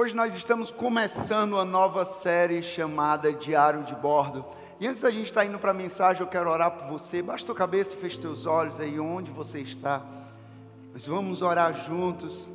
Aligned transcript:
Hoje 0.00 0.14
nós 0.14 0.32
estamos 0.36 0.70
começando 0.70 1.54
uma 1.54 1.64
nova 1.64 2.04
série 2.04 2.62
chamada 2.62 3.32
Diário 3.32 3.82
de 3.82 3.96
Bordo. 3.96 4.44
E 4.78 4.86
antes 4.86 5.02
da 5.02 5.10
gente 5.10 5.26
estar 5.26 5.44
indo 5.44 5.58
para 5.58 5.72
a 5.72 5.74
mensagem, 5.74 6.22
eu 6.22 6.28
quero 6.28 6.48
orar 6.48 6.70
por 6.70 6.86
você. 6.86 7.20
Baixa 7.20 7.44
tua 7.44 7.52
cabeça 7.52 7.96
feche 7.96 8.20
teus 8.20 8.46
olhos 8.46 8.78
aí 8.78 9.00
onde 9.00 9.32
você 9.32 9.58
está. 9.58 10.00
Nós 10.92 11.04
vamos 11.04 11.42
orar 11.42 11.74
juntos. 11.84 12.48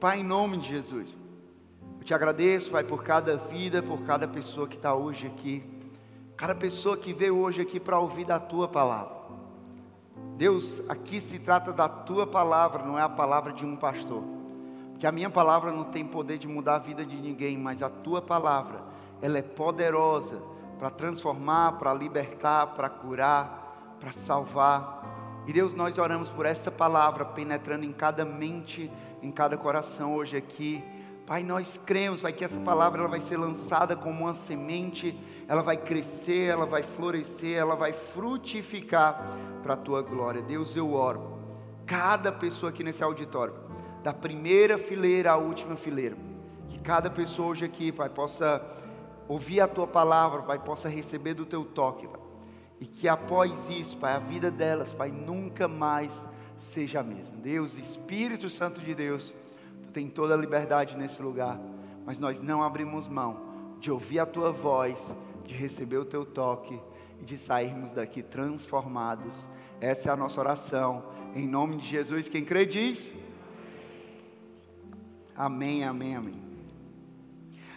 Pai, 0.00 0.18
em 0.18 0.24
nome 0.24 0.56
de 0.56 0.68
Jesus. 0.70 1.14
Eu 2.00 2.04
te 2.04 2.12
agradeço, 2.12 2.72
Pai, 2.72 2.82
por 2.82 3.04
cada 3.04 3.36
vida, 3.36 3.80
por 3.80 4.02
cada 4.02 4.26
pessoa 4.26 4.66
que 4.66 4.74
está 4.74 4.96
hoje 4.96 5.28
aqui. 5.28 5.62
Cada 6.36 6.56
pessoa 6.56 6.96
que 6.96 7.12
veio 7.12 7.38
hoje 7.38 7.60
aqui 7.60 7.78
para 7.78 8.00
ouvir 8.00 8.24
da 8.24 8.40
tua 8.40 8.66
palavra. 8.66 9.14
Deus, 10.36 10.82
aqui 10.88 11.20
se 11.20 11.38
trata 11.38 11.72
da 11.72 11.88
tua 11.88 12.26
palavra, 12.26 12.82
não 12.82 12.98
é 12.98 13.02
a 13.02 13.08
palavra 13.08 13.52
de 13.52 13.64
um 13.64 13.76
pastor. 13.76 14.24
Que 14.98 15.06
a 15.06 15.12
minha 15.12 15.30
palavra 15.30 15.72
não 15.72 15.84
tem 15.84 16.04
poder 16.04 16.38
de 16.38 16.48
mudar 16.48 16.76
a 16.76 16.78
vida 16.78 17.04
de 17.04 17.16
ninguém, 17.16 17.58
mas 17.58 17.82
a 17.82 17.90
tua 17.90 18.22
palavra, 18.22 18.82
ela 19.20 19.38
é 19.38 19.42
poderosa 19.42 20.40
para 20.78 20.90
transformar, 20.90 21.72
para 21.72 21.92
libertar, 21.94 22.68
para 22.68 22.88
curar, 22.88 23.96
para 24.00 24.12
salvar. 24.12 25.42
E 25.46 25.52
Deus, 25.52 25.74
nós 25.74 25.98
oramos 25.98 26.30
por 26.30 26.46
essa 26.46 26.70
palavra 26.70 27.24
penetrando 27.24 27.84
em 27.84 27.92
cada 27.92 28.24
mente, 28.24 28.90
em 29.22 29.30
cada 29.30 29.56
coração 29.56 30.14
hoje 30.14 30.36
aqui. 30.36 30.82
Pai, 31.26 31.42
nós 31.42 31.80
cremos, 31.86 32.20
Pai, 32.20 32.32
que 32.32 32.44
essa 32.44 32.60
palavra 32.60 33.00
ela 33.00 33.08
vai 33.08 33.20
ser 33.20 33.38
lançada 33.38 33.96
como 33.96 34.24
uma 34.24 34.34
semente, 34.34 35.18
ela 35.48 35.62
vai 35.62 35.76
crescer, 35.78 36.50
ela 36.50 36.66
vai 36.66 36.82
florescer, 36.82 37.56
ela 37.56 37.74
vai 37.74 37.94
frutificar 37.94 39.38
para 39.62 39.72
a 39.72 39.76
tua 39.76 40.02
glória. 40.02 40.42
Deus, 40.42 40.76
eu 40.76 40.92
oro. 40.92 41.38
Cada 41.86 42.30
pessoa 42.30 42.70
aqui 42.70 42.84
nesse 42.84 43.02
auditório, 43.02 43.54
da 44.04 44.12
primeira 44.12 44.76
fileira 44.76 45.32
à 45.32 45.36
última 45.36 45.76
fileira. 45.76 46.14
Que 46.68 46.78
cada 46.78 47.08
pessoa 47.08 47.48
hoje 47.48 47.64
aqui, 47.64 47.90
Pai, 47.90 48.10
possa 48.10 48.62
ouvir 49.26 49.62
a 49.62 49.66
tua 49.66 49.86
palavra, 49.86 50.42
Pai, 50.42 50.58
possa 50.58 50.90
receber 50.90 51.32
do 51.32 51.46
teu 51.46 51.64
toque, 51.64 52.06
Pai. 52.06 52.20
E 52.78 52.86
que 52.86 53.08
após 53.08 53.66
isso, 53.70 53.96
Pai, 53.96 54.12
a 54.12 54.18
vida 54.18 54.50
delas, 54.50 54.92
Pai, 54.92 55.10
nunca 55.10 55.66
mais 55.66 56.12
seja 56.58 57.00
a 57.00 57.02
mesma. 57.02 57.34
Deus, 57.38 57.78
Espírito 57.78 58.50
Santo 58.50 58.82
de 58.82 58.94
Deus, 58.94 59.32
tu 59.82 59.90
tem 59.90 60.06
toda 60.06 60.34
a 60.34 60.36
liberdade 60.36 60.94
nesse 60.98 61.22
lugar, 61.22 61.58
mas 62.04 62.20
nós 62.20 62.42
não 62.42 62.62
abrimos 62.62 63.08
mão 63.08 63.54
de 63.80 63.90
ouvir 63.90 64.18
a 64.18 64.26
tua 64.26 64.52
voz, 64.52 64.98
de 65.46 65.54
receber 65.54 65.96
o 65.96 66.04
teu 66.04 66.26
toque 66.26 66.78
e 67.22 67.24
de 67.24 67.38
sairmos 67.38 67.92
daqui 67.92 68.22
transformados. 68.22 69.48
Essa 69.80 70.10
é 70.10 70.12
a 70.12 70.16
nossa 70.16 70.38
oração. 70.40 71.04
Em 71.34 71.48
nome 71.48 71.78
de 71.78 71.86
Jesus, 71.86 72.28
quem 72.28 72.44
crê 72.44 72.66
diz. 72.66 73.10
Amém, 75.36 75.82
amém, 75.82 76.14
amém. 76.14 76.42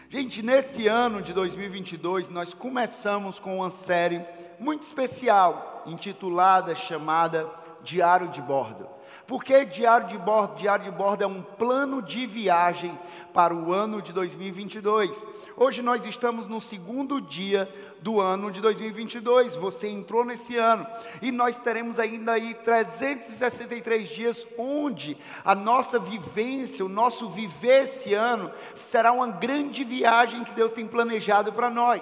Gente, 0.10 0.42
nesse 0.42 0.88
ano 0.88 1.22
de 1.22 1.34
2022, 1.34 2.30
nós 2.30 2.54
começamos 2.54 3.40
com 3.40 3.58
uma 3.58 3.72
série 3.72 4.24
muito 4.60 4.84
especial, 4.84 5.84
intitulada, 5.86 6.76
chamada 6.76 7.50
Diário 7.84 8.30
de 8.30 8.42
Bordo. 8.42 8.88
Porque 9.28 9.66
diário 9.66 10.08
de 10.08 10.18
bordo, 10.18 10.56
diário 10.56 10.86
de 10.86 10.92
bordo 10.92 11.22
é 11.22 11.28
um 11.28 11.42
plano 11.42 12.02
de 12.02 12.26
viagem 12.26 12.98
para 13.34 13.54
o 13.54 13.74
ano 13.74 14.02
de 14.02 14.14
2022. 14.14 15.12
Hoje 15.58 15.82
nós 15.82 16.06
estamos 16.06 16.48
no 16.48 16.62
segundo 16.62 17.20
dia 17.20 17.70
do 18.02 18.22
ano 18.22 18.50
de 18.50 18.62
2022. 18.62 19.54
Você 19.58 19.90
entrou 19.90 20.24
nesse 20.24 20.56
ano 20.56 20.88
e 21.22 21.30
nós 21.30 21.58
teremos 21.58 22.00
ainda 22.00 22.32
aí 22.32 22.54
363 22.54 24.08
dias 24.08 24.48
onde 24.58 25.18
a 25.44 25.54
nossa 25.54 26.00
vivência, 26.00 26.86
o 26.86 26.90
nosso 26.90 27.30
viver 27.30 27.84
esse 27.84 28.14
ano 28.14 28.50
será 28.76 29.12
uma 29.12 29.28
grande 29.28 29.84
viagem 29.84 30.46
que 30.46 30.56
Deus 30.56 30.72
tem 30.72 30.88
planejado 30.88 31.52
para 31.52 31.70
nós. 31.70 32.02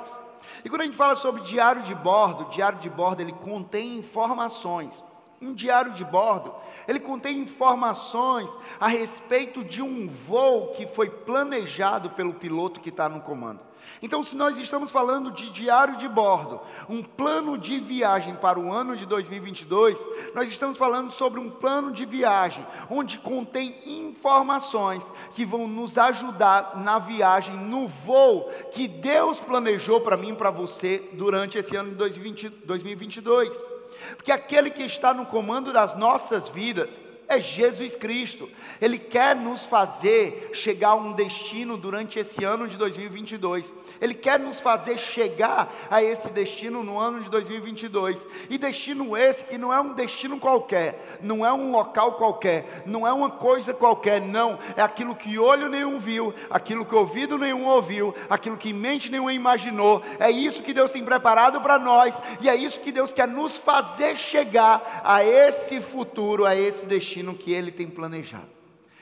E 0.63 0.69
quando 0.69 0.81
a 0.81 0.85
gente 0.85 0.97
fala 0.97 1.15
sobre 1.15 1.41
diário 1.41 1.81
de 1.81 1.95
bordo, 1.95 2.51
diário 2.51 2.77
de 2.77 2.89
bordo 2.89 3.21
ele 3.21 3.33
contém 3.33 3.97
informações 3.97 5.03
um 5.45 5.53
diário 5.53 5.93
de 5.93 6.03
bordo, 6.03 6.53
ele 6.87 6.99
contém 6.99 7.39
informações 7.39 8.49
a 8.79 8.87
respeito 8.87 9.63
de 9.63 9.81
um 9.81 10.07
voo 10.07 10.71
que 10.71 10.87
foi 10.87 11.09
planejado 11.09 12.09
pelo 12.11 12.33
piloto 12.33 12.79
que 12.79 12.89
está 12.89 13.07
no 13.07 13.21
comando. 13.21 13.61
Então, 14.01 14.23
se 14.23 14.35
nós 14.35 14.57
estamos 14.57 14.91
falando 14.91 15.31
de 15.31 15.49
diário 15.51 15.97
de 15.97 16.07
bordo, 16.07 16.59
um 16.89 17.01
plano 17.01 17.57
de 17.57 17.79
viagem 17.79 18.35
para 18.35 18.59
o 18.59 18.71
ano 18.71 18.95
de 18.95 19.05
2022, 19.05 20.05
nós 20.33 20.49
estamos 20.49 20.77
falando 20.77 21.11
sobre 21.11 21.39
um 21.39 21.49
plano 21.49 21.91
de 21.91 22.05
viagem 22.05 22.65
onde 22.89 23.17
contém 23.17 23.75
informações 23.85 25.09
que 25.33 25.45
vão 25.45 25.67
nos 25.67 25.97
ajudar 25.97 26.77
na 26.77 26.99
viagem, 26.99 27.55
no 27.55 27.87
voo 27.87 28.49
que 28.71 28.87
Deus 28.87 29.39
planejou 29.39 30.01
para 30.01 30.17
mim 30.17 30.29
e 30.29 30.35
para 30.35 30.51
você 30.51 31.09
durante 31.13 31.57
esse 31.57 31.75
ano 31.75 31.91
de 31.91 32.49
2022. 32.49 33.74
Porque 34.15 34.31
aquele 34.31 34.69
que 34.69 34.83
está 34.83 35.13
no 35.13 35.25
comando 35.25 35.71
das 35.71 35.95
nossas 35.97 36.49
vidas 36.49 36.99
é 37.27 37.39
Jesus 37.39 37.95
Cristo. 37.95 38.49
Ele 38.81 38.97
quer 38.97 39.35
nos 39.35 39.65
fazer 39.65 40.51
chegar 40.53 40.89
a 40.89 40.95
um 40.95 41.13
destino 41.13 41.77
durante 41.77 42.19
esse 42.19 42.43
ano 42.43 42.67
de 42.67 42.77
2022. 42.77 43.73
Ele 43.99 44.13
quer 44.13 44.39
nos 44.39 44.59
fazer 44.59 44.97
chegar 44.97 45.73
a 45.89 46.03
esse 46.03 46.29
destino 46.29 46.83
no 46.83 46.99
ano 46.99 47.21
de 47.21 47.29
2022. 47.29 48.25
E 48.49 48.57
destino 48.57 49.17
esse 49.17 49.43
que 49.43 49.57
não 49.57 49.73
é 49.73 49.79
um 49.79 49.93
destino 49.93 50.39
qualquer, 50.39 51.19
não 51.21 51.45
é 51.45 51.51
um 51.51 51.71
local 51.71 52.13
qualquer, 52.13 52.83
não 52.85 53.07
é 53.07 53.13
uma 53.13 53.31
coisa 53.31 53.73
qualquer, 53.73 54.21
não. 54.21 54.59
É 54.75 54.81
aquilo 54.81 55.15
que 55.15 55.39
olho 55.39 55.69
nenhum 55.69 55.99
viu, 55.99 56.33
aquilo 56.49 56.85
que 56.85 56.95
ouvido 56.95 57.37
nenhum 57.37 57.65
ouviu, 57.65 58.13
aquilo 58.29 58.57
que 58.57 58.73
mente 58.73 59.11
nenhum 59.11 59.31
imaginou. 59.31 60.01
É 60.19 60.29
isso 60.29 60.63
que 60.63 60.73
Deus 60.73 60.91
tem 60.91 61.03
preparado 61.03 61.59
para 61.61 61.79
nós 61.79 62.19
e 62.41 62.49
é 62.49 62.55
isso 62.55 62.79
que 62.79 62.91
Deus 62.91 63.11
quer 63.11 63.27
nos 63.27 63.55
fazer 63.55 64.15
chegar 64.15 65.01
a 65.03 65.23
esse 65.23 65.81
futuro, 65.81 66.45
a 66.45 66.55
esse 66.55 66.85
destino 66.85 67.14
destino 67.15 67.35
que 67.35 67.53
Ele 67.53 67.71
tem 67.71 67.87
planejado. 67.87 68.49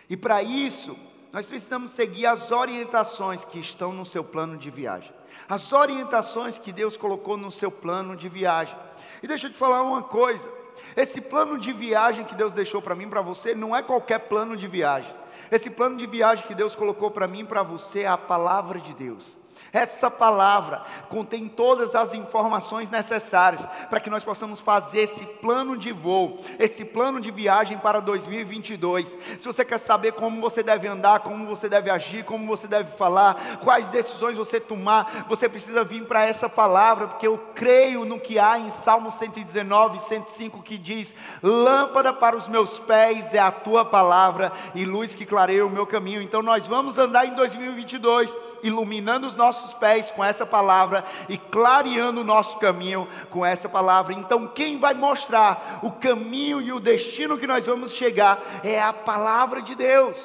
E 0.10 0.16
para 0.16 0.44
isso, 0.44 0.96
nós 1.32 1.46
precisamos 1.46 1.92
seguir 1.92 2.28
as 2.28 2.52
orientações 2.52 3.44
que 3.44 3.60
estão 3.60 3.92
no 3.92 4.06
seu 4.06 4.24
plano 4.24 4.56
de 4.56 4.70
viagem. 4.70 5.12
As 5.50 5.74
orientações 5.74 6.60
que 6.60 6.72
Deus 6.72 6.96
colocou 6.96 7.36
no 7.36 7.52
seu 7.52 7.72
plano 7.72 8.16
de 8.16 8.30
viagem. 8.30 8.78
E 9.24 9.28
deixa 9.28 9.48
eu 9.48 9.52
te 9.52 9.58
falar 9.58 9.82
uma 9.82 10.04
coisa: 10.04 10.48
esse 10.96 11.20
plano 11.20 11.58
de 11.58 11.74
viagem 11.74 12.24
que 12.26 12.36
Deus 12.36 12.54
deixou 12.54 12.82
para 12.82 12.96
mim, 12.96 13.10
para 13.10 13.22
você, 13.22 13.56
não 13.56 13.76
é 13.76 13.82
qualquer 13.82 14.20
plano 14.20 14.56
de 14.56 14.68
viagem. 14.68 15.14
Esse 15.52 15.70
plano 15.70 15.98
de 15.98 16.06
viagem 16.06 16.46
que 16.46 16.54
Deus 16.54 16.76
colocou 16.76 17.10
para 17.10 17.28
mim, 17.28 17.46
para 17.46 17.64
você, 17.64 18.02
é 18.02 18.08
a 18.08 18.18
palavra 18.18 18.80
de 18.80 18.94
Deus. 18.94 19.36
Essa 19.74 20.12
palavra 20.12 20.84
contém 21.10 21.48
todas 21.48 21.96
as 21.96 22.14
informações 22.14 22.92
necessárias 22.92 23.66
para 23.90 24.00
que 24.00 24.08
nós 24.08 24.24
possamos 24.24 24.60
fazer 24.60 25.00
esse 25.00 25.26
plano 25.26 25.76
de 25.76 25.92
voo, 25.92 26.40
esse 26.60 26.86
plano 26.86 27.20
de 27.20 27.32
viagem 27.32 27.80
para 27.80 28.00
2022. 28.00 29.18
Se 29.40 29.46
você 29.48 29.66
quer 29.66 29.80
saber 29.80 30.12
como 30.12 30.40
você 30.40 30.62
deve 30.62 30.88
andar, 30.88 31.22
como 31.22 31.48
você 31.48 31.68
deve 31.68 31.90
agir, 31.90 32.24
como 32.24 32.46
você 32.46 32.68
deve 32.68 32.92
falar, 32.92 33.58
quais 33.64 33.90
decisões 33.90 34.38
você 34.38 34.60
tomar, 34.60 35.26
você 35.28 35.50
precisa 35.50 35.84
vir 35.84 36.06
para 36.06 36.24
essa 36.24 36.48
palavra, 36.48 37.08
porque 37.08 37.26
eu 37.26 37.40
creio 37.56 38.06
no 38.06 38.20
que 38.20 38.38
há 38.38 38.60
em 38.60 38.70
Salmo 38.70 39.10
119, 39.10 40.00
105 40.02 40.62
que 40.62 40.78
diz: 40.78 41.16
Lâmpada 41.42 42.14
para 42.14 42.38
os 42.38 42.48
meus 42.48 42.78
pés 42.78 43.34
é 43.34 43.40
a 43.40 43.52
tua 43.52 43.84
palavra 43.84 44.52
e 44.76 44.86
luz 44.86 45.16
que 45.16 45.26
clareia 45.26 45.66
o 45.66 45.70
meu 45.72 45.88
caminho. 45.88 46.22
Então 46.22 46.44
nós 46.44 46.68
vamos 46.68 47.00
andar 47.00 47.26
em 47.26 47.34
2022 47.34 48.38
iluminando 48.62 49.26
os 49.26 49.36
nossos 49.36 49.63
nossos 49.64 49.74
pés 49.74 50.12
com 50.12 50.24
essa 50.24 50.46
palavra 50.46 51.04
e 51.30 51.38
clareando 51.38 52.22
o 52.22 52.24
nosso 52.24 52.58
caminho 52.58 53.08
com 53.30 53.46
essa 53.46 53.70
palavra. 53.70 54.14
Então, 54.14 54.48
quem 54.48 54.78
vai 54.78 54.94
mostrar 54.94 55.80
o 55.82 55.92
caminho 55.92 56.62
e 56.62 56.72
o 56.72 56.80
destino 56.80 57.38
que 57.38 57.48
nós 57.48 57.66
vamos 57.66 57.94
chegar 57.94 58.62
é 58.64 58.82
a 58.82 58.92
palavra 58.92 59.62
de 59.62 59.74
Deus. 59.74 60.18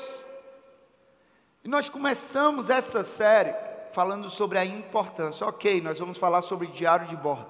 E 1.65 1.69
nós 1.69 1.89
começamos 1.89 2.69
essa 2.69 3.05
série 3.05 3.55
falando 3.93 4.29
sobre 4.29 4.59
a 4.59 4.65
importância. 4.65 5.47
Ok, 5.47 5.81
nós 5.81 5.99
vamos 5.99 6.19
falar 6.19 6.43
sobre 6.43 6.67
diário 6.69 7.07
de 7.07 7.17
bordo, 7.17 7.47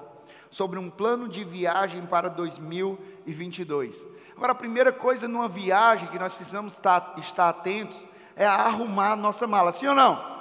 sobre 0.50 0.79
um 0.79 0.91
plano 0.91 1.29
de 1.29 1.43
viagem 1.44 2.05
para 2.06 2.29
2022. 2.29 4.05
Agora, 4.37 4.52
a 4.52 4.56
primeira 4.56 4.93
coisa 4.93 5.26
numa 5.26 5.49
viagem 5.49 6.08
que 6.08 6.19
nós 6.19 6.32
precisamos 6.32 6.73
estar, 6.73 7.14
estar 7.19 7.49
atentos 7.49 8.06
é 8.37 8.46
arrumar 8.46 9.12
a 9.12 9.17
nossa 9.17 9.46
mala, 9.46 9.73
sim 9.73 9.87
ou 9.88 9.94
não? 9.94 10.38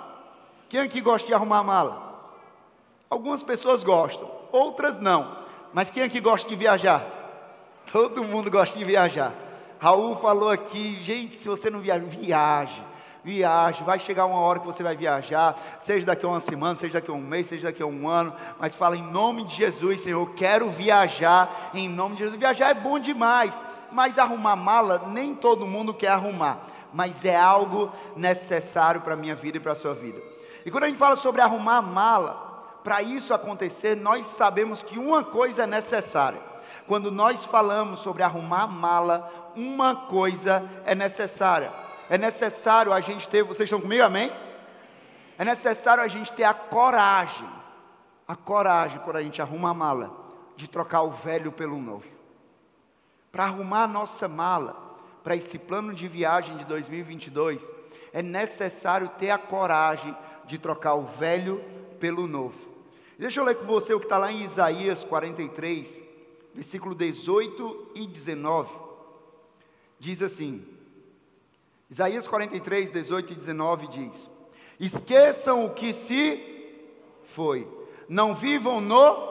Quem 0.70 0.82
aqui 0.82 1.00
gosta 1.00 1.28
de 1.28 1.34
arrumar 1.34 1.60
a 1.60 1.64
mala? 1.64 2.08
Algumas 3.10 3.42
pessoas 3.42 3.84
gostam, 3.84 4.30
outras 4.52 4.98
não. 5.00 5.38
Mas 5.74 5.90
quem 5.90 6.04
aqui 6.04 6.20
gosta 6.20 6.48
de 6.48 6.56
viajar? 6.56 7.06
Todo 7.92 8.24
mundo 8.24 8.52
gosta 8.52 8.78
de 8.78 8.84
viajar. 8.84 9.34
Raul 9.80 10.16
falou 10.18 10.50
aqui, 10.50 11.02
gente, 11.04 11.38
se 11.38 11.48
você 11.48 11.70
não 11.70 11.80
viaja, 11.80 12.04
viaje. 12.06 12.84
viaje, 13.24 13.84
vai 13.84 14.00
chegar 14.00 14.26
uma 14.26 14.40
hora 14.40 14.60
que 14.60 14.66
você 14.66 14.82
vai 14.82 14.96
viajar, 14.96 15.56
seja 15.80 16.06
daqui 16.06 16.26
a 16.26 16.30
uma 16.30 16.40
semana, 16.40 16.78
seja 16.78 16.94
daqui 16.94 17.12
a 17.12 17.14
um 17.14 17.22
mês, 17.22 17.48
seja 17.48 17.64
daqui 17.64 17.84
a 17.84 17.86
um 17.86 18.08
ano, 18.08 18.34
mas 18.60 18.76
fala 18.76 18.98
em 18.98 19.04
nome 19.04 19.46
de 19.46 19.56
Jesus, 19.56 20.02
Senhor, 20.02 20.34
quero 20.34 20.70
viajar 20.72 21.70
em 21.74 21.88
nome 21.88 22.16
de 22.16 22.24
Jesus. 22.24 22.40
Viajar 22.40 22.70
é 22.70 22.74
bom 22.74 22.98
demais, 23.00 23.62
mas 23.92 24.18
arrumar 24.18 24.56
mala, 24.56 25.04
nem 25.08 25.36
todo 25.36 25.68
mundo 25.68 25.94
quer 25.94 26.10
arrumar, 26.10 26.60
mas 26.92 27.24
é 27.24 27.36
algo 27.36 27.92
necessário 28.16 29.02
para 29.02 29.14
a 29.14 29.18
minha 29.18 29.36
vida 29.36 29.58
e 29.58 29.60
para 29.60 29.74
a 29.74 29.76
sua 29.76 29.94
vida. 29.94 30.37
E 30.68 30.70
quando 30.70 30.84
a 30.84 30.88
gente 30.88 31.00
fala 31.00 31.16
sobre 31.16 31.40
arrumar 31.40 31.82
mala, 31.82 32.82
para 32.84 33.02
isso 33.02 33.34
acontecer, 33.34 33.96
nós 33.96 34.26
sabemos 34.26 34.84
que 34.84 35.00
uma 35.00 35.24
coisa 35.24 35.64
é 35.64 35.66
necessária. 35.66 36.42
Quando 36.86 37.10
nós 37.10 37.46
falamos 37.46 38.02
sobre 38.02 38.22
arrumar 38.22 38.68
mala, 38.68 39.54
uma 39.56 39.96
coisa 39.96 40.70
é 40.84 40.94
necessária. 40.94 41.72
É 42.10 42.18
necessário 42.18 42.92
a 42.92 43.00
gente 43.00 43.30
ter, 43.30 43.44
vocês 43.44 43.68
estão 43.68 43.80
comigo, 43.80 44.04
amém? 44.04 44.30
É 45.38 45.46
necessário 45.46 46.04
a 46.04 46.08
gente 46.10 46.34
ter 46.34 46.44
a 46.44 46.54
coragem, 46.54 47.48
a 48.28 48.36
coragem 48.36 49.00
quando 49.06 49.16
a 49.16 49.24
gente 49.24 49.42
arruma 49.42 49.70
a 49.70 49.74
mala, 49.74 50.12
de 50.58 50.68
trocar 50.68 51.04
o 51.04 51.12
velho 51.12 51.50
pelo 51.50 51.78
novo. 51.78 52.10
Para 53.32 53.46
arrumar 53.46 53.84
a 53.84 53.88
nossa 53.88 54.28
mala, 54.28 54.76
para 55.24 55.34
esse 55.34 55.58
plano 55.58 55.94
de 55.94 56.10
viagem 56.10 56.58
de 56.58 56.66
2022, 56.66 57.66
é 58.12 58.22
necessário 58.22 59.08
ter 59.18 59.30
a 59.30 59.38
coragem 59.38 60.14
de 60.48 60.58
trocar 60.58 60.96
o 60.96 61.06
velho 61.06 61.64
pelo 62.00 62.28
novo. 62.28 62.58
Deixa 63.20 63.40
eu 63.40 63.44
ler 63.44 63.56
com 63.56 63.66
você 63.66 63.94
o 63.94 64.00
que 64.00 64.06
está 64.06 64.18
lá 64.18 64.32
em 64.32 64.44
Isaías 64.44 65.04
43, 65.04 66.04
versículo 66.54 66.96
18 66.96 67.92
e 67.96 68.08
19. 68.08 68.70
Diz 70.00 70.22
assim: 70.22 70.66
Isaías 71.90 72.28
43, 72.28 72.92
18 72.92 73.34
e 73.34 73.36
19 73.36 73.88
diz: 73.88 74.30
Esqueçam 74.80 75.66
o 75.66 75.72
que 75.72 75.94
se 75.94 76.44
foi, 77.26 77.68
não 78.08 78.36
vivam 78.36 78.80
no 78.80 79.28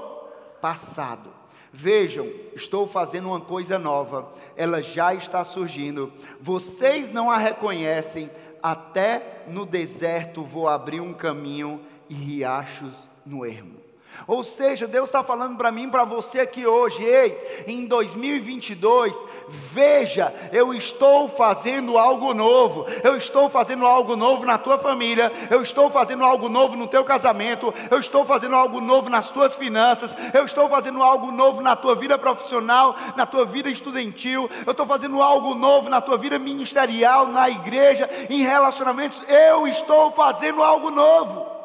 passado. 0.60 1.30
Vejam, 1.72 2.32
estou 2.54 2.88
fazendo 2.88 3.28
uma 3.28 3.40
coisa 3.40 3.78
nova, 3.78 4.32
ela 4.56 4.82
já 4.82 5.14
está 5.14 5.44
surgindo. 5.44 6.10
Vocês 6.40 7.10
não 7.10 7.30
a 7.30 7.36
reconhecem, 7.36 8.30
até 8.70 9.44
no 9.46 9.64
deserto 9.64 10.42
vou 10.42 10.66
abrir 10.66 11.00
um 11.00 11.14
caminho 11.14 11.80
e 12.08 12.14
riachos 12.14 13.08
no 13.24 13.46
ermo. 13.46 13.85
Ou 14.26 14.42
seja, 14.42 14.86
Deus 14.86 15.08
está 15.08 15.22
falando 15.22 15.56
para 15.56 15.70
mim, 15.70 15.88
para 15.88 16.04
você 16.04 16.40
aqui 16.40 16.66
hoje, 16.66 17.02
ei, 17.02 17.64
em 17.66 17.86
2022, 17.86 19.16
veja, 19.48 20.34
eu 20.52 20.74
estou 20.74 21.28
fazendo 21.28 21.96
algo 21.96 22.34
novo, 22.34 22.86
eu 23.04 23.16
estou 23.16 23.48
fazendo 23.48 23.86
algo 23.86 24.16
novo 24.16 24.44
na 24.44 24.58
tua 24.58 24.78
família, 24.78 25.32
eu 25.50 25.62
estou 25.62 25.90
fazendo 25.90 26.24
algo 26.24 26.48
novo 26.48 26.76
no 26.76 26.88
teu 26.88 27.04
casamento, 27.04 27.72
eu 27.90 28.00
estou 28.00 28.24
fazendo 28.24 28.54
algo 28.54 28.80
novo 28.80 29.08
nas 29.08 29.30
tuas 29.30 29.54
finanças, 29.54 30.14
eu 30.34 30.44
estou 30.44 30.68
fazendo 30.68 31.02
algo 31.02 31.30
novo 31.30 31.60
na 31.60 31.76
tua 31.76 31.94
vida 31.94 32.18
profissional, 32.18 32.96
na 33.16 33.26
tua 33.26 33.44
vida 33.44 33.70
estudantil, 33.70 34.50
eu 34.64 34.72
estou 34.72 34.86
fazendo 34.86 35.22
algo 35.22 35.54
novo 35.54 35.88
na 35.88 36.00
tua 36.00 36.16
vida 36.16 36.38
ministerial, 36.38 37.28
na 37.28 37.48
igreja, 37.48 38.08
em 38.28 38.42
relacionamentos, 38.42 39.22
eu 39.28 39.66
estou 39.66 40.10
fazendo 40.12 40.62
algo 40.62 40.90
novo. 40.90 41.55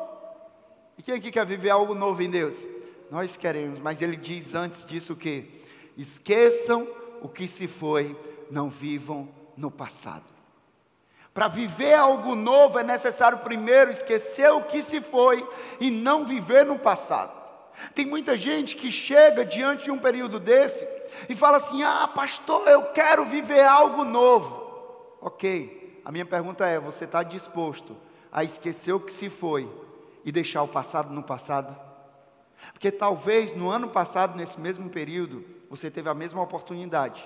E 1.02 1.04
quem 1.04 1.16
aqui 1.16 1.32
quer 1.32 1.48
viver 1.48 1.72
algo 1.72 1.96
novo 1.96 2.22
em 2.22 2.30
Deus? 2.30 2.56
Nós 3.10 3.36
queremos, 3.36 3.80
mas 3.80 4.04
ele 4.04 4.16
diz 4.16 4.54
antes 4.54 4.86
disso 4.86 5.16
que 5.16 5.50
esqueçam 5.98 6.88
o 7.24 7.28
que 7.28 7.48
se 7.48 7.68
foi, 7.68 8.16
não 8.52 8.70
vivam 8.70 9.28
no 9.58 9.72
passado. 9.72 10.26
Para 11.34 11.48
viver 11.48 11.96
algo 11.96 12.36
novo 12.36 12.78
é 12.78 12.84
necessário 12.84 13.40
primeiro 13.40 13.90
esquecer 13.90 14.52
o 14.52 14.62
que 14.62 14.84
se 14.84 15.02
foi 15.02 15.44
e 15.80 15.90
não 15.90 16.24
viver 16.24 16.68
no 16.68 16.78
passado. 16.78 17.34
Tem 17.96 18.06
muita 18.06 18.38
gente 18.38 18.76
que 18.76 18.92
chega 18.92 19.44
diante 19.44 19.86
de 19.86 19.92
um 19.92 19.98
período 19.98 20.40
desse 20.40 20.88
e 21.28 21.36
fala 21.36 21.58
assim: 21.58 21.82
Ah, 21.82 22.08
pastor, 22.14 22.68
eu 22.68 22.92
quero 22.92 23.26
viver 23.26 23.64
algo 23.66 24.06
novo. 24.06 25.18
Ok, 25.20 26.00
a 26.06 26.12
minha 26.12 26.28
pergunta 26.28 26.68
é: 26.68 26.80
você 26.80 27.06
está 27.06 27.24
disposto 27.24 27.98
a 28.32 28.44
esquecer 28.44 28.94
o 28.94 29.00
que 29.00 29.12
se 29.12 29.32
foi 29.32 29.68
e 30.24 30.32
deixar 30.32 30.64
o 30.64 30.68
passado 30.68 31.14
no 31.14 31.24
passado? 31.24 31.76
Porque 32.74 32.92
talvez 32.92 33.54
no 33.54 33.70
ano 33.70 33.90
passado, 33.90 34.38
nesse 34.38 34.60
mesmo 34.60 34.90
período, 34.90 35.46
você 35.70 35.90
teve 35.90 36.10
a 36.10 36.14
mesma 36.14 36.42
oportunidade 36.42 37.24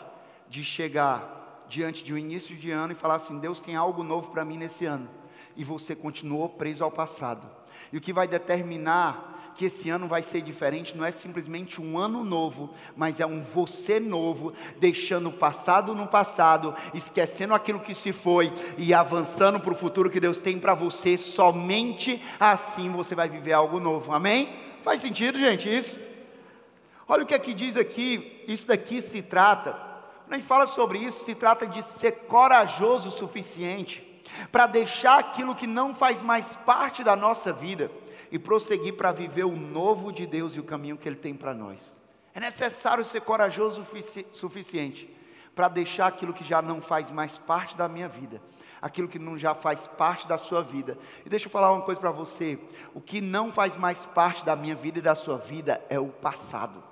de 0.47 0.63
chegar 0.63 1.65
diante 1.67 2.03
de 2.03 2.13
um 2.13 2.17
início 2.17 2.55
de 2.55 2.71
ano 2.71 2.93
e 2.93 2.95
falar 2.95 3.15
assim: 3.15 3.39
Deus 3.39 3.61
tem 3.61 3.75
algo 3.75 4.03
novo 4.03 4.31
para 4.31 4.45
mim 4.45 4.57
nesse 4.57 4.85
ano. 4.85 5.09
E 5.55 5.63
você 5.63 5.95
continuou 5.95 6.49
preso 6.49 6.83
ao 6.83 6.91
passado. 6.91 7.49
E 7.91 7.97
o 7.97 8.01
que 8.01 8.13
vai 8.13 8.27
determinar 8.27 9.34
que 9.55 9.65
esse 9.65 9.89
ano 9.89 10.07
vai 10.07 10.21
ser 10.21 10.41
diferente, 10.41 10.95
não 10.95 11.05
é 11.05 11.11
simplesmente 11.11 11.81
um 11.81 11.97
ano 11.97 12.23
novo, 12.23 12.69
mas 12.95 13.19
é 13.19 13.25
um 13.25 13.41
você 13.41 13.99
novo, 13.99 14.53
deixando 14.77 15.29
o 15.29 15.33
passado 15.33 15.95
no 15.95 16.07
passado, 16.07 16.75
esquecendo 16.93 17.53
aquilo 17.53 17.79
que 17.79 17.95
se 17.95 18.11
foi 18.11 18.51
e 18.77 18.93
avançando 18.93 19.59
para 19.59 19.71
o 19.71 19.75
futuro 19.75 20.09
que 20.09 20.19
Deus 20.19 20.37
tem 20.37 20.59
para 20.59 20.73
você. 20.73 21.17
Somente 21.17 22.21
assim 22.39 22.91
você 22.91 23.15
vai 23.15 23.29
viver 23.29 23.53
algo 23.53 23.79
novo. 23.79 24.11
Amém? 24.11 24.53
Faz 24.83 24.99
sentido, 24.99 25.39
gente, 25.39 25.73
isso? 25.73 25.97
Olha 27.07 27.23
o 27.23 27.25
que 27.25 27.33
aqui 27.33 27.51
é 27.51 27.55
diz 27.55 27.77
aqui, 27.77 28.43
isso 28.47 28.67
daqui 28.67 29.01
se 29.01 29.21
trata, 29.21 29.71
quando 30.25 30.33
a 30.33 30.37
gente 30.37 30.47
fala 30.47 30.65
sobre 30.65 30.97
isso, 30.97 31.23
se 31.23 31.35
trata 31.35 31.67
de 31.67 31.83
ser 31.83 32.11
corajoso 32.27 33.09
o 33.09 33.11
suficiente 33.11 34.03
para 34.51 34.65
deixar 34.65 35.19
aquilo 35.19 35.55
que 35.55 35.67
não 35.67 35.93
faz 35.93 36.21
mais 36.21 36.55
parte 36.57 37.03
da 37.03 37.15
nossa 37.15 37.53
vida 37.53 37.91
e 38.35 38.39
prosseguir 38.39 38.97
para 38.97 39.13
viver 39.13 39.45
o 39.45 39.55
novo 39.55 40.11
de 40.11 40.25
Deus 40.25 40.55
e 40.55 40.59
o 40.59 40.63
caminho 40.63 40.97
que 40.97 41.07
Ele 41.07 41.15
tem 41.15 41.33
para 41.33 41.53
nós. 41.53 41.79
É 42.33 42.39
necessário 42.41 43.05
ser 43.05 43.21
corajoso 43.21 43.81
o 43.81 44.35
suficiente 44.35 45.09
para 45.55 45.69
deixar 45.69 46.07
aquilo 46.07 46.33
que 46.33 46.43
já 46.43 46.61
não 46.61 46.81
faz 46.81 47.09
mais 47.09 47.37
parte 47.37 47.77
da 47.77 47.87
minha 47.87 48.09
vida, 48.09 48.41
aquilo 48.81 49.07
que 49.07 49.17
não 49.17 49.37
já 49.37 49.55
faz 49.55 49.87
parte 49.87 50.27
da 50.27 50.37
sua 50.37 50.61
vida. 50.61 50.97
E 51.25 51.29
deixa 51.29 51.47
eu 51.47 51.49
falar 51.49 51.71
uma 51.71 51.83
coisa 51.83 52.01
para 52.01 52.11
você: 52.11 52.59
o 52.93 52.99
que 52.99 53.21
não 53.21 53.53
faz 53.53 53.77
mais 53.77 54.05
parte 54.05 54.43
da 54.43 54.53
minha 54.53 54.75
vida 54.75 54.99
e 54.99 55.01
da 55.01 55.15
sua 55.15 55.37
vida 55.37 55.81
é 55.87 55.97
o 55.97 56.09
passado 56.09 56.83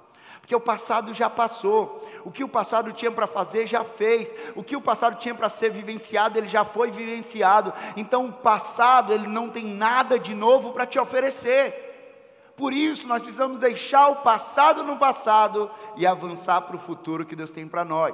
porque 0.43 0.53
o 0.53 0.59
passado 0.59 1.13
já 1.13 1.29
passou. 1.29 2.05
O 2.25 2.29
que 2.29 2.43
o 2.43 2.49
passado 2.49 2.91
tinha 2.91 3.09
para 3.09 3.25
fazer, 3.25 3.65
já 3.65 3.85
fez. 3.85 4.35
O 4.57 4.61
que 4.61 4.75
o 4.75 4.81
passado 4.81 5.15
tinha 5.15 5.33
para 5.33 5.47
ser 5.47 5.71
vivenciado, 5.71 6.37
ele 6.37 6.49
já 6.49 6.65
foi 6.65 6.91
vivenciado. 6.91 7.71
Então, 7.95 8.25
o 8.25 8.33
passado, 8.33 9.13
ele 9.13 9.25
não 9.25 9.49
tem 9.49 9.63
nada 9.65 10.19
de 10.19 10.35
novo 10.35 10.73
para 10.73 10.85
te 10.85 10.99
oferecer. 10.99 12.51
Por 12.57 12.73
isso, 12.73 13.07
nós 13.07 13.21
precisamos 13.21 13.57
deixar 13.57 14.09
o 14.09 14.17
passado 14.17 14.83
no 14.83 14.97
passado 14.97 15.71
e 15.95 16.05
avançar 16.05 16.59
para 16.63 16.75
o 16.75 16.79
futuro 16.79 17.25
que 17.25 17.37
Deus 17.37 17.49
tem 17.49 17.65
para 17.65 17.85
nós. 17.85 18.13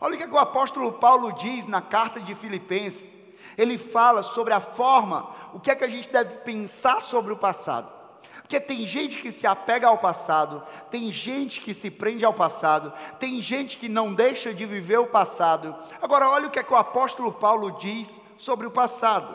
Olha 0.00 0.14
o 0.14 0.16
que, 0.16 0.22
é 0.22 0.28
que 0.28 0.32
o 0.32 0.38
apóstolo 0.38 0.92
Paulo 0.92 1.32
diz 1.32 1.66
na 1.66 1.82
carta 1.82 2.20
de 2.20 2.36
Filipenses. 2.36 3.12
Ele 3.58 3.78
fala 3.78 4.22
sobre 4.22 4.54
a 4.54 4.60
forma, 4.60 5.28
o 5.52 5.58
que 5.58 5.72
é 5.72 5.74
que 5.74 5.82
a 5.82 5.88
gente 5.88 6.08
deve 6.08 6.36
pensar 6.36 7.02
sobre 7.02 7.32
o 7.32 7.36
passado. 7.36 8.03
Porque 8.44 8.60
tem 8.60 8.86
gente 8.86 9.22
que 9.22 9.32
se 9.32 9.46
apega 9.46 9.88
ao 9.88 9.96
passado, 9.96 10.62
tem 10.90 11.10
gente 11.10 11.62
que 11.62 11.72
se 11.72 11.90
prende 11.90 12.26
ao 12.26 12.34
passado, 12.34 12.92
tem 13.18 13.40
gente 13.40 13.78
que 13.78 13.88
não 13.88 14.12
deixa 14.12 14.52
de 14.52 14.66
viver 14.66 14.98
o 14.98 15.06
passado. 15.06 15.74
Agora, 16.00 16.28
olha 16.28 16.48
o 16.48 16.50
que 16.50 16.58
é 16.58 16.62
que 16.62 16.72
o 16.72 16.76
apóstolo 16.76 17.32
Paulo 17.32 17.70
diz 17.78 18.20
sobre 18.36 18.66
o 18.66 18.70
passado. 18.70 19.34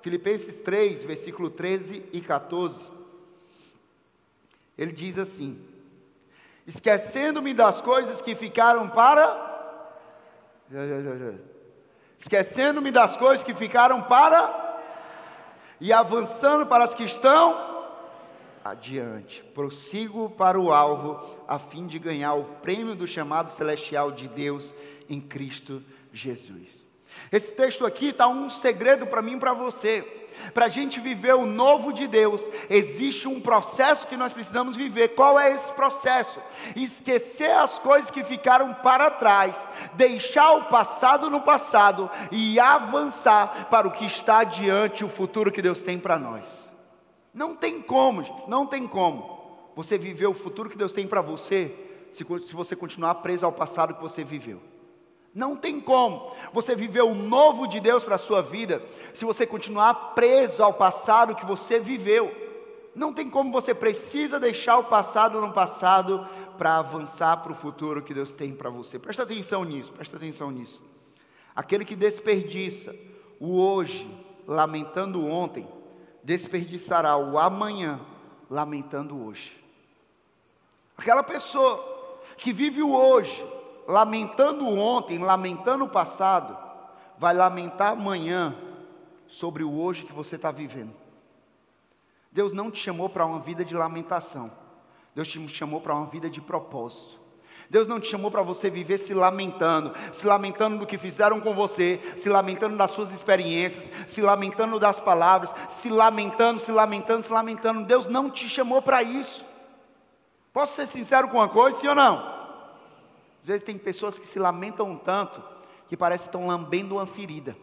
Filipenses 0.00 0.60
3, 0.60 1.04
versículo 1.04 1.50
13 1.50 2.08
e 2.10 2.22
14. 2.22 2.86
Ele 4.78 4.92
diz 4.92 5.18
assim: 5.18 5.62
Esquecendo-me 6.66 7.52
das 7.52 7.82
coisas 7.82 8.22
que 8.22 8.34
ficaram 8.34 8.88
para. 8.88 9.76
Esquecendo-me 12.18 12.90
das 12.90 13.14
coisas 13.14 13.44
que 13.44 13.54
ficaram 13.54 14.00
para. 14.04 14.80
E 15.78 15.92
avançando 15.92 16.64
para 16.64 16.84
as 16.84 16.94
que 16.94 17.04
estão 17.04 17.67
adiante. 18.70 19.42
Prossigo 19.54 20.30
para 20.30 20.58
o 20.58 20.72
alvo, 20.72 21.44
a 21.46 21.58
fim 21.58 21.86
de 21.86 21.98
ganhar 21.98 22.34
o 22.34 22.44
prêmio 22.44 22.94
do 22.94 23.06
chamado 23.06 23.50
celestial 23.50 24.12
de 24.12 24.28
Deus 24.28 24.74
em 25.08 25.20
Cristo 25.20 25.82
Jesus. 26.12 26.86
Esse 27.32 27.52
texto 27.52 27.84
aqui 27.84 28.08
está 28.08 28.28
um 28.28 28.48
segredo 28.48 29.06
para 29.06 29.22
mim 29.22 29.36
e 29.36 29.40
para 29.40 29.52
você. 29.52 30.06
Para 30.54 30.66
a 30.66 30.68
gente 30.68 31.00
viver 31.00 31.34
o 31.34 31.44
novo 31.44 31.92
de 31.92 32.06
Deus, 32.06 32.46
existe 32.70 33.26
um 33.26 33.40
processo 33.40 34.06
que 34.06 34.16
nós 34.16 34.32
precisamos 34.32 34.76
viver. 34.76 35.08
Qual 35.08 35.38
é 35.38 35.52
esse 35.52 35.72
processo? 35.72 36.40
Esquecer 36.76 37.50
as 37.50 37.78
coisas 37.78 38.10
que 38.10 38.22
ficaram 38.22 38.72
para 38.74 39.10
trás, 39.10 39.68
deixar 39.94 40.52
o 40.52 40.64
passado 40.66 41.28
no 41.28 41.40
passado 41.40 42.08
e 42.30 42.60
avançar 42.60 43.66
para 43.68 43.88
o 43.88 43.92
que 43.92 44.06
está 44.06 44.40
adiante, 44.40 45.04
o 45.04 45.08
futuro 45.08 45.50
que 45.50 45.62
Deus 45.62 45.80
tem 45.80 45.98
para 45.98 46.18
nós. 46.18 46.67
Não 47.32 47.54
tem 47.54 47.80
como, 47.80 48.22
não 48.48 48.66
tem 48.66 48.86
como 48.86 49.38
você 49.76 49.96
viver 49.96 50.26
o 50.26 50.34
futuro 50.34 50.68
que 50.68 50.76
Deus 50.76 50.92
tem 50.92 51.06
para 51.06 51.20
você 51.20 51.74
se, 52.10 52.24
se 52.24 52.54
você 52.54 52.74
continuar 52.74 53.16
preso 53.16 53.46
ao 53.46 53.52
passado 53.52 53.94
que 53.94 54.02
você 54.02 54.24
viveu. 54.24 54.60
Não 55.34 55.54
tem 55.54 55.80
como 55.80 56.32
você 56.52 56.74
viver 56.74 57.02
o 57.02 57.14
novo 57.14 57.68
de 57.68 57.78
Deus 57.78 58.02
para 58.02 58.16
a 58.16 58.18
sua 58.18 58.42
vida 58.42 58.82
se 59.14 59.24
você 59.24 59.46
continuar 59.46 60.14
preso 60.14 60.62
ao 60.62 60.72
passado 60.72 61.34
que 61.34 61.46
você 61.46 61.78
viveu. 61.78 62.34
Não 62.94 63.12
tem 63.12 63.30
como 63.30 63.52
você 63.52 63.72
precisa 63.72 64.40
deixar 64.40 64.78
o 64.78 64.84
passado 64.84 65.40
no 65.40 65.52
passado 65.52 66.26
para 66.56 66.78
avançar 66.78 67.36
para 67.36 67.52
o 67.52 67.54
futuro 67.54 68.02
que 68.02 68.12
Deus 68.12 68.32
tem 68.32 68.52
para 68.52 68.70
você. 68.70 68.98
Presta 68.98 69.22
atenção 69.22 69.62
nisso, 69.62 69.92
presta 69.92 70.16
atenção 70.16 70.50
nisso. 70.50 70.82
Aquele 71.54 71.84
que 71.84 71.94
desperdiça 71.94 72.94
o 73.38 73.60
hoje 73.60 74.10
lamentando 74.46 75.24
ontem, 75.24 75.68
desperdiçará 76.28 77.16
o 77.16 77.38
amanhã 77.38 77.98
lamentando 78.50 79.18
hoje. 79.24 79.58
Aquela 80.94 81.22
pessoa 81.22 82.20
que 82.36 82.52
vive 82.52 82.82
o 82.82 82.94
hoje 82.94 83.42
lamentando 83.86 84.66
ontem, 84.66 85.18
lamentando 85.18 85.86
o 85.86 85.88
passado, 85.88 86.54
vai 87.16 87.32
lamentar 87.32 87.92
amanhã 87.92 88.54
sobre 89.26 89.64
o 89.64 89.74
hoje 89.74 90.04
que 90.04 90.12
você 90.12 90.36
está 90.36 90.50
vivendo. 90.50 90.94
Deus 92.30 92.52
não 92.52 92.70
te 92.70 92.78
chamou 92.78 93.08
para 93.08 93.24
uma 93.24 93.40
vida 93.40 93.64
de 93.64 93.74
lamentação, 93.74 94.52
Deus 95.14 95.28
te 95.28 95.48
chamou 95.48 95.80
para 95.80 95.94
uma 95.94 96.08
vida 96.08 96.28
de 96.28 96.42
propósito. 96.42 97.18
Deus 97.70 97.86
não 97.86 98.00
te 98.00 98.08
chamou 98.08 98.30
para 98.30 98.42
você 98.42 98.70
viver 98.70 98.96
se 98.96 99.12
lamentando, 99.12 99.92
se 100.12 100.26
lamentando 100.26 100.78
do 100.78 100.86
que 100.86 100.96
fizeram 100.96 101.38
com 101.40 101.54
você, 101.54 102.00
se 102.16 102.28
lamentando 102.28 102.76
das 102.76 102.90
suas 102.92 103.10
experiências, 103.10 103.90
se 104.06 104.22
lamentando 104.22 104.78
das 104.78 104.98
palavras, 104.98 105.52
se 105.68 105.90
lamentando, 105.90 106.60
se 106.60 106.72
lamentando, 106.72 107.22
se 107.22 107.32
lamentando. 107.32 107.84
Deus 107.84 108.06
não 108.06 108.30
te 108.30 108.48
chamou 108.48 108.80
para 108.80 109.02
isso. 109.02 109.44
Posso 110.52 110.74
ser 110.74 110.86
sincero 110.86 111.28
com 111.28 111.36
uma 111.36 111.48
coisa, 111.48 111.78
sim 111.78 111.88
ou 111.88 111.94
não? 111.94 112.18
Às 113.42 113.46
vezes 113.46 113.62
tem 113.62 113.76
pessoas 113.76 114.18
que 114.18 114.26
se 114.26 114.38
lamentam 114.38 114.96
tanto 114.96 115.42
que 115.86 115.96
parece 115.96 116.24
que 116.24 116.28
estão 116.28 116.46
lambendo 116.46 116.96
uma 116.96 117.06
ferida. 117.06 117.56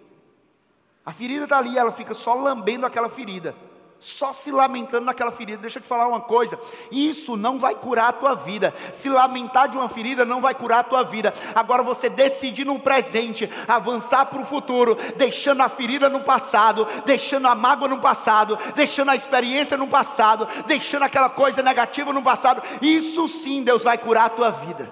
A 1.04 1.14
ferida 1.14 1.44
está 1.44 1.58
ali, 1.58 1.78
ela 1.78 1.92
fica 1.92 2.14
só 2.14 2.34
lambendo 2.34 2.86
aquela 2.86 3.10
ferida, 3.10 3.56
só 4.00 4.34
se 4.34 4.52
lamentando 4.52 5.06
naquela 5.06 5.32
ferida. 5.32 5.62
Deixa 5.62 5.80
eu 5.80 5.82
te 5.82 5.88
falar 5.88 6.08
uma 6.08 6.22
coisa: 6.22 6.60
isso 6.92 7.36
não 7.36 7.58
vai 7.58 7.76
curar 7.76 8.10
a 8.10 8.14
tua 8.14 8.36
vida. 8.36 8.74
Se 8.94 9.10
lamentar 9.10 9.70
de 9.70 9.78
uma 9.78 9.90
ferida 9.90 10.26
não 10.26 10.42
vai 10.42 10.54
curar 10.54 10.80
a 10.80 10.84
tua 10.84 11.04
vida. 11.04 11.34
Agora 11.54 11.82
você 11.82 12.10
decidir 12.10 12.66
no 12.66 12.80
presente, 12.80 13.50
avançar 13.68 14.26
para 14.28 14.42
o 14.42 14.46
futuro, 14.46 14.98
deixando 15.16 15.62
a 15.62 15.70
ferida 15.70 16.10
no 16.10 16.22
passado, 16.22 16.88
deixando 17.06 17.48
a 17.48 17.56
mágoa 17.56 17.88
no 17.88 18.00
passado, 18.00 18.58
deixando 18.76 19.12
a 19.12 19.16
experiência 19.16 19.78
no 19.78 19.88
passado, 19.88 20.48
deixando 20.68 21.04
aquela 21.04 21.30
coisa 21.30 21.64
negativa 21.64 22.14
no 22.14 22.22
passado, 22.22 22.62
isso 22.82 23.28
sim 23.28 23.64
Deus 23.64 23.82
vai 23.82 23.98
curar 23.98 24.26
a 24.26 24.30
tua 24.30 24.52
vida. 24.52 24.92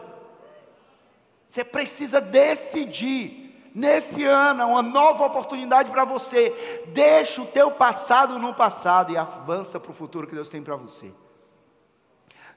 Você 1.50 1.64
precisa 1.64 2.20
decidir 2.20 3.43
nesse 3.74 4.24
ano 4.24 4.68
uma 4.68 4.82
nova 4.82 5.26
oportunidade 5.26 5.92
para 5.92 6.06
você. 6.06 6.84
Deixa 6.88 7.42
o 7.42 7.48
teu 7.48 7.72
passado 7.72 8.38
no 8.38 8.54
passado 8.54 9.12
e 9.12 9.18
avança 9.18 9.80
para 9.80 9.92
o 9.92 9.96
futuro 9.96 10.28
que 10.28 10.36
Deus 10.36 10.50
tem 10.50 10.62
para 10.62 10.76
você. 10.76 11.12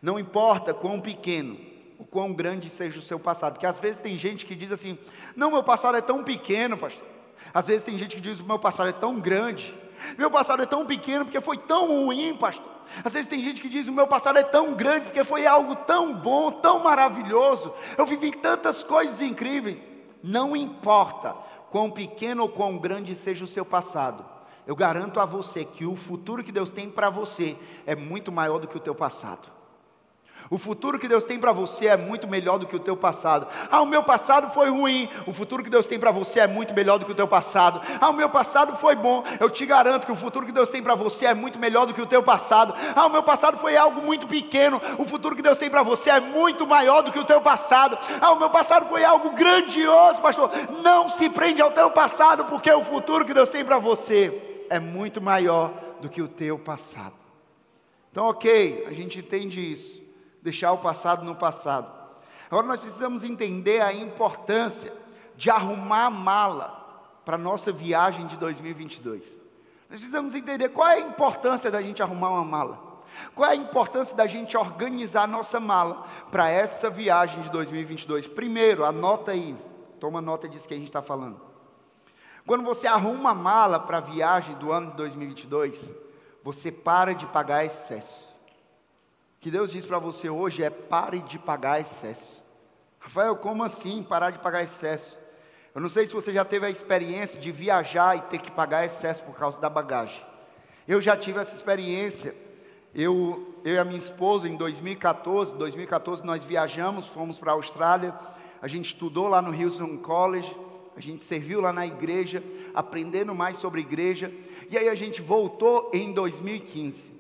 Não 0.00 0.18
importa 0.18 0.74
quão 0.74 1.00
pequeno, 1.00 1.58
o 1.98 2.04
quão 2.04 2.32
grande 2.32 2.68
seja 2.68 2.98
o 2.98 3.02
seu 3.02 3.18
passado, 3.18 3.54
porque 3.54 3.66
às 3.66 3.78
vezes 3.78 4.00
tem 4.00 4.18
gente 4.18 4.44
que 4.44 4.54
diz 4.54 4.70
assim: 4.70 4.98
"Não, 5.34 5.50
meu 5.50 5.62
passado 5.62 5.96
é 5.96 6.00
tão 6.00 6.22
pequeno, 6.22 6.76
pastor". 6.76 7.04
Às 7.52 7.66
vezes 7.66 7.82
tem 7.82 7.98
gente 7.98 8.14
que 8.16 8.20
diz: 8.20 8.40
"O 8.40 8.44
meu 8.44 8.58
passado 8.58 8.88
é 8.88 8.92
tão 8.92 9.18
grande". 9.18 9.74
Meu 10.18 10.30
passado 10.30 10.62
é 10.62 10.66
tão 10.66 10.84
pequeno 10.84 11.24
porque 11.24 11.40
foi 11.40 11.56
tão 11.56 11.86
ruim, 11.86 12.36
pastor. 12.36 12.70
Às 13.02 13.12
vezes 13.12 13.26
tem 13.26 13.42
gente 13.42 13.60
que 13.60 13.68
diz: 13.68 13.88
o 13.88 13.92
meu 13.92 14.06
passado 14.06 14.38
é 14.38 14.42
tão 14.42 14.74
grande 14.74 15.06
porque 15.06 15.24
foi 15.24 15.46
algo 15.46 15.74
tão 15.74 16.14
bom, 16.14 16.52
tão 16.52 16.80
maravilhoso. 16.80 17.72
Eu 17.96 18.06
vivi 18.06 18.30
tantas 18.30 18.82
coisas 18.82 19.20
incríveis. 19.20 19.95
Não 20.26 20.56
importa 20.56 21.36
quão 21.70 21.88
pequeno 21.88 22.42
ou 22.42 22.48
quão 22.48 22.78
grande 22.78 23.14
seja 23.14 23.44
o 23.44 23.48
seu 23.48 23.64
passado. 23.64 24.24
Eu 24.66 24.74
garanto 24.74 25.20
a 25.20 25.24
você 25.24 25.64
que 25.64 25.86
o 25.86 25.94
futuro 25.94 26.42
que 26.42 26.50
Deus 26.50 26.68
tem 26.68 26.90
para 26.90 27.08
você 27.08 27.56
é 27.86 27.94
muito 27.94 28.32
maior 28.32 28.58
do 28.58 28.66
que 28.66 28.76
o 28.76 28.80
teu 28.80 28.92
passado. 28.92 29.48
O 30.48 30.58
futuro 30.58 30.98
que 30.98 31.08
Deus 31.08 31.24
tem 31.24 31.38
para 31.38 31.50
você 31.50 31.86
é 31.86 31.96
muito 31.96 32.28
melhor 32.28 32.58
do 32.58 32.66
que 32.66 32.76
o 32.76 32.80
teu 32.80 32.96
passado. 32.96 33.48
Ah, 33.68 33.82
o 33.82 33.86
meu 33.86 34.04
passado 34.04 34.52
foi 34.52 34.68
ruim. 34.70 35.08
O 35.26 35.32
futuro 35.32 35.62
que 35.62 35.70
Deus 35.70 35.86
tem 35.86 35.98
para 35.98 36.12
você 36.12 36.40
é 36.40 36.46
muito 36.46 36.72
melhor 36.72 36.98
do 36.98 37.04
que 37.04 37.10
o 37.10 37.14
teu 37.14 37.26
passado. 37.26 37.80
Ah, 38.00 38.10
o 38.10 38.12
meu 38.12 38.28
passado 38.28 38.76
foi 38.76 38.94
bom. 38.94 39.24
Eu 39.40 39.50
te 39.50 39.66
garanto 39.66 40.06
que 40.06 40.12
o 40.12 40.16
futuro 40.16 40.46
que 40.46 40.52
Deus 40.52 40.68
tem 40.68 40.82
para 40.82 40.94
você 40.94 41.26
é 41.26 41.34
muito 41.34 41.58
melhor 41.58 41.86
do 41.86 41.94
que 41.94 42.00
o 42.00 42.06
teu 42.06 42.22
passado. 42.22 42.74
Ah, 42.94 43.06
o 43.06 43.10
meu 43.10 43.24
passado 43.24 43.58
foi 43.58 43.76
algo 43.76 44.00
muito 44.00 44.26
pequeno. 44.26 44.80
O 44.98 45.08
futuro 45.08 45.34
que 45.34 45.42
Deus 45.42 45.58
tem 45.58 45.68
para 45.68 45.82
você 45.82 46.10
é 46.10 46.20
muito 46.20 46.64
maior 46.64 47.02
do 47.02 47.10
que 47.10 47.18
o 47.18 47.24
teu 47.24 47.40
passado. 47.40 47.98
Ah, 48.20 48.30
o 48.32 48.38
meu 48.38 48.50
passado 48.50 48.88
foi 48.88 49.04
algo 49.04 49.30
grandioso, 49.30 50.20
pastor. 50.20 50.50
Não 50.82 51.08
se 51.08 51.28
prende 51.28 51.60
ao 51.60 51.72
teu 51.72 51.90
passado, 51.90 52.44
porque 52.44 52.70
o 52.70 52.84
futuro 52.84 53.24
que 53.24 53.34
Deus 53.34 53.50
tem 53.50 53.64
para 53.64 53.78
você 53.78 54.64
é 54.70 54.78
muito 54.78 55.20
maior 55.20 55.72
do 56.00 56.08
que 56.08 56.22
o 56.22 56.28
teu 56.28 56.56
passado. 56.56 57.14
Então, 58.12 58.26
ok, 58.26 58.86
a 58.88 58.92
gente 58.92 59.18
entende 59.18 59.60
isso 59.60 60.05
deixar 60.46 60.70
o 60.70 60.78
passado 60.78 61.24
no 61.24 61.34
passado. 61.34 61.92
Agora 62.48 62.68
nós 62.68 62.78
precisamos 62.78 63.24
entender 63.24 63.80
a 63.82 63.92
importância 63.92 64.92
de 65.34 65.50
arrumar 65.50 66.06
a 66.06 66.10
mala 66.10 67.18
para 67.24 67.34
a 67.34 67.38
nossa 67.38 67.72
viagem 67.72 68.28
de 68.28 68.36
2022. 68.36 69.24
Nós 69.90 69.98
precisamos 69.98 70.36
entender 70.36 70.68
qual 70.68 70.86
é 70.86 70.94
a 70.94 71.00
importância 71.00 71.68
da 71.68 71.82
gente 71.82 72.00
arrumar 72.00 72.30
uma 72.30 72.44
mala. 72.44 72.86
Qual 73.34 73.50
é 73.50 73.54
a 73.54 73.56
importância 73.56 74.14
da 74.14 74.26
gente 74.26 74.56
organizar 74.56 75.22
a 75.22 75.26
nossa 75.26 75.58
mala 75.58 76.06
para 76.30 76.48
essa 76.48 76.88
viagem 76.88 77.40
de 77.40 77.50
2022? 77.50 78.28
Primeiro, 78.28 78.84
anota 78.84 79.32
aí, 79.32 79.56
toma 79.98 80.20
nota 80.20 80.48
disso 80.48 80.68
que 80.68 80.74
a 80.74 80.76
gente 80.76 80.88
está 80.88 81.02
falando. 81.02 81.40
Quando 82.46 82.62
você 82.62 82.86
arruma 82.86 83.30
a 83.30 83.34
mala 83.34 83.80
para 83.80 83.98
a 83.98 84.00
viagem 84.00 84.54
do 84.56 84.70
ano 84.70 84.92
de 84.92 84.96
2022, 84.98 85.92
você 86.44 86.70
para 86.70 87.14
de 87.14 87.26
pagar 87.26 87.64
excesso 87.64 88.35
que 89.46 89.50
Deus 89.52 89.70
diz 89.70 89.86
para 89.86 90.00
você 90.00 90.28
hoje 90.28 90.64
é 90.64 90.70
pare 90.70 91.20
de 91.20 91.38
pagar 91.38 91.80
excesso. 91.80 92.42
Rafael, 92.98 93.36
como 93.36 93.62
assim 93.62 94.02
parar 94.02 94.32
de 94.32 94.40
pagar 94.40 94.64
excesso? 94.64 95.16
Eu 95.72 95.80
não 95.80 95.88
sei 95.88 96.08
se 96.08 96.12
você 96.12 96.32
já 96.32 96.44
teve 96.44 96.66
a 96.66 96.68
experiência 96.68 97.38
de 97.38 97.52
viajar 97.52 98.16
e 98.16 98.22
ter 98.22 98.38
que 98.38 98.50
pagar 98.50 98.84
excesso 98.84 99.22
por 99.22 99.36
causa 99.36 99.60
da 99.60 99.70
bagagem. 99.70 100.20
Eu 100.88 101.00
já 101.00 101.16
tive 101.16 101.38
essa 101.38 101.54
experiência. 101.54 102.34
Eu, 102.92 103.54
eu 103.64 103.74
e 103.74 103.78
a 103.78 103.84
minha 103.84 104.00
esposa, 104.00 104.48
em 104.48 104.56
2014, 104.56 105.54
2014 105.54 106.26
nós 106.26 106.42
viajamos, 106.42 107.06
fomos 107.06 107.38
para 107.38 107.52
a 107.52 107.54
Austrália, 107.54 108.12
a 108.60 108.66
gente 108.66 108.86
estudou 108.86 109.28
lá 109.28 109.40
no 109.40 109.56
Houston 109.56 109.96
College, 109.98 110.52
a 110.96 111.00
gente 111.00 111.22
serviu 111.22 111.60
lá 111.60 111.72
na 111.72 111.86
igreja, 111.86 112.42
aprendendo 112.74 113.32
mais 113.32 113.58
sobre 113.58 113.80
igreja, 113.80 114.28
e 114.68 114.76
aí 114.76 114.88
a 114.88 114.94
gente 114.96 115.22
voltou 115.22 115.88
em 115.94 116.12
2015. 116.12 117.15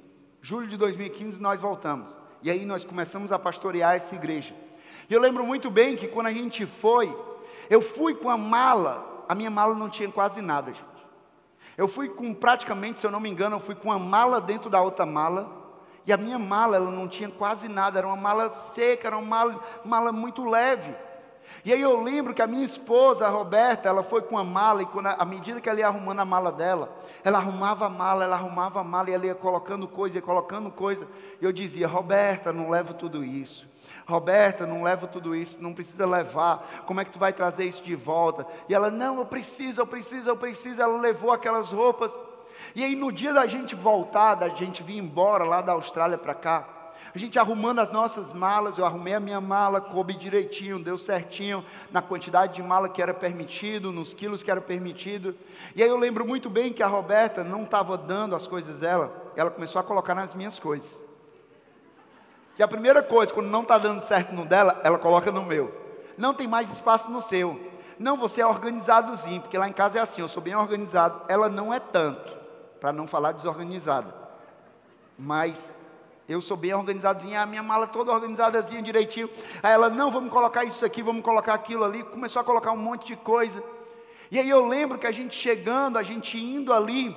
Julho 0.48 0.68
de 0.68 0.76
2015 0.76 1.42
nós 1.42 1.60
voltamos. 1.60 2.16
E 2.40 2.52
aí 2.52 2.64
nós 2.64 2.84
começamos 2.84 3.32
a 3.32 3.38
pastorear 3.38 3.96
essa 3.96 4.14
igreja. 4.14 4.54
E 5.10 5.12
eu 5.12 5.20
lembro 5.20 5.44
muito 5.44 5.68
bem 5.68 5.96
que 5.96 6.06
quando 6.06 6.28
a 6.28 6.32
gente 6.32 6.64
foi, 6.64 7.12
eu 7.68 7.82
fui 7.82 8.14
com 8.14 8.30
a 8.30 8.38
mala, 8.38 9.24
a 9.28 9.34
minha 9.34 9.50
mala 9.50 9.74
não 9.74 9.90
tinha 9.90 10.08
quase 10.08 10.40
nada, 10.40 10.72
gente. 10.72 10.86
Eu 11.76 11.88
fui 11.88 12.08
com 12.08 12.32
praticamente, 12.32 13.00
se 13.00 13.06
eu 13.08 13.10
não 13.10 13.18
me 13.18 13.28
engano, 13.28 13.56
eu 13.56 13.60
fui 13.60 13.74
com 13.74 13.90
a 13.90 13.98
mala 13.98 14.40
dentro 14.40 14.70
da 14.70 14.80
outra 14.80 15.04
mala. 15.04 15.50
E 16.06 16.12
a 16.12 16.16
minha 16.16 16.38
mala, 16.38 16.76
ela 16.76 16.92
não 16.92 17.08
tinha 17.08 17.28
quase 17.28 17.66
nada, 17.66 17.98
era 17.98 18.06
uma 18.06 18.14
mala 18.14 18.48
seca, 18.48 19.08
era 19.08 19.18
uma 19.18 19.26
mala, 19.26 19.60
mala 19.84 20.12
muito 20.12 20.44
leve. 20.44 20.94
E 21.64 21.72
aí 21.72 21.80
eu 21.80 22.00
lembro 22.00 22.32
que 22.32 22.42
a 22.42 22.46
minha 22.46 22.64
esposa, 22.64 23.26
a 23.26 23.28
Roberta, 23.28 23.88
ela 23.88 24.02
foi 24.02 24.22
com 24.22 24.38
a 24.38 24.44
mala, 24.44 24.82
e 24.82 24.86
quando, 24.86 25.06
à 25.06 25.24
medida 25.24 25.60
que 25.60 25.68
ela 25.68 25.80
ia 25.80 25.88
arrumando 25.88 26.20
a 26.20 26.24
mala 26.24 26.52
dela, 26.52 26.96
ela 27.24 27.38
arrumava 27.38 27.86
a 27.86 27.88
mala, 27.88 28.24
ela 28.24 28.36
arrumava 28.36 28.80
a 28.80 28.84
mala, 28.84 29.10
e 29.10 29.14
ela 29.14 29.26
ia 29.26 29.34
colocando 29.34 29.88
coisa, 29.88 30.16
ia 30.16 30.22
colocando 30.22 30.70
coisa. 30.70 31.08
E 31.40 31.44
eu 31.44 31.52
dizia, 31.52 31.88
Roberta, 31.88 32.52
não 32.52 32.70
levo 32.70 32.94
tudo 32.94 33.24
isso. 33.24 33.66
Roberta, 34.06 34.64
não 34.64 34.84
levo 34.84 35.08
tudo 35.08 35.34
isso, 35.34 35.56
não 35.60 35.74
precisa 35.74 36.06
levar. 36.06 36.84
Como 36.86 37.00
é 37.00 37.04
que 37.04 37.10
tu 37.10 37.18
vai 37.18 37.32
trazer 37.32 37.64
isso 37.64 37.82
de 37.82 37.96
volta? 37.96 38.46
E 38.68 38.74
ela, 38.74 38.90
não, 38.90 39.18
eu 39.18 39.26
preciso, 39.26 39.80
eu 39.80 39.86
preciso, 39.86 40.28
eu 40.28 40.36
preciso. 40.36 40.80
Ela 40.80 41.00
levou 41.00 41.32
aquelas 41.32 41.70
roupas. 41.72 42.16
E 42.74 42.84
aí 42.84 42.94
no 42.94 43.10
dia 43.10 43.32
da 43.32 43.46
gente 43.46 43.74
voltar, 43.74 44.36
da 44.36 44.48
gente 44.48 44.82
vir 44.82 44.98
embora 44.98 45.44
lá 45.44 45.60
da 45.60 45.72
Austrália 45.72 46.16
para 46.16 46.34
cá, 46.34 46.75
a 47.14 47.18
gente 47.18 47.38
arrumando 47.38 47.80
as 47.80 47.90
nossas 47.90 48.32
malas, 48.32 48.76
eu 48.78 48.84
arrumei 48.84 49.14
a 49.14 49.20
minha 49.20 49.40
mala, 49.40 49.80
coube 49.80 50.14
direitinho, 50.14 50.78
deu 50.78 50.98
certinho 50.98 51.64
na 51.90 52.02
quantidade 52.02 52.54
de 52.54 52.62
mala 52.62 52.88
que 52.88 53.00
era 53.00 53.14
permitido, 53.14 53.92
nos 53.92 54.12
quilos 54.12 54.42
que 54.42 54.50
era 54.50 54.60
permitido. 54.60 55.34
E 55.74 55.82
aí 55.82 55.88
eu 55.88 55.96
lembro 55.96 56.26
muito 56.26 56.50
bem 56.50 56.72
que 56.72 56.82
a 56.82 56.86
Roberta 56.86 57.42
não 57.42 57.64
estava 57.64 57.96
dando 57.96 58.36
as 58.36 58.46
coisas 58.46 58.76
dela, 58.78 59.32
ela 59.34 59.50
começou 59.50 59.80
a 59.80 59.84
colocar 59.84 60.14
nas 60.14 60.34
minhas 60.34 60.58
coisas. 60.58 60.88
Que 62.54 62.62
a 62.62 62.68
primeira 62.68 63.02
coisa, 63.02 63.32
quando 63.32 63.48
não 63.48 63.62
está 63.62 63.76
dando 63.76 64.00
certo 64.00 64.34
no 64.34 64.46
dela, 64.46 64.80
ela 64.82 64.98
coloca 64.98 65.30
no 65.30 65.44
meu. 65.44 65.72
Não 66.16 66.32
tem 66.32 66.48
mais 66.48 66.70
espaço 66.70 67.10
no 67.10 67.20
seu. 67.20 67.60
Não, 67.98 68.16
você 68.16 68.40
é 68.40 68.46
organizadozinho, 68.46 69.40
porque 69.40 69.58
lá 69.58 69.68
em 69.68 69.72
casa 69.72 69.98
é 69.98 70.02
assim, 70.02 70.20
eu 70.20 70.28
sou 70.28 70.42
bem 70.42 70.54
organizado. 70.54 71.22
Ela 71.28 71.48
não 71.48 71.72
é 71.72 71.80
tanto, 71.80 72.36
para 72.80 72.92
não 72.92 73.06
falar 73.06 73.32
desorganizada. 73.32 74.14
Mas 75.18 75.74
Eu 76.28 76.40
sou 76.40 76.56
bem 76.56 76.74
organizadozinha, 76.74 77.40
a 77.40 77.46
minha 77.46 77.62
mala 77.62 77.86
toda 77.86 78.10
organizadazinha 78.12 78.82
direitinho. 78.82 79.30
Aí 79.62 79.72
ela, 79.72 79.88
não, 79.88 80.10
vamos 80.10 80.32
colocar 80.32 80.64
isso 80.64 80.84
aqui, 80.84 81.00
vamos 81.00 81.22
colocar 81.22 81.54
aquilo 81.54 81.84
ali. 81.84 82.02
Começou 82.02 82.40
a 82.42 82.44
colocar 82.44 82.72
um 82.72 82.76
monte 82.76 83.06
de 83.06 83.16
coisa. 83.16 83.62
E 84.28 84.38
aí 84.40 84.50
eu 84.50 84.66
lembro 84.66 84.98
que 84.98 85.06
a 85.06 85.12
gente 85.12 85.36
chegando, 85.36 85.96
a 85.96 86.02
gente 86.02 86.36
indo 86.36 86.72
ali, 86.72 87.16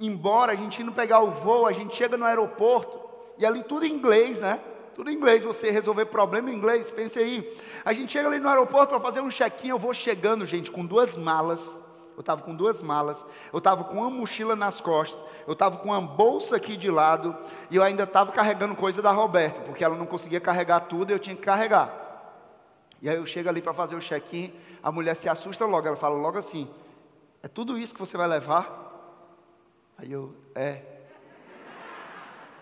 embora, 0.00 0.52
a 0.52 0.54
gente 0.54 0.82
indo 0.82 0.92
pegar 0.92 1.20
o 1.20 1.30
voo, 1.30 1.66
a 1.66 1.72
gente 1.72 1.96
chega 1.96 2.18
no 2.18 2.26
aeroporto, 2.26 3.00
e 3.38 3.46
ali 3.46 3.62
tudo 3.62 3.86
em 3.86 3.92
inglês, 3.92 4.38
né? 4.38 4.60
Tudo 4.94 5.10
em 5.10 5.14
inglês, 5.14 5.42
você 5.42 5.70
resolver 5.70 6.06
problema 6.06 6.50
em 6.50 6.54
inglês, 6.54 6.90
pense 6.90 7.18
aí. 7.18 7.56
A 7.84 7.94
gente 7.94 8.12
chega 8.12 8.28
ali 8.28 8.38
no 8.38 8.48
aeroporto 8.48 8.88
para 8.88 9.00
fazer 9.00 9.20
um 9.20 9.30
check-in, 9.30 9.68
eu 9.68 9.78
vou 9.78 9.94
chegando, 9.94 10.44
gente, 10.44 10.70
com 10.70 10.84
duas 10.84 11.16
malas 11.16 11.60
eu 12.16 12.20
estava 12.20 12.40
com 12.40 12.54
duas 12.54 12.80
malas, 12.80 13.22
eu 13.52 13.58
estava 13.58 13.84
com 13.84 13.98
uma 13.98 14.08
mochila 14.08 14.56
nas 14.56 14.80
costas, 14.80 15.20
eu 15.46 15.52
estava 15.52 15.76
com 15.76 15.90
uma 15.90 16.00
bolsa 16.00 16.56
aqui 16.56 16.74
de 16.74 16.90
lado, 16.90 17.36
e 17.70 17.76
eu 17.76 17.82
ainda 17.82 18.04
estava 18.04 18.32
carregando 18.32 18.74
coisa 18.74 19.02
da 19.02 19.12
Roberta, 19.12 19.60
porque 19.60 19.84
ela 19.84 19.96
não 19.96 20.06
conseguia 20.06 20.40
carregar 20.40 20.80
tudo 20.80 21.10
e 21.10 21.12
eu 21.12 21.18
tinha 21.18 21.36
que 21.36 21.42
carregar. 21.42 22.04
E 23.02 23.08
aí 23.08 23.16
eu 23.16 23.26
chego 23.26 23.50
ali 23.50 23.60
para 23.60 23.74
fazer 23.74 23.94
o 23.94 24.00
check-in, 24.00 24.50
a 24.82 24.90
mulher 24.90 25.14
se 25.14 25.28
assusta 25.28 25.66
logo, 25.66 25.86
ela 25.86 25.96
fala 25.96 26.16
logo 26.16 26.38
assim: 26.38 26.68
É 27.42 27.48
tudo 27.48 27.76
isso 27.76 27.92
que 27.92 28.00
você 28.00 28.16
vai 28.16 28.26
levar? 28.26 28.86
Aí 29.98 30.10
eu, 30.10 30.34
é. 30.54 30.82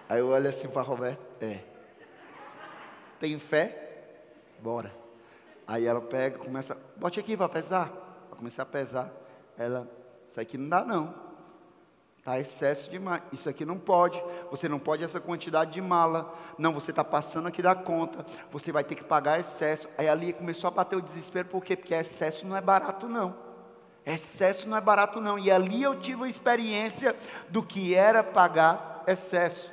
Aí 0.08 0.18
eu 0.18 0.28
olho 0.28 0.48
assim 0.48 0.66
para 0.66 0.82
Roberta: 0.82 1.22
É. 1.40 1.60
Tem 3.20 3.38
fé? 3.38 4.18
Bora. 4.58 4.92
Aí 5.64 5.86
ela 5.86 6.00
pega, 6.00 6.38
começa, 6.38 6.76
bote 6.96 7.20
aqui 7.20 7.36
para 7.36 7.48
pesar. 7.48 7.88
Para 8.28 8.36
começar 8.36 8.64
a 8.64 8.66
pesar. 8.66 9.23
Ela, 9.56 9.88
isso 10.28 10.40
aqui 10.40 10.58
não 10.58 10.68
dá 10.68 10.84
não. 10.84 11.14
Está 12.24 12.40
excesso 12.40 12.90
demais. 12.90 13.22
Isso 13.32 13.50
aqui 13.50 13.66
não 13.66 13.78
pode. 13.78 14.22
Você 14.50 14.66
não 14.66 14.78
pode 14.78 15.04
essa 15.04 15.20
quantidade 15.20 15.72
de 15.72 15.80
mala. 15.82 16.34
Não, 16.58 16.72
você 16.72 16.90
está 16.90 17.04
passando 17.04 17.48
aqui 17.48 17.60
da 17.60 17.74
conta. 17.74 18.24
Você 18.50 18.72
vai 18.72 18.82
ter 18.82 18.94
que 18.94 19.04
pagar 19.04 19.38
excesso. 19.38 19.86
Aí 19.98 20.08
ali 20.08 20.32
começou 20.32 20.68
a 20.68 20.70
bater 20.70 20.96
o 20.96 21.02
desespero. 21.02 21.48
Por 21.48 21.62
quê? 21.62 21.76
Porque 21.76 21.92
excesso 21.92 22.46
não 22.46 22.56
é 22.56 22.62
barato, 22.62 23.06
não. 23.06 23.36
Excesso 24.06 24.66
não 24.66 24.74
é 24.74 24.80
barato, 24.80 25.20
não. 25.20 25.38
E 25.38 25.50
ali 25.50 25.82
eu 25.82 26.00
tive 26.00 26.24
a 26.24 26.28
experiência 26.28 27.14
do 27.50 27.62
que 27.62 27.94
era 27.94 28.24
pagar 28.24 29.04
excesso. 29.06 29.70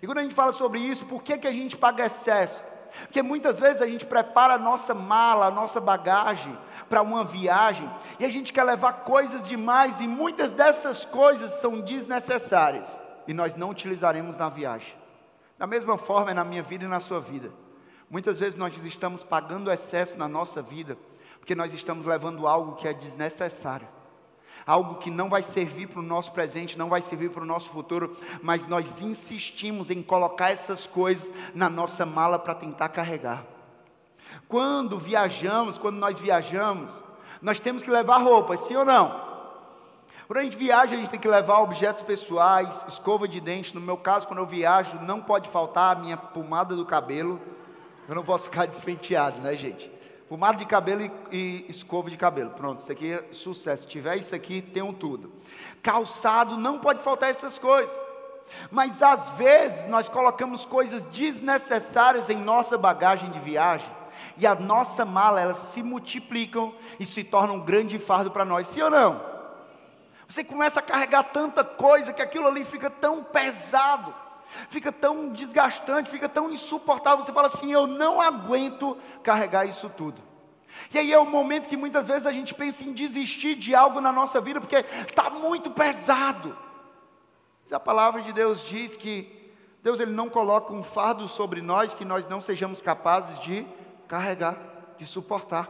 E 0.00 0.06
quando 0.06 0.18
a 0.18 0.22
gente 0.22 0.34
fala 0.34 0.52
sobre 0.52 0.78
isso, 0.78 1.04
por 1.06 1.24
que, 1.24 1.38
que 1.38 1.48
a 1.48 1.52
gente 1.52 1.76
paga 1.76 2.06
excesso? 2.06 2.69
Porque 3.02 3.22
muitas 3.22 3.58
vezes 3.58 3.82
a 3.82 3.86
gente 3.86 4.06
prepara 4.06 4.54
a 4.54 4.58
nossa 4.58 4.94
mala, 4.94 5.46
a 5.46 5.50
nossa 5.50 5.80
bagagem 5.80 6.56
para 6.88 7.02
uma 7.02 7.24
viagem 7.24 7.88
e 8.18 8.24
a 8.24 8.28
gente 8.28 8.52
quer 8.52 8.64
levar 8.64 9.04
coisas 9.04 9.46
demais 9.46 10.00
e 10.00 10.08
muitas 10.08 10.50
dessas 10.50 11.04
coisas 11.04 11.52
são 11.52 11.80
desnecessárias 11.80 12.88
e 13.26 13.34
nós 13.34 13.54
não 13.54 13.70
utilizaremos 13.70 14.36
na 14.36 14.48
viagem. 14.48 14.94
Da 15.58 15.66
mesma 15.66 15.98
forma 15.98 16.30
é 16.30 16.34
na 16.34 16.44
minha 16.44 16.62
vida 16.62 16.84
e 16.84 16.88
na 16.88 17.00
sua 17.00 17.20
vida. 17.20 17.52
Muitas 18.08 18.38
vezes 18.38 18.56
nós 18.56 18.74
estamos 18.84 19.22
pagando 19.22 19.70
excesso 19.70 20.16
na 20.16 20.28
nossa 20.28 20.60
vida 20.60 20.96
porque 21.38 21.54
nós 21.54 21.72
estamos 21.72 22.04
levando 22.04 22.46
algo 22.46 22.76
que 22.76 22.88
é 22.88 22.92
desnecessário 22.92 23.86
algo 24.70 24.96
que 24.96 25.10
não 25.10 25.28
vai 25.28 25.42
servir 25.42 25.88
para 25.88 25.98
o 25.98 26.02
nosso 26.02 26.30
presente, 26.30 26.78
não 26.78 26.88
vai 26.88 27.02
servir 27.02 27.30
para 27.30 27.42
o 27.42 27.46
nosso 27.46 27.68
futuro, 27.70 28.16
mas 28.40 28.66
nós 28.68 29.00
insistimos 29.00 29.90
em 29.90 30.00
colocar 30.00 30.50
essas 30.50 30.86
coisas 30.86 31.28
na 31.52 31.68
nossa 31.68 32.06
mala 32.06 32.38
para 32.38 32.54
tentar 32.54 32.88
carregar. 32.90 33.44
Quando 34.46 34.96
viajamos, 34.96 35.76
quando 35.76 35.96
nós 35.96 36.20
viajamos, 36.20 37.02
nós 37.42 37.58
temos 37.58 37.82
que 37.82 37.90
levar 37.90 38.18
roupas, 38.18 38.60
sim 38.60 38.76
ou 38.76 38.84
não? 38.84 39.28
Quando 40.28 40.38
a 40.38 40.42
gente 40.44 40.56
viaja, 40.56 40.94
a 40.94 40.98
gente 40.98 41.10
tem 41.10 41.18
que 41.18 41.26
levar 41.26 41.58
objetos 41.58 42.02
pessoais, 42.02 42.84
escova 42.86 43.26
de 43.26 43.40
dente. 43.40 43.74
No 43.74 43.80
meu 43.80 43.96
caso, 43.96 44.28
quando 44.28 44.38
eu 44.38 44.46
viajo, 44.46 44.96
não 45.00 45.20
pode 45.20 45.48
faltar 45.48 45.96
a 45.96 45.98
minha 45.98 46.16
pomada 46.16 46.76
do 46.76 46.86
cabelo. 46.86 47.40
Eu 48.08 48.14
não 48.14 48.22
posso 48.22 48.44
ficar 48.44 48.66
despenteado, 48.70 49.40
né, 49.40 49.56
gente? 49.56 49.90
Pomada 50.30 50.58
de 50.58 50.64
cabelo 50.64 51.02
e, 51.02 51.10
e, 51.32 51.66
escova 51.68 52.08
de 52.08 52.16
cabelo. 52.16 52.50
Pronto, 52.50 52.78
isso 52.78 52.92
aqui 52.92 53.14
é 53.14 53.24
sucesso. 53.32 53.82
Se 53.82 53.88
tiver 53.88 54.14
isso 54.14 54.32
aqui, 54.32 54.62
tenham 54.62 54.92
tudo. 54.94 55.32
Calçado, 55.82 56.56
não 56.56 56.78
pode 56.78 57.02
faltar 57.02 57.30
essas 57.30 57.58
coisas. 57.58 57.92
Mas 58.70 59.02
às 59.02 59.30
vezes 59.30 59.88
nós 59.88 60.08
colocamos 60.08 60.64
coisas 60.64 61.02
desnecessárias 61.06 62.30
em 62.30 62.36
nossa 62.36 62.78
bagagem 62.78 63.28
de 63.32 63.40
viagem. 63.40 63.90
E 64.36 64.46
a 64.46 64.54
nossa 64.54 65.04
mala, 65.04 65.40
elas 65.40 65.56
se 65.56 65.82
multiplicam 65.82 66.72
e 67.00 67.04
se 67.04 67.24
tornam 67.24 67.56
um 67.56 67.64
grande 67.64 67.98
fardo 67.98 68.30
para 68.30 68.44
nós. 68.44 68.68
Sim 68.68 68.82
ou 68.82 68.90
não? 68.90 69.20
Você 70.28 70.44
começa 70.44 70.78
a 70.78 70.82
carregar 70.82 71.24
tanta 71.24 71.64
coisa 71.64 72.12
que 72.12 72.22
aquilo 72.22 72.46
ali 72.46 72.64
fica 72.64 72.88
tão 72.88 73.24
pesado 73.24 74.14
fica 74.68 74.90
tão 74.90 75.32
desgastante, 75.32 76.10
fica 76.10 76.28
tão 76.28 76.50
insuportável. 76.50 77.24
Você 77.24 77.32
fala 77.32 77.46
assim: 77.46 77.72
eu 77.72 77.86
não 77.86 78.20
aguento 78.20 78.96
carregar 79.22 79.64
isso 79.66 79.88
tudo. 79.88 80.29
E 80.92 80.98
aí 80.98 81.12
é 81.12 81.18
o 81.18 81.26
momento 81.26 81.68
que 81.68 81.76
muitas 81.76 82.08
vezes 82.08 82.26
a 82.26 82.32
gente 82.32 82.54
pensa 82.54 82.84
em 82.84 82.92
desistir 82.92 83.54
de 83.54 83.74
algo 83.74 84.00
na 84.00 84.12
nossa 84.12 84.40
vida, 84.40 84.60
porque 84.60 84.76
está 84.76 85.30
muito 85.30 85.70
pesado. 85.70 86.56
Mas 87.62 87.72
a 87.72 87.80
palavra 87.80 88.22
de 88.22 88.32
Deus 88.32 88.64
diz 88.64 88.96
que 88.96 89.52
Deus 89.82 90.00
ele 90.00 90.12
não 90.12 90.28
coloca 90.28 90.72
um 90.72 90.82
fardo 90.82 91.28
sobre 91.28 91.62
nós 91.62 91.94
que 91.94 92.04
nós 92.04 92.28
não 92.28 92.40
sejamos 92.40 92.80
capazes 92.80 93.38
de 93.40 93.66
carregar, 94.08 94.56
de 94.98 95.06
suportar. 95.06 95.68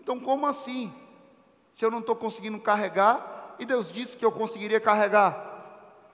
Então, 0.00 0.18
como 0.18 0.46
assim? 0.46 0.92
Se 1.72 1.84
eu 1.84 1.90
não 1.90 2.00
estou 2.00 2.16
conseguindo 2.16 2.58
carregar, 2.58 3.56
e 3.58 3.64
Deus 3.64 3.90
disse 3.92 4.16
que 4.16 4.24
eu 4.24 4.32
conseguiria 4.32 4.80
carregar? 4.80 5.48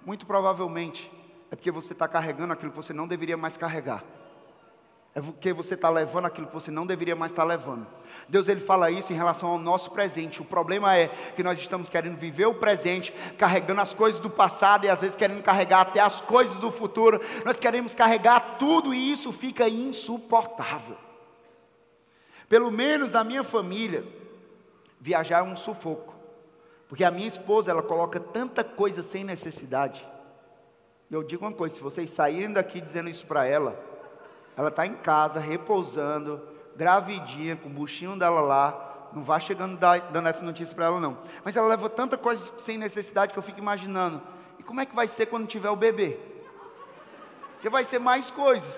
Muito 0.05 0.27
provavelmente 0.27 1.11
é 1.51 1.57
porque 1.57 1.71
você 1.71 1.93
está 1.93 2.09
carregando 2.09 2.53
aquilo 2.53 2.71
que 2.71 2.77
você 2.77 2.93
não 2.93 3.07
deveria 3.07 3.37
mais 3.37 3.57
carregar. 3.57 4.03
É 5.17 5.21
porque 5.23 5.51
você 5.51 5.73
está 5.73 5.89
levando 5.89 6.27
aquilo 6.27 6.47
que 6.47 6.53
você 6.53 6.71
não 6.71 6.87
deveria 6.87 7.17
mais 7.17 7.33
estar 7.33 7.41
tá 7.41 7.49
levando. 7.49 7.87
Deus 8.29 8.49
ele 8.49 8.61
fala 8.61 8.91
isso 8.91 9.15
em 9.15 9.17
relação 9.17 9.49
ao 9.49 9.59
nosso 9.59 9.91
presente. 9.91 10.43
O 10.43 10.45
problema 10.45 10.95
é 10.95 11.09
que 11.35 11.43
nós 11.43 11.59
estamos 11.59 11.89
querendo 11.89 12.19
viver 12.19 12.45
o 12.45 12.53
presente, 12.53 13.15
carregando 13.39 13.81
as 13.81 13.95
coisas 13.95 14.21
do 14.21 14.29
passado 14.29 14.85
e 14.85 14.91
às 14.91 15.01
vezes 15.01 15.17
querendo 15.17 15.43
carregar 15.43 15.81
até 15.81 16.01
as 16.01 16.21
coisas 16.21 16.59
do 16.59 16.71
futuro. 16.71 17.19
Nós 17.47 17.59
queremos 17.59 17.95
carregar 17.95 18.59
tudo 18.59 18.93
e 18.93 19.11
isso 19.11 19.33
fica 19.33 19.67
insuportável. 19.67 20.99
Pelo 22.47 22.71
menos 22.71 23.11
na 23.11 23.25
minha 23.25 23.43
família, 23.43 24.05
viajar 25.01 25.39
é 25.39 25.43
um 25.43 25.57
sufoco. 25.57 26.15
Porque 26.91 27.03
a 27.03 27.11
minha 27.11 27.27
esposa, 27.27 27.71
ela 27.71 27.83
coloca 27.83 28.21
tanta 28.21 28.63
coisa 28.63 29.03
sem 29.03 29.25
necessidade. 29.25 30.07
Eu 31.11 31.23
digo 31.23 31.43
uma 31.43 31.55
coisa: 31.55 31.75
se 31.75 31.81
vocês 31.81 32.11
saírem 32.11 32.53
daqui 32.53 32.83
dizendo 32.83 33.09
isso 33.09 33.27
para 33.27 33.47
ela, 33.47 33.96
ela 34.57 34.69
está 34.69 34.87
em 34.87 34.95
casa, 34.95 35.39
repousando, 35.39 36.41
gravidinha, 36.75 37.57
com 37.57 37.69
o 37.69 37.73
buchinho 37.73 38.19
dela 38.19 38.41
lá, 38.41 39.09
não 39.13 39.23
vá 39.23 39.39
chegando 39.39 39.79
dando 39.79 40.29
essa 40.29 40.43
notícia 40.43 40.75
para 40.75 40.87
ela, 40.87 41.01
não. 41.01 41.19
Mas 41.45 41.57
ela 41.57 41.69
leva 41.69 41.89
tanta 41.89 42.17
coisa 42.17 42.43
sem 42.57 42.79
necessidade 42.79 43.33
que 43.33 43.39
eu 43.39 43.43
fico 43.43 43.59
imaginando: 43.59 44.23
e 44.59 44.63
como 44.63 44.81
é 44.81 44.87
que 44.87 44.95
vai 44.95 45.09
ser 45.09 45.27
quando 45.27 45.47
tiver 45.47 45.71
o 45.71 45.77
bebê? 45.77 46.19
Porque 47.53 47.69
vai 47.69 47.85
ser 47.85 47.99
mais 47.99 48.31
coisa, 48.31 48.69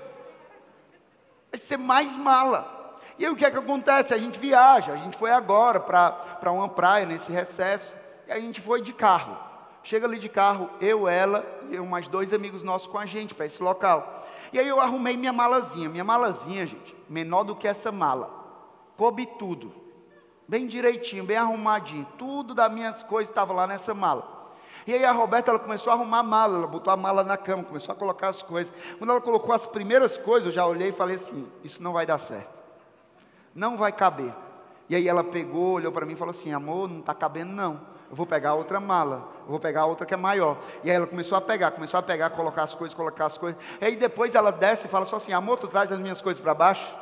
vai 1.51 1.59
ser 1.59 1.77
mais 1.77 2.15
mala. 2.17 2.77
E 3.19 3.27
aí 3.27 3.33
o 3.33 3.37
que 3.37 3.45
é 3.45 3.51
que 3.51 3.57
acontece? 3.57 4.15
A 4.15 4.19
gente 4.19 4.39
viaja, 4.39 4.93
a 4.93 4.97
gente 4.97 5.17
foi 5.17 5.33
agora 5.33 5.81
para 5.81 6.53
uma 6.53 6.69
praia 6.69 7.05
nesse 7.05 7.33
recesso, 7.33 7.95
e 8.27 8.33
a 8.33 8.39
gente 8.39 8.61
foi 8.61 8.81
de 8.81 8.93
carro. 8.93 9.48
Chega 9.89 10.07
ali 10.07 10.19
de 10.19 10.29
carro, 10.29 10.69
eu, 10.83 11.09
ela 11.09 11.47
e 11.71 11.79
mais 11.79 12.07
dois 12.09 12.35
amigos 12.35 12.63
nossos 12.63 12.87
com 12.87 12.99
a 12.99 13.07
gente 13.07 13.35
para 13.35 13.47
esse 13.47 13.63
local. 13.63 14.23
E 14.53 14.59
aí 14.59 14.69
eu 14.69 14.83
arrumei 14.83 15.17
minha 15.17 15.33
malazinha. 15.33 15.89
Minha 15.89 16.05
malazinha, 16.05 16.67
gente, 16.67 16.95
menor 17.09 17.43
do 17.43 17.57
que 17.57 17.67
essa 17.67 17.91
mala. 17.91 18.29
Coube 18.99 19.25
tudo. 19.39 19.73
Bem 20.47 20.67
direitinho, 20.67 21.25
bem 21.25 21.39
arrumadinho. 21.39 22.07
Tudo 22.19 22.55
das 22.55 22.71
minhas 22.71 23.03
coisas 23.03 23.31
estava 23.31 23.55
lá 23.55 23.67
nessa 23.67 23.95
mala. 23.95 24.53
E 24.87 24.93
aí 24.93 25.07
a 25.07 25.11
Roberta 25.11 25.53
ela 25.53 25.59
começou 25.59 25.91
a 25.91 25.97
arrumar 25.97 26.19
a 26.19 26.23
mala, 26.23 26.59
ela 26.59 26.67
botou 26.67 26.93
a 26.93 26.97
mala 26.97 27.25
na 27.25 27.39
cama, 27.39 27.65
começou 27.65 27.95
a 27.95 27.97
colocar 27.97 28.29
as 28.29 28.43
coisas. 28.43 28.71
Quando 28.99 29.09
ela 29.09 29.23
colocou 29.23 29.55
as 29.55 29.65
primeiras 29.65 30.19
coisas, 30.19 30.49
eu 30.49 30.53
já 30.53 30.67
olhei 30.67 30.91
e 30.91 30.93
falei 30.93 31.17
assim: 31.17 31.51
isso 31.65 31.83
não 31.83 31.95
vai 31.95 32.05
dar 32.05 32.19
certo. 32.19 32.53
Não 33.55 33.79
vai 33.79 33.91
caber. 33.91 34.35
E 34.91 34.95
aí 34.95 35.09
ela 35.09 35.25
pegou, 35.25 35.77
olhou 35.77 35.93
para 35.93 36.05
mim 36.05 36.13
e 36.13 36.17
falou 36.17 36.33
assim: 36.33 36.53
amor, 36.53 36.91
não 36.91 37.01
está 37.01 37.15
cabendo 37.15 37.53
não 37.53 37.97
eu 38.11 38.17
vou 38.17 38.27
pegar 38.27 38.55
outra 38.55 38.81
mala, 38.81 39.29
eu 39.43 39.51
vou 39.51 39.61
pegar 39.61 39.85
outra 39.85 40.07
que 40.07 40.15
é 40.15 40.17
maior. 40.17 40.59
E 40.83 40.91
aí 40.91 40.97
ela 40.97 41.07
começou 41.07 41.37
a 41.37 41.41
pegar, 41.41 41.73
começou 41.73 42.01
a 42.01 42.03
pegar, 42.03 42.31
colocar 42.31 42.63
as 42.63 42.75
coisas, 42.75 42.95
colocar 42.95 43.27
as 43.27 43.37
coisas. 43.37 43.61
E 43.81 43.85
aí 43.85 43.97
depois 43.97 44.35
ela 44.35 44.51
desce 44.51 44.87
e 44.87 44.91
fala 44.91 45.05
só 45.05 45.17
assim: 45.17 45.33
amor, 45.33 45.59
tu 45.59 45.69
traz 45.69 45.93
as 45.93 45.99
minhas 45.99 46.23
coisas 46.23 46.43
para 46.43 46.55
baixo? 46.55 46.95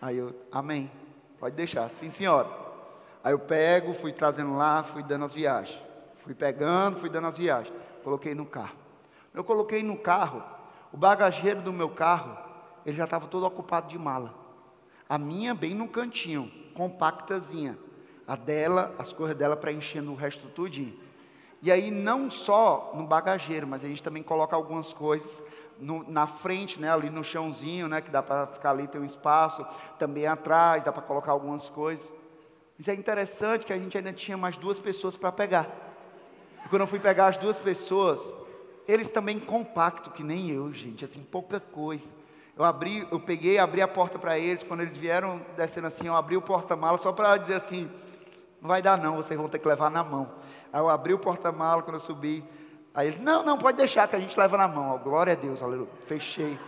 Aí 0.00 0.16
eu, 0.16 0.34
amém, 0.52 0.90
pode 1.38 1.56
deixar, 1.56 1.90
sim 1.90 2.10
senhora. 2.10 2.48
Aí 3.24 3.32
eu 3.32 3.38
pego, 3.38 3.92
fui 3.92 4.12
trazendo 4.12 4.56
lá, 4.56 4.82
fui 4.82 5.02
dando 5.02 5.24
as 5.24 5.34
viagens. 5.34 5.78
Fui 6.18 6.34
pegando, 6.34 6.98
fui 6.98 7.10
dando 7.10 7.26
as 7.26 7.36
viagens. 7.36 7.74
Coloquei 8.04 8.34
no 8.34 8.46
carro. 8.46 8.76
Eu 9.34 9.42
coloquei 9.42 9.82
no 9.82 9.96
carro, 9.96 10.42
o 10.92 10.96
bagageiro 10.96 11.60
do 11.60 11.72
meu 11.72 11.90
carro, 11.90 12.36
ele 12.86 12.96
já 12.96 13.04
estava 13.04 13.26
todo 13.26 13.44
ocupado 13.46 13.88
de 13.88 13.98
mala. 13.98 14.34
A 15.08 15.18
minha 15.18 15.54
bem 15.54 15.74
no 15.74 15.88
cantinho, 15.88 16.50
compactazinha 16.74 17.76
a 18.30 18.36
dela, 18.36 18.94
as 18.96 19.12
coisas 19.12 19.36
dela 19.36 19.56
para 19.56 19.72
encher 19.72 20.00
no 20.00 20.14
resto 20.14 20.46
tudinho. 20.50 20.96
E 21.60 21.72
aí 21.72 21.90
não 21.90 22.30
só 22.30 22.92
no 22.94 23.04
bagageiro, 23.04 23.66
mas 23.66 23.84
a 23.84 23.88
gente 23.88 24.04
também 24.04 24.22
coloca 24.22 24.54
algumas 24.54 24.92
coisas 24.92 25.42
no, 25.80 26.08
na 26.08 26.28
frente, 26.28 26.80
né, 26.80 26.92
ali 26.92 27.10
no 27.10 27.24
chãozinho, 27.24 27.88
né, 27.88 28.00
que 28.00 28.08
dá 28.08 28.22
para 28.22 28.46
ficar 28.46 28.70
ali, 28.70 28.86
tem 28.86 29.00
um 29.00 29.04
espaço, 29.04 29.66
também 29.98 30.28
atrás, 30.28 30.84
dá 30.84 30.92
para 30.92 31.02
colocar 31.02 31.32
algumas 31.32 31.68
coisas. 31.68 32.08
Mas 32.78 32.86
é 32.86 32.94
interessante 32.94 33.66
que 33.66 33.72
a 33.72 33.76
gente 33.76 33.98
ainda 33.98 34.12
tinha 34.12 34.36
mais 34.36 34.56
duas 34.56 34.78
pessoas 34.78 35.16
para 35.16 35.32
pegar. 35.32 35.68
E 36.64 36.68
quando 36.68 36.82
eu 36.82 36.86
fui 36.86 37.00
pegar 37.00 37.26
as 37.26 37.36
duas 37.36 37.58
pessoas, 37.58 38.22
eles 38.86 39.08
também 39.08 39.40
compacto, 39.40 40.12
que 40.12 40.22
nem 40.22 40.50
eu, 40.50 40.72
gente, 40.72 41.04
assim, 41.04 41.24
pouca 41.24 41.58
coisa. 41.58 42.08
Eu 42.56 42.62
abri, 42.62 43.08
eu 43.10 43.18
peguei, 43.18 43.58
abri 43.58 43.82
a 43.82 43.88
porta 43.88 44.20
para 44.20 44.38
eles, 44.38 44.62
quando 44.62 44.82
eles 44.82 44.96
vieram 44.96 45.40
descendo 45.56 45.88
assim, 45.88 46.06
eu 46.06 46.14
abri 46.14 46.36
o 46.36 46.42
porta-mala 46.42 46.96
só 46.96 47.10
para 47.12 47.36
dizer 47.36 47.54
assim, 47.54 47.90
não 48.60 48.68
vai 48.68 48.82
dar 48.82 48.98
não, 48.98 49.16
vocês 49.16 49.38
vão 49.38 49.48
ter 49.48 49.58
que 49.58 49.66
levar 49.66 49.90
na 49.90 50.04
mão. 50.04 50.30
Aí 50.72 50.80
eu 50.80 50.88
abri 50.88 51.14
o 51.14 51.18
porta-mala 51.18 51.82
quando 51.82 51.94
eu 51.94 52.00
subi, 52.00 52.44
aí 52.94 53.08
eles, 53.08 53.20
não, 53.20 53.42
não, 53.42 53.56
pode 53.56 53.76
deixar 53.76 54.06
que 54.08 54.16
a 54.16 54.20
gente 54.20 54.38
leva 54.38 54.56
na 54.56 54.68
mão, 54.68 54.98
glória 54.98 55.32
a 55.32 55.36
Deus, 55.36 55.62
aleluia, 55.62 55.88
fechei. 56.06 56.58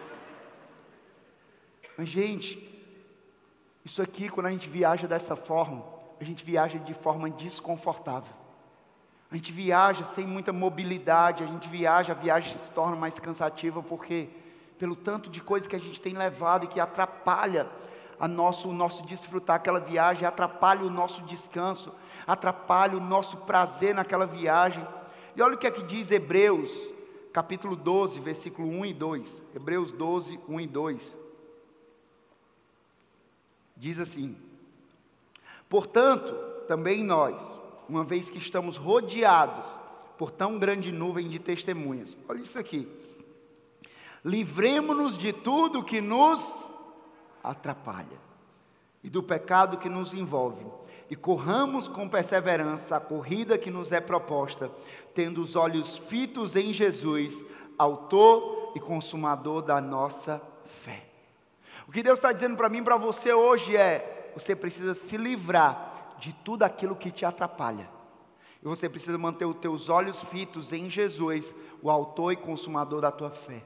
Mas 1.96 2.09
gente, 2.09 2.68
isso 3.85 4.00
aqui 4.00 4.28
quando 4.28 4.46
a 4.46 4.50
gente 4.50 4.68
viaja 4.68 5.07
dessa 5.07 5.37
forma, 5.37 5.85
a 6.20 6.24
gente 6.24 6.44
viaja 6.44 6.78
de 6.78 6.94
forma 6.94 7.28
desconfortável. 7.28 8.33
A 9.31 9.37
gente 9.37 9.50
viaja 9.50 10.05
sem 10.05 10.26
muita 10.26 10.52
mobilidade, 10.52 11.42
a 11.42 11.46
gente 11.46 11.68
viaja, 11.68 12.12
a 12.12 12.16
viagem 12.16 12.55
se 12.55 12.70
torna 12.70 12.94
mais 12.94 13.18
cansativa 13.18 13.83
porque 13.83 14.28
pelo 14.78 14.94
tanto 14.94 15.31
de 15.31 15.40
coisa 15.40 15.68
que 15.68 15.76
a 15.76 15.78
gente 15.78 16.00
tem 16.00 16.12
levado 16.12 16.64
e 16.64 16.68
que 16.68 16.78
atrapalha 16.78 17.66
a 18.22 18.28
nosso, 18.28 18.68
o 18.68 18.72
nosso 18.72 19.02
desfrutar 19.02 19.56
aquela 19.56 19.80
viagem, 19.80 20.24
atrapalha 20.24 20.85
o 20.85 20.90
nosso 20.90 21.22
descanso, 21.22 21.92
atrapalha 22.24 22.96
o 22.96 23.00
nosso 23.00 23.37
prazer 23.38 23.96
naquela 23.96 24.24
viagem. 24.24 24.87
E 25.35 25.42
olha 25.42 25.56
o 25.56 25.58
que 25.58 25.66
é 25.66 25.72
que 25.72 25.82
diz 25.82 26.08
Hebreus, 26.08 26.70
capítulo 27.32 27.74
12, 27.74 28.20
versículo 28.20 28.68
1 28.68 28.87
e 28.87 28.94
2. 28.94 29.42
Hebreus 29.56 29.90
12, 29.90 30.38
1 30.48 30.61
e 30.61 30.66
2. 30.68 31.16
Diz 33.76 33.98
assim: 33.98 34.37
Portanto, 35.68 36.32
também 36.68 37.02
nós, 37.02 37.42
uma 37.88 38.04
vez 38.04 38.30
que 38.30 38.38
estamos 38.38 38.76
rodeados 38.76 39.66
por 40.16 40.30
tão 40.30 40.61
grande 40.61 40.92
nuvem 40.92 41.28
de 41.28 41.40
testemunhas. 41.40 42.16
Olha 42.28 42.40
isso 42.40 42.56
aqui. 42.56 42.87
Livremos-nos 44.24 45.18
de 45.18 45.32
tudo 45.32 45.82
que 45.82 46.00
nos 46.00 46.70
atrapalha 47.42 48.33
e 49.02 49.11
do 49.11 49.22
pecado 49.22 49.78
que 49.78 49.88
nos 49.88 50.12
envolve, 50.12 50.64
e 51.11 51.16
corramos 51.16 51.88
com 51.88 52.09
perseverança 52.09 52.96
a 52.96 53.00
corrida 53.00 53.59
que 53.59 53.70
nos 53.70 53.90
é 53.90 54.00
proposta, 54.00 54.70
tendo 55.14 55.42
os 55.42 55.57
olhos 55.57 55.96
fitos 55.96 56.55
em 56.55 56.72
Jesus, 56.72 57.44
Autor 57.76 58.72
e 58.76 58.81
Consumador 58.81 59.62
da 59.62 59.81
nossa 59.81 60.40
fé. 60.64 61.05
O 61.87 61.92
que 61.92 62.02
Deus 62.02 62.18
está 62.18 62.33
dizendo 62.33 62.57
para 62.57 62.68
mim 62.68 62.78
e 62.78 62.83
para 62.83 62.96
você 62.96 63.33
hoje 63.33 63.76
é: 63.76 64.33
você 64.35 64.55
precisa 64.55 64.94
se 64.94 65.16
livrar 65.16 66.14
de 66.18 66.33
tudo 66.44 66.62
aquilo 66.62 66.94
que 66.94 67.11
te 67.11 67.24
atrapalha. 67.24 67.90
E 68.62 68.64
você 68.64 68.88
precisa 68.88 69.18
manter 69.18 69.44
os 69.44 69.57
teus 69.57 69.88
olhos 69.88 70.20
fitos 70.24 70.72
em 70.72 70.88
Jesus, 70.88 71.52
o 71.83 71.90
autor 71.90 72.33
e 72.33 72.37
consumador 72.37 73.00
da 73.00 73.11
tua 73.11 73.31
fé. 73.31 73.64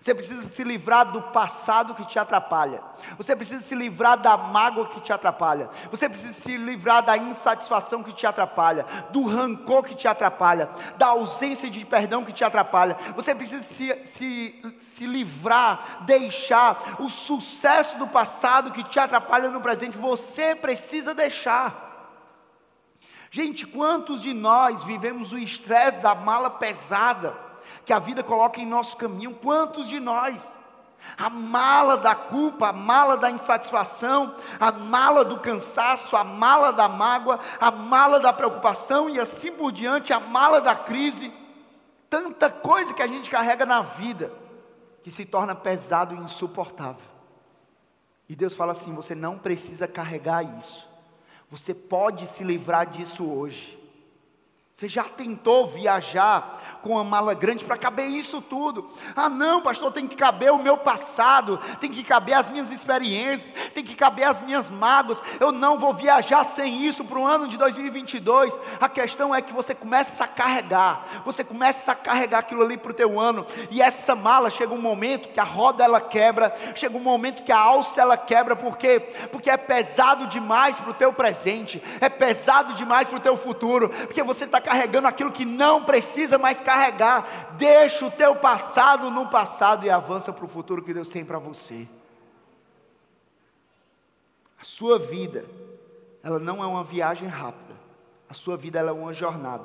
Você 0.00 0.14
precisa 0.14 0.42
se 0.44 0.62
livrar 0.62 1.10
do 1.10 1.20
passado 1.20 1.94
que 1.94 2.04
te 2.04 2.18
atrapalha. 2.18 2.80
Você 3.16 3.34
precisa 3.34 3.60
se 3.60 3.74
livrar 3.74 4.16
da 4.16 4.36
mágoa 4.36 4.86
que 4.88 5.00
te 5.00 5.12
atrapalha. 5.12 5.68
Você 5.90 6.08
precisa 6.08 6.32
se 6.32 6.56
livrar 6.56 7.02
da 7.02 7.16
insatisfação 7.16 8.02
que 8.02 8.12
te 8.12 8.26
atrapalha, 8.26 8.86
do 9.10 9.26
rancor 9.26 9.82
que 9.82 9.94
te 9.94 10.06
atrapalha, 10.06 10.68
da 10.96 11.08
ausência 11.08 11.68
de 11.68 11.84
perdão 11.84 12.24
que 12.24 12.32
te 12.32 12.44
atrapalha. 12.44 12.96
Você 13.16 13.34
precisa 13.34 13.62
se, 13.62 14.06
se, 14.06 14.76
se 14.78 15.06
livrar, 15.06 15.98
deixar 16.02 16.96
o 17.00 17.08
sucesso 17.08 17.98
do 17.98 18.06
passado 18.06 18.70
que 18.70 18.84
te 18.84 19.00
atrapalha 19.00 19.48
no 19.48 19.60
presente. 19.60 19.98
Você 19.98 20.54
precisa 20.54 21.12
deixar. 21.12 21.88
Gente, 23.30 23.66
quantos 23.66 24.22
de 24.22 24.32
nós 24.32 24.84
vivemos 24.84 25.32
o 25.32 25.38
estresse 25.38 25.98
da 25.98 26.14
mala 26.14 26.50
pesada? 26.50 27.47
Que 27.88 27.92
a 27.94 27.98
vida 27.98 28.22
coloca 28.22 28.60
em 28.60 28.66
nosso 28.66 28.98
caminho. 28.98 29.34
Quantos 29.36 29.88
de 29.88 29.98
nós? 29.98 30.46
A 31.16 31.30
mala 31.30 31.96
da 31.96 32.14
culpa, 32.14 32.68
a 32.68 32.72
mala 32.72 33.16
da 33.16 33.30
insatisfação, 33.30 34.34
a 34.60 34.70
mala 34.70 35.24
do 35.24 35.40
cansaço, 35.40 36.14
a 36.14 36.22
mala 36.22 36.70
da 36.70 36.86
mágoa, 36.86 37.40
a 37.58 37.70
mala 37.70 38.20
da 38.20 38.30
preocupação 38.30 39.08
e 39.08 39.18
assim 39.18 39.50
por 39.50 39.72
diante, 39.72 40.12
a 40.12 40.20
mala 40.20 40.60
da 40.60 40.74
crise. 40.74 41.32
Tanta 42.10 42.50
coisa 42.50 42.92
que 42.92 43.02
a 43.02 43.06
gente 43.06 43.30
carrega 43.30 43.64
na 43.64 43.80
vida 43.80 44.34
que 45.02 45.10
se 45.10 45.24
torna 45.24 45.54
pesado 45.54 46.14
e 46.14 46.18
insuportável. 46.18 47.08
E 48.28 48.36
Deus 48.36 48.54
fala 48.54 48.72
assim: 48.72 48.94
você 48.94 49.14
não 49.14 49.38
precisa 49.38 49.88
carregar 49.88 50.42
isso, 50.58 50.86
você 51.50 51.72
pode 51.72 52.26
se 52.26 52.44
livrar 52.44 52.84
disso 52.84 53.24
hoje. 53.24 53.77
Você 54.78 54.86
já 54.86 55.02
tentou 55.02 55.66
viajar 55.66 56.78
com 56.82 56.90
uma 56.90 57.02
mala 57.02 57.34
grande 57.34 57.64
para 57.64 57.76
caber 57.76 58.06
isso 58.06 58.40
tudo? 58.40 58.88
Ah, 59.16 59.28
não, 59.28 59.60
pastor, 59.60 59.90
tem 59.90 60.06
que 60.06 60.14
caber 60.14 60.52
o 60.52 60.62
meu 60.62 60.76
passado, 60.76 61.58
tem 61.80 61.90
que 61.90 62.04
caber 62.04 62.34
as 62.36 62.48
minhas 62.48 62.70
experiências, 62.70 63.52
tem 63.74 63.82
que 63.82 63.96
caber 63.96 64.28
as 64.28 64.40
minhas 64.40 64.70
mágoas. 64.70 65.20
Eu 65.40 65.50
não 65.50 65.80
vou 65.80 65.92
viajar 65.94 66.44
sem 66.44 66.86
isso 66.86 67.04
para 67.04 67.18
o 67.18 67.26
ano 67.26 67.48
de 67.48 67.56
2022. 67.56 68.56
A 68.80 68.88
questão 68.88 69.34
é 69.34 69.42
que 69.42 69.52
você 69.52 69.74
começa 69.74 70.22
a 70.22 70.28
carregar, 70.28 71.22
você 71.24 71.42
começa 71.42 71.90
a 71.90 71.96
carregar 71.96 72.38
aquilo 72.38 72.62
ali 72.62 72.76
para 72.76 72.92
o 72.92 72.94
teu 72.94 73.18
ano, 73.18 73.44
e 73.72 73.82
essa 73.82 74.14
mala 74.14 74.48
chega 74.48 74.72
um 74.72 74.80
momento 74.80 75.30
que 75.30 75.40
a 75.40 75.44
roda 75.44 75.82
ela 75.82 76.00
quebra, 76.00 76.54
chega 76.76 76.96
um 76.96 77.02
momento 77.02 77.42
que 77.42 77.50
a 77.50 77.58
alça 77.58 78.00
ela 78.00 78.16
quebra, 78.16 78.54
por 78.54 78.78
quê? 78.78 79.00
Porque 79.32 79.50
é 79.50 79.56
pesado 79.56 80.28
demais 80.28 80.78
para 80.78 80.92
o 80.92 80.94
teu 80.94 81.12
presente, 81.12 81.82
é 82.00 82.08
pesado 82.08 82.74
demais 82.74 83.08
para 83.08 83.18
o 83.18 83.22
teu 83.22 83.36
futuro, 83.36 83.88
porque 84.06 84.22
você 84.22 84.44
está 84.44 84.67
carregando 84.68 85.08
aquilo 85.08 85.32
que 85.32 85.46
não 85.46 85.84
precisa 85.84 86.36
mais 86.36 86.60
carregar. 86.60 87.54
Deixa 87.56 88.04
o 88.04 88.10
teu 88.10 88.36
passado 88.36 89.10
no 89.10 89.26
passado 89.28 89.86
e 89.86 89.90
avança 89.90 90.30
para 90.30 90.44
o 90.44 90.48
futuro 90.48 90.82
que 90.82 90.92
Deus 90.92 91.08
tem 91.08 91.24
para 91.24 91.38
você. 91.38 91.88
A 94.60 94.64
sua 94.64 94.98
vida, 94.98 95.46
ela 96.22 96.38
não 96.38 96.62
é 96.62 96.66
uma 96.66 96.84
viagem 96.84 97.26
rápida. 97.26 97.74
A 98.28 98.34
sua 98.34 98.58
vida 98.58 98.78
é 98.78 98.92
uma 98.92 99.14
jornada. 99.14 99.64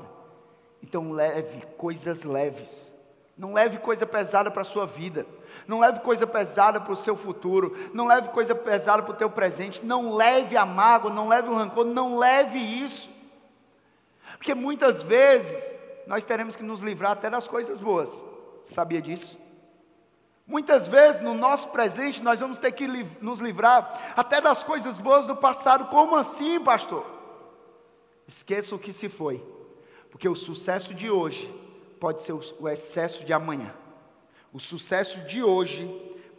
Então 0.82 1.12
leve 1.12 1.66
coisas 1.78 2.24
leves. 2.24 2.92
Não 3.38 3.52
leve 3.52 3.80
coisa 3.80 4.06
pesada 4.06 4.50
para 4.50 4.62
a 4.62 4.66
sua 4.66 4.86
vida. 4.86 5.26
Não 5.68 5.80
leve 5.80 6.00
coisa 6.00 6.26
pesada 6.26 6.80
para 6.80 6.94
o 6.94 6.96
seu 6.96 7.18
futuro. 7.18 7.76
Não 7.94 8.08
leve 8.08 8.30
coisa 8.30 8.56
pesada 8.56 9.04
para 9.04 9.12
o 9.12 9.18
teu 9.18 9.30
presente. 9.30 9.86
Não 9.86 10.16
leve 10.16 10.56
a 10.56 10.66
mágoa, 10.66 11.12
não 11.12 11.28
leve 11.28 11.50
o 11.50 11.56
rancor, 11.56 11.84
não 11.84 12.18
leve 12.18 12.60
isso. 12.60 13.13
Porque 14.38 14.54
muitas 14.54 15.02
vezes 15.02 15.78
nós 16.06 16.24
teremos 16.24 16.56
que 16.56 16.64
nos 16.64 16.82
livrar 16.82 17.14
até 17.14 17.30
das 17.30 17.48
coisas 17.48 17.80
boas. 17.80 18.10
Você 18.64 18.74
sabia 18.74 19.02
disso? 19.02 19.38
Muitas 20.46 20.88
vezes 20.88 21.22
no 21.22 21.34
nosso 21.34 21.70
presente 21.70 22.22
nós 22.22 22.40
vamos 22.40 22.58
ter 22.58 22.72
que 22.74 22.88
nos 23.22 23.40
livrar 23.40 24.14
até 24.16 24.42
das 24.42 24.64
coisas 24.64 24.98
boas 24.98 25.26
do 25.26 25.36
passado. 25.36 25.86
Como 25.86 26.16
assim, 26.16 26.60
pastor? 26.60 27.06
Esqueça 28.28 28.76
o 28.76 28.80
que 28.80 28.94
se 28.94 29.10
foi, 29.10 29.44
porque 30.10 30.28
o 30.28 30.36
sucesso 30.36 30.94
de 30.94 31.10
hoje 31.10 31.54
pode 32.00 32.22
ser 32.22 32.34
o 32.34 32.70
excesso 32.70 33.24
de 33.24 33.34
amanhã. 33.34 33.74
O 34.52 34.60
sucesso 34.60 35.22
de 35.22 35.42
hoje 35.42 35.88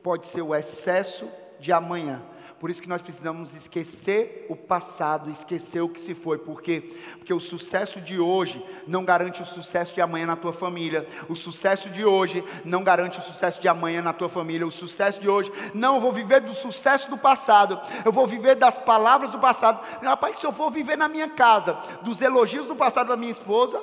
pode 0.02 0.26
ser 0.26 0.42
o 0.42 0.54
excesso 0.54 1.28
de 1.58 1.72
amanhã. 1.72 2.22
Por 2.58 2.70
isso 2.70 2.80
que 2.80 2.88
nós 2.88 3.02
precisamos 3.02 3.54
esquecer 3.54 4.46
o 4.48 4.56
passado, 4.56 5.30
esquecer 5.30 5.80
o 5.80 5.88
que 5.88 6.00
se 6.00 6.14
foi. 6.14 6.38
Por 6.38 6.62
quê? 6.62 6.96
Porque 7.18 7.34
o 7.34 7.40
sucesso 7.40 8.00
de 8.00 8.18
hoje 8.18 8.64
não 8.86 9.04
garante 9.04 9.42
o 9.42 9.44
sucesso 9.44 9.92
de 9.92 10.00
amanhã 10.00 10.26
na 10.26 10.36
tua 10.36 10.52
família. 10.52 11.06
O 11.28 11.34
sucesso 11.34 11.90
de 11.90 12.04
hoje 12.04 12.42
não 12.64 12.82
garante 12.82 13.18
o 13.18 13.22
sucesso 13.22 13.60
de 13.60 13.68
amanhã 13.68 14.00
na 14.00 14.12
tua 14.12 14.28
família. 14.28 14.66
O 14.66 14.70
sucesso 14.70 15.20
de 15.20 15.28
hoje, 15.28 15.52
não, 15.74 15.96
eu 15.96 16.00
vou 16.00 16.12
viver 16.12 16.40
do 16.40 16.54
sucesso 16.54 17.10
do 17.10 17.18
passado. 17.18 17.80
Eu 18.04 18.12
vou 18.12 18.26
viver 18.26 18.54
das 18.54 18.78
palavras 18.78 19.30
do 19.30 19.38
passado. 19.38 19.80
Rapaz, 20.02 20.38
se 20.38 20.46
eu 20.46 20.52
for 20.52 20.70
viver 20.70 20.96
na 20.96 21.08
minha 21.08 21.28
casa 21.28 21.74
dos 22.02 22.22
elogios 22.22 22.66
do 22.66 22.76
passado 22.76 23.08
da 23.08 23.16
minha 23.16 23.32
esposa, 23.32 23.82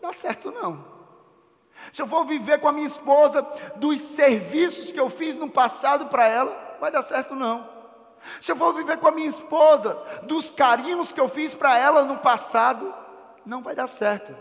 dá 0.00 0.12
certo 0.12 0.50
não. 0.50 0.84
Se 1.92 2.00
eu 2.00 2.06
for 2.06 2.24
viver 2.24 2.58
com 2.60 2.68
a 2.68 2.72
minha 2.72 2.86
esposa 2.86 3.46
dos 3.76 4.00
serviços 4.00 4.90
que 4.90 5.00
eu 5.00 5.10
fiz 5.10 5.36
no 5.36 5.50
passado 5.50 6.06
para 6.06 6.26
ela, 6.26 6.76
vai 6.80 6.90
dar 6.90 7.02
certo 7.02 7.34
não. 7.34 7.73
Se 8.40 8.52
eu 8.52 8.56
for 8.56 8.74
viver 8.74 8.98
com 8.98 9.08
a 9.08 9.12
minha 9.12 9.28
esposa, 9.28 9.96
dos 10.22 10.50
carinhos 10.50 11.12
que 11.12 11.20
eu 11.20 11.28
fiz 11.28 11.54
para 11.54 11.78
ela 11.78 12.04
no 12.04 12.18
passado, 12.18 12.92
não 13.44 13.62
vai 13.62 13.74
dar 13.74 13.86
certo. 13.86 14.34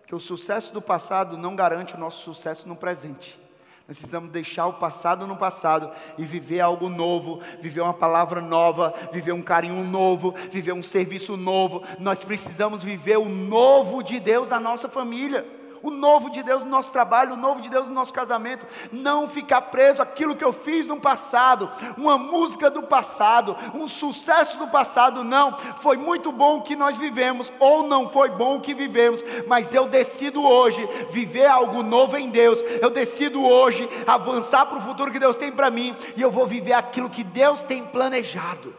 Porque 0.00 0.14
o 0.14 0.20
sucesso 0.20 0.72
do 0.72 0.82
passado 0.82 1.36
não 1.36 1.56
garante 1.56 1.94
o 1.94 1.98
nosso 1.98 2.22
sucesso 2.22 2.68
no 2.68 2.76
presente. 2.76 3.40
Nós 3.88 3.98
precisamos 3.98 4.30
deixar 4.30 4.66
o 4.66 4.74
passado 4.74 5.26
no 5.26 5.36
passado 5.36 5.90
e 6.16 6.24
viver 6.24 6.60
algo 6.60 6.88
novo, 6.88 7.40
viver 7.60 7.80
uma 7.80 7.94
palavra 7.94 8.40
nova, 8.40 8.94
viver 9.12 9.32
um 9.32 9.42
carinho 9.42 9.82
novo, 9.84 10.34
viver 10.50 10.72
um 10.72 10.82
serviço 10.82 11.36
novo. 11.36 11.82
Nós 11.98 12.22
precisamos 12.22 12.82
viver 12.82 13.18
o 13.18 13.28
novo 13.28 14.02
de 14.02 14.20
Deus 14.20 14.48
na 14.48 14.60
nossa 14.60 14.88
família 14.88 15.61
o 15.82 15.90
novo 15.90 16.30
de 16.30 16.42
Deus 16.42 16.62
no 16.62 16.70
nosso 16.70 16.92
trabalho, 16.92 17.34
o 17.34 17.36
novo 17.36 17.60
de 17.60 17.68
Deus 17.68 17.88
no 17.88 17.94
nosso 17.94 18.12
casamento, 18.12 18.66
não 18.92 19.28
ficar 19.28 19.62
preso 19.62 20.00
àquilo 20.00 20.36
que 20.36 20.44
eu 20.44 20.52
fiz 20.52 20.86
no 20.86 21.00
passado, 21.00 21.70
uma 21.96 22.16
música 22.16 22.70
do 22.70 22.82
passado, 22.82 23.56
um 23.74 23.86
sucesso 23.86 24.58
do 24.58 24.68
passado, 24.68 25.24
não, 25.24 25.56
foi 25.80 25.96
muito 25.96 26.30
bom 26.30 26.58
o 26.58 26.62
que 26.62 26.76
nós 26.76 26.96
vivemos, 26.96 27.52
ou 27.58 27.86
não 27.86 28.08
foi 28.08 28.30
bom 28.30 28.56
o 28.56 28.60
que 28.60 28.74
vivemos, 28.74 29.22
mas 29.46 29.74
eu 29.74 29.88
decido 29.88 30.42
hoje 30.42 30.86
viver 31.10 31.46
algo 31.46 31.82
novo 31.82 32.16
em 32.16 32.30
Deus, 32.30 32.62
eu 32.80 32.90
decido 32.90 33.44
hoje 33.44 33.88
avançar 34.06 34.66
para 34.66 34.78
o 34.78 34.82
futuro 34.82 35.10
que 35.10 35.18
Deus 35.18 35.36
tem 35.36 35.50
para 35.50 35.70
mim, 35.70 35.96
e 36.16 36.22
eu 36.22 36.30
vou 36.30 36.46
viver 36.46 36.74
aquilo 36.74 37.10
que 37.10 37.24
Deus 37.24 37.62
tem 37.62 37.84
planejado. 37.84 38.74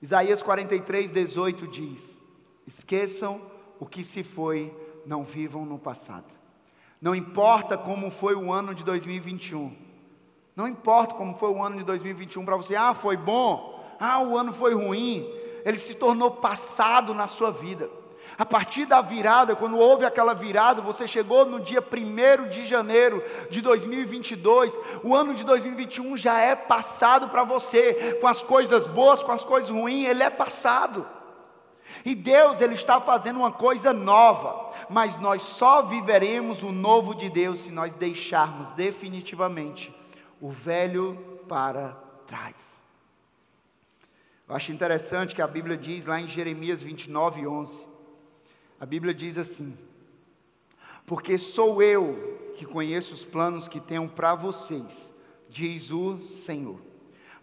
Isaías 0.00 0.42
43, 0.42 1.10
18 1.10 1.66
diz: 1.66 2.18
Esqueçam 2.66 3.40
o 3.80 3.86
que 3.86 4.04
se 4.04 4.22
foi 4.22 4.72
não 5.08 5.24
vivam 5.24 5.64
no 5.64 5.78
passado. 5.78 6.26
Não 7.00 7.14
importa 7.14 7.78
como 7.78 8.10
foi 8.10 8.34
o 8.34 8.52
ano 8.52 8.74
de 8.74 8.84
2021. 8.84 9.74
Não 10.54 10.68
importa 10.68 11.14
como 11.14 11.34
foi 11.36 11.50
o 11.50 11.62
ano 11.62 11.78
de 11.78 11.84
2021 11.84 12.44
para 12.44 12.56
você. 12.56 12.76
Ah, 12.76 12.92
foi 12.92 13.16
bom. 13.16 13.82
Ah, 13.98 14.20
o 14.20 14.36
ano 14.36 14.52
foi 14.52 14.74
ruim. 14.74 15.26
Ele 15.64 15.78
se 15.78 15.94
tornou 15.94 16.32
passado 16.32 17.14
na 17.14 17.26
sua 17.26 17.50
vida. 17.50 17.88
A 18.36 18.44
partir 18.44 18.84
da 18.84 19.00
virada, 19.00 19.56
quando 19.56 19.78
houve 19.78 20.04
aquela 20.04 20.34
virada, 20.34 20.82
você 20.82 21.08
chegou 21.08 21.46
no 21.46 21.58
dia 21.58 21.82
1 21.82 22.50
de 22.50 22.66
janeiro 22.66 23.24
de 23.50 23.60
2022, 23.62 24.78
o 25.02 25.14
ano 25.14 25.34
de 25.34 25.42
2021 25.42 26.16
já 26.16 26.38
é 26.38 26.54
passado 26.54 27.28
para 27.30 27.42
você, 27.42 28.18
com 28.20 28.28
as 28.28 28.42
coisas 28.42 28.86
boas, 28.86 29.22
com 29.22 29.32
as 29.32 29.44
coisas 29.44 29.70
ruins, 29.70 30.08
ele 30.08 30.22
é 30.22 30.30
passado. 30.30 31.04
E 32.04 32.14
Deus 32.14 32.60
ele 32.60 32.74
está 32.74 33.00
fazendo 33.00 33.38
uma 33.38 33.52
coisa 33.52 33.92
nova, 33.92 34.72
mas 34.88 35.18
nós 35.18 35.42
só 35.42 35.82
viveremos 35.82 36.62
o 36.62 36.72
novo 36.72 37.14
de 37.14 37.28
Deus 37.28 37.60
se 37.60 37.70
nós 37.70 37.94
deixarmos 37.94 38.70
definitivamente 38.70 39.94
o 40.40 40.50
velho 40.50 41.40
para 41.48 41.96
trás. 42.26 42.56
Eu 44.48 44.54
acho 44.54 44.72
interessante 44.72 45.34
que 45.34 45.42
a 45.42 45.46
Bíblia 45.46 45.76
diz 45.76 46.06
lá 46.06 46.20
em 46.20 46.28
Jeremias 46.28 46.80
29, 46.80 47.46
11, 47.46 47.86
a 48.80 48.86
Bíblia 48.86 49.12
diz 49.12 49.36
assim: 49.36 49.76
Porque 51.04 51.38
sou 51.38 51.82
eu 51.82 52.52
que 52.56 52.64
conheço 52.64 53.12
os 53.14 53.24
planos 53.24 53.68
que 53.68 53.80
tenho 53.80 54.08
para 54.08 54.34
vocês, 54.34 55.10
diz 55.48 55.90
o 55.90 56.18
Senhor, 56.18 56.80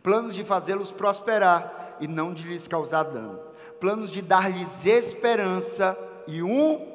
planos 0.01 0.33
de 0.33 0.43
fazê-los 0.43 0.91
prosperar 0.91 1.97
e 1.99 2.07
não 2.07 2.33
de 2.33 2.43
lhes 2.43 2.67
causar 2.67 3.03
dano 3.03 3.54
planos 3.85 4.11
de 4.11 4.19
dar-lhes 4.19 4.83
esperança 4.83 5.95
e 6.27 6.41
um 6.41 6.91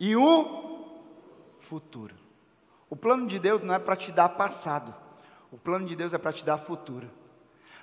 e 0.00 0.16
um 0.16 0.98
futuro. 1.60 2.16
O 2.90 2.96
plano 2.96 3.28
de 3.28 3.38
Deus 3.38 3.62
não 3.62 3.72
é 3.72 3.78
para 3.78 3.94
te 3.94 4.10
dar 4.10 4.30
passado. 4.30 4.92
O 5.52 5.56
plano 5.56 5.86
de 5.86 5.94
Deus 5.94 6.12
é 6.12 6.18
para 6.18 6.32
te 6.32 6.44
dar 6.44 6.58
futuro. 6.58 7.08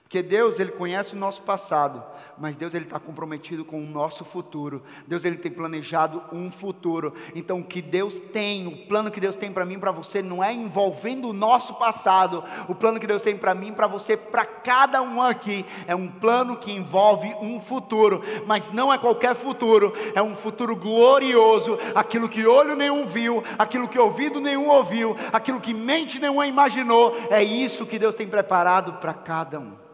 Porque 0.06 0.22
Deus, 0.22 0.60
Ele 0.60 0.72
conhece 0.72 1.16
o 1.16 1.18
nosso 1.18 1.42
passado, 1.42 2.02
mas 2.38 2.56
Deus, 2.56 2.76
Ele 2.76 2.86
está 2.86 3.00
comprometido 3.00 3.66
com 3.66 3.80
o 3.80 3.88
nosso 3.88 4.24
futuro. 4.24 4.84
Deus, 5.08 5.26
Ele 5.26 5.36
tem 5.36 5.52
planejado 5.52 6.22
um 6.32 6.52
futuro. 6.52 7.12
Então, 7.34 7.60
o 7.60 7.64
que 7.64 7.82
Deus 7.82 8.20
tem, 8.32 8.68
o 8.68 8.86
plano 8.88 9.10
que 9.10 9.20
Deus 9.20 9.36
tem 9.36 9.52
para 9.52 9.66
mim 9.66 9.80
para 9.80 9.92
você, 9.92 10.22
não 10.22 10.44
é 10.44 10.54
envolvendo 10.54 11.30
o 11.30 11.34
nosso 11.34 11.74
passado. 11.74 12.44
O 12.70 12.76
plano 12.76 13.00
que 13.00 13.08
Deus 13.08 13.24
tem 13.24 13.36
para 13.36 13.56
mim 13.56 13.74
para 13.74 13.88
você, 13.88 14.16
para 14.16 14.46
cada 14.46 15.02
um 15.02 15.20
aqui, 15.24 15.66
é 15.88 15.96
um 15.96 16.08
plano 16.08 16.56
que 16.56 16.72
envolve 16.72 17.36
um 17.42 17.60
futuro. 17.60 18.22
Mas 18.46 18.70
não 18.72 18.94
é 18.94 19.00
qualquer 19.00 19.34
futuro, 19.34 19.92
é 20.14 20.22
um 20.22 20.36
futuro 20.36 20.76
glorioso. 20.76 21.80
Aquilo 21.96 22.30
que 22.30 22.46
olho 22.46 22.76
nenhum 22.76 23.08
viu, 23.08 23.44
aquilo 23.58 23.88
que 23.88 23.98
ouvido 23.98 24.40
nenhum 24.40 24.68
ouviu, 24.68 25.18
aquilo 25.34 25.60
que 25.60 25.74
mente 25.74 26.20
nenhuma 26.20 26.46
imaginou. 26.46 27.18
É 27.32 27.42
isso 27.42 27.88
que 27.88 27.98
Deus 27.98 28.14
tem 28.14 28.28
preparado 28.28 28.94
para 28.94 29.12
cada 29.12 29.60
um. 29.60 29.85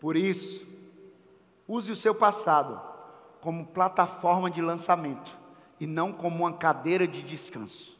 Por 0.00 0.16
isso, 0.16 0.66
use 1.66 1.90
o 1.90 1.96
seu 1.96 2.14
passado 2.14 2.80
como 3.40 3.66
plataforma 3.66 4.50
de 4.50 4.60
lançamento 4.60 5.36
e 5.80 5.86
não 5.86 6.12
como 6.12 6.44
uma 6.44 6.52
cadeira 6.52 7.06
de 7.06 7.22
descanso. 7.22 7.96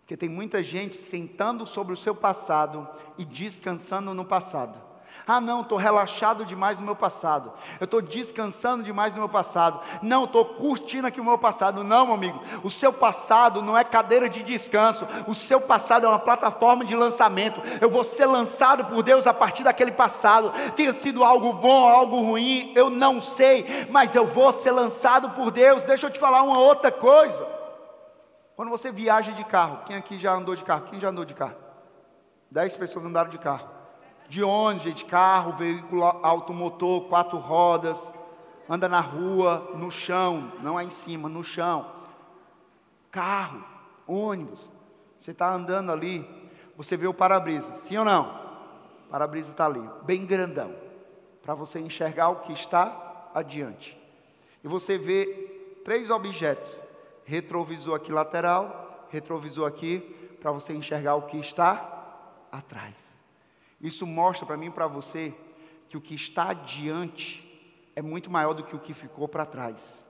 Porque 0.00 0.16
tem 0.16 0.28
muita 0.28 0.62
gente 0.62 0.96
sentando 0.96 1.66
sobre 1.66 1.92
o 1.92 1.96
seu 1.96 2.14
passado 2.14 2.88
e 3.18 3.24
descansando 3.24 4.14
no 4.14 4.24
passado. 4.24 4.85
Ah, 5.26 5.40
não, 5.40 5.62
estou 5.62 5.76
relaxado 5.76 6.44
demais 6.44 6.78
no 6.78 6.84
meu 6.84 6.94
passado. 6.94 7.52
Eu 7.80 7.86
estou 7.86 8.00
descansando 8.00 8.84
demais 8.84 9.12
no 9.12 9.18
meu 9.18 9.28
passado. 9.28 9.80
Não, 10.00 10.22
estou 10.22 10.44
curtindo 10.44 11.06
aqui 11.06 11.20
o 11.20 11.24
meu 11.24 11.36
passado. 11.36 11.82
Não, 11.82 12.06
meu 12.06 12.14
amigo. 12.14 12.40
O 12.62 12.70
seu 12.70 12.92
passado 12.92 13.60
não 13.60 13.76
é 13.76 13.82
cadeira 13.82 14.28
de 14.28 14.40
descanso. 14.44 15.04
O 15.26 15.34
seu 15.34 15.60
passado 15.60 16.06
é 16.06 16.08
uma 16.08 16.20
plataforma 16.20 16.84
de 16.84 16.94
lançamento. 16.94 17.60
Eu 17.80 17.90
vou 17.90 18.04
ser 18.04 18.26
lançado 18.26 18.84
por 18.84 19.02
Deus 19.02 19.26
a 19.26 19.34
partir 19.34 19.64
daquele 19.64 19.90
passado. 19.90 20.52
Tenha 20.76 20.94
sido 20.94 21.24
algo 21.24 21.52
bom, 21.54 21.88
algo 21.88 22.20
ruim, 22.20 22.72
eu 22.76 22.88
não 22.88 23.20
sei. 23.20 23.88
Mas 23.90 24.14
eu 24.14 24.28
vou 24.28 24.52
ser 24.52 24.70
lançado 24.70 25.30
por 25.30 25.50
Deus. 25.50 25.82
Deixa 25.82 26.06
eu 26.06 26.10
te 26.10 26.20
falar 26.20 26.42
uma 26.42 26.60
outra 26.60 26.92
coisa. 26.92 27.44
Quando 28.54 28.70
você 28.70 28.92
viaja 28.92 29.32
de 29.32 29.44
carro, 29.44 29.80
quem 29.86 29.96
aqui 29.96 30.20
já 30.20 30.32
andou 30.32 30.54
de 30.54 30.62
carro? 30.62 30.82
Quem 30.82 31.00
já 31.00 31.08
andou 31.08 31.24
de 31.24 31.34
carro? 31.34 31.56
Dez 32.48 32.76
pessoas 32.76 33.04
andaram 33.04 33.28
de 33.28 33.38
carro 33.38 33.75
de 34.28 34.42
ônibus, 34.42 34.94
de 34.94 35.04
carro, 35.04 35.56
veículo 35.56 36.04
automotor, 36.04 37.02
quatro 37.08 37.38
rodas, 37.38 37.98
anda 38.68 38.88
na 38.88 39.00
rua, 39.00 39.72
no 39.74 39.90
chão, 39.90 40.52
não 40.62 40.78
é 40.78 40.84
em 40.84 40.90
cima, 40.90 41.28
no 41.28 41.44
chão. 41.44 41.90
Carro, 43.10 43.64
ônibus, 44.06 44.60
você 45.18 45.30
está 45.30 45.52
andando 45.52 45.92
ali, 45.92 46.28
você 46.76 46.96
vê 46.96 47.06
o 47.06 47.14
para-brisa, 47.14 47.72
sim 47.76 47.96
ou 47.96 48.04
não? 48.04 48.46
O 49.06 49.10
para-brisa 49.10 49.50
está 49.50 49.66
ali, 49.66 49.88
bem 50.02 50.26
grandão, 50.26 50.74
para 51.42 51.54
você 51.54 51.78
enxergar 51.78 52.28
o 52.28 52.40
que 52.40 52.52
está 52.52 53.30
adiante. 53.34 53.96
E 54.62 54.68
você 54.68 54.98
vê 54.98 55.80
três 55.84 56.10
objetos: 56.10 56.76
retrovisor 57.24 57.94
aqui 57.94 58.10
lateral, 58.10 59.06
retrovisor 59.10 59.66
aqui, 59.66 60.00
para 60.40 60.50
você 60.50 60.72
enxergar 60.74 61.14
o 61.14 61.22
que 61.22 61.38
está 61.38 62.48
atrás. 62.50 63.15
Isso 63.80 64.06
mostra 64.06 64.46
para 64.46 64.56
mim 64.56 64.66
e 64.66 64.70
para 64.70 64.86
você 64.86 65.34
que 65.88 65.96
o 65.96 66.00
que 66.00 66.14
está 66.14 66.50
adiante 66.50 67.42
é 67.94 68.02
muito 68.02 68.30
maior 68.30 68.52
do 68.52 68.64
que 68.64 68.74
o 68.74 68.80
que 68.80 68.94
ficou 68.94 69.28
para 69.28 69.46
trás. 69.46 70.05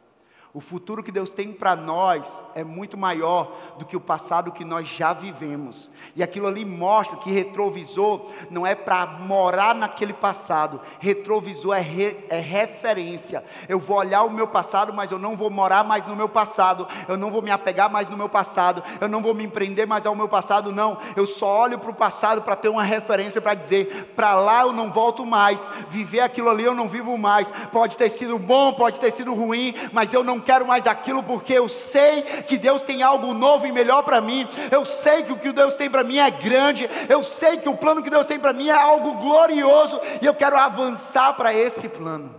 O 0.57 0.61
futuro 0.62 1.03
que 1.03 1.12
Deus 1.12 1.29
tem 1.29 1.53
para 1.53 1.77
nós 1.77 2.27
é 2.55 2.64
muito 2.64 2.97
maior 2.97 3.53
do 3.79 3.85
que 3.85 3.95
o 3.95 4.01
passado 4.01 4.51
que 4.51 4.64
nós 4.64 4.88
já 4.88 5.12
vivemos. 5.12 5.90
E 6.14 6.23
aquilo 6.23 6.47
ali 6.47 6.64
mostra 6.64 7.19
que 7.19 7.31
retrovisor 7.31 8.33
não 8.51 8.66
é 8.66 8.75
para 8.75 9.05
morar 9.05 9.75
naquele 9.75 10.14
passado. 10.14 10.81
Retrovisor 10.99 11.75
é, 11.75 11.81
re, 11.81 12.25
é 12.31 12.40
referência. 12.40 13.45
Eu 13.69 13.79
vou 13.79 13.99
olhar 13.99 14.23
o 14.23 14.31
meu 14.31 14.49
passado, 14.49 14.95
mas 14.95 15.12
eu 15.12 15.19
não 15.19 15.37
vou 15.37 15.51
morar 15.51 15.85
mais 15.85 16.07
no 16.07 16.16
meu 16.16 16.27
passado. 16.27 16.88
Eu 17.07 17.19
não 17.19 17.31
vou 17.31 17.42
me 17.42 17.51
apegar 17.51 17.92
mais 17.92 18.09
no 18.09 18.16
meu 18.16 18.31
passado. 18.31 18.83
Eu 18.99 19.09
não 19.09 19.21
vou 19.21 19.35
me 19.35 19.45
empreender 19.45 19.85
mais 19.85 20.07
ao 20.07 20.14
meu 20.14 20.27
passado, 20.27 20.73
não. 20.73 20.97
Eu 21.14 21.27
só 21.27 21.64
olho 21.64 21.79
para 21.79 21.90
o 21.90 21.95
passado 21.95 22.40
para 22.40 22.57
ter 22.57 22.71
uma 22.71 22.83
referência 22.83 23.42
para 23.42 23.53
dizer: 23.53 24.14
para 24.16 24.33
lá 24.33 24.62
eu 24.62 24.73
não 24.73 24.90
volto 24.90 25.27
mais. 25.27 25.61
Viver 25.90 26.21
aquilo 26.21 26.49
ali 26.49 26.64
eu 26.64 26.75
não 26.75 26.88
vivo 26.88 27.19
mais. 27.19 27.53
Pode 27.71 27.95
ter 27.99 28.09
sido 28.09 28.38
bom, 28.38 28.73
pode 28.73 28.99
ter 28.99 29.11
sido 29.11 29.35
ruim, 29.35 29.75
mas 29.92 30.14
eu 30.14 30.25
não 30.25 30.45
quero 30.46 30.64
mais 30.64 30.87
aquilo 30.87 31.22
porque 31.22 31.52
eu 31.52 31.68
sei 31.68 32.22
que 32.22 32.56
Deus 32.56 32.85
tem 32.85 33.02
algo 33.02 33.35
novo 33.35 33.66
e 33.66 33.72
melhor 33.72 34.04
para 34.04 34.20
mim. 34.20 34.46
Eu 34.70 34.85
sei 34.85 35.24
que 35.24 35.32
o 35.32 35.38
que 35.38 35.52
Deus 35.52 35.74
tem 35.74 35.90
para 35.90 36.04
mim 36.04 36.18
é 36.18 36.30
grande. 36.30 36.88
Eu 37.09 37.22
sei 37.22 37.59
que 37.59 37.68
o 37.68 37.76
plano 37.76 38.02
que 38.02 38.09
Deus 38.09 38.26
tem 38.26 38.38
para 38.38 38.52
mim 38.52 38.68
é 38.68 38.72
algo 38.72 39.14
glorioso 39.14 40.00
e 40.22 40.24
eu 40.24 40.35
quero 40.35 40.56
avançar 40.56 41.35
para 41.37 41.52
esse 41.52 41.88
plano. 41.88 42.32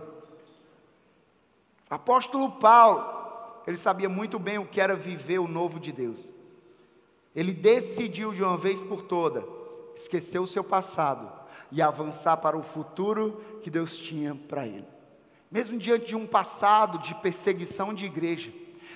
Apóstolo 1.90 2.52
Paulo, 2.52 3.04
ele 3.66 3.76
sabia 3.76 4.08
muito 4.08 4.38
bem 4.38 4.58
o 4.58 4.66
que 4.66 4.80
era 4.80 4.96
viver 4.96 5.38
o 5.38 5.46
novo 5.46 5.78
de 5.78 5.92
Deus. 5.92 6.32
Ele 7.36 7.52
decidiu 7.52 8.32
de 8.32 8.42
uma 8.42 8.56
vez 8.56 8.80
por 8.80 9.02
toda 9.02 9.44
esquecer 9.94 10.38
o 10.38 10.46
seu 10.46 10.64
passado 10.64 11.30
e 11.70 11.82
avançar 11.82 12.38
para 12.38 12.56
o 12.56 12.62
futuro 12.62 13.42
que 13.62 13.70
Deus 13.70 13.96
tinha 13.96 14.34
para 14.34 14.66
ele 14.66 14.97
mesmo 15.50 15.78
diante 15.78 16.06
de 16.06 16.16
um 16.16 16.26
passado 16.26 16.98
de 16.98 17.14
perseguição 17.16 17.94
de 17.94 18.04
igreja, 18.04 18.52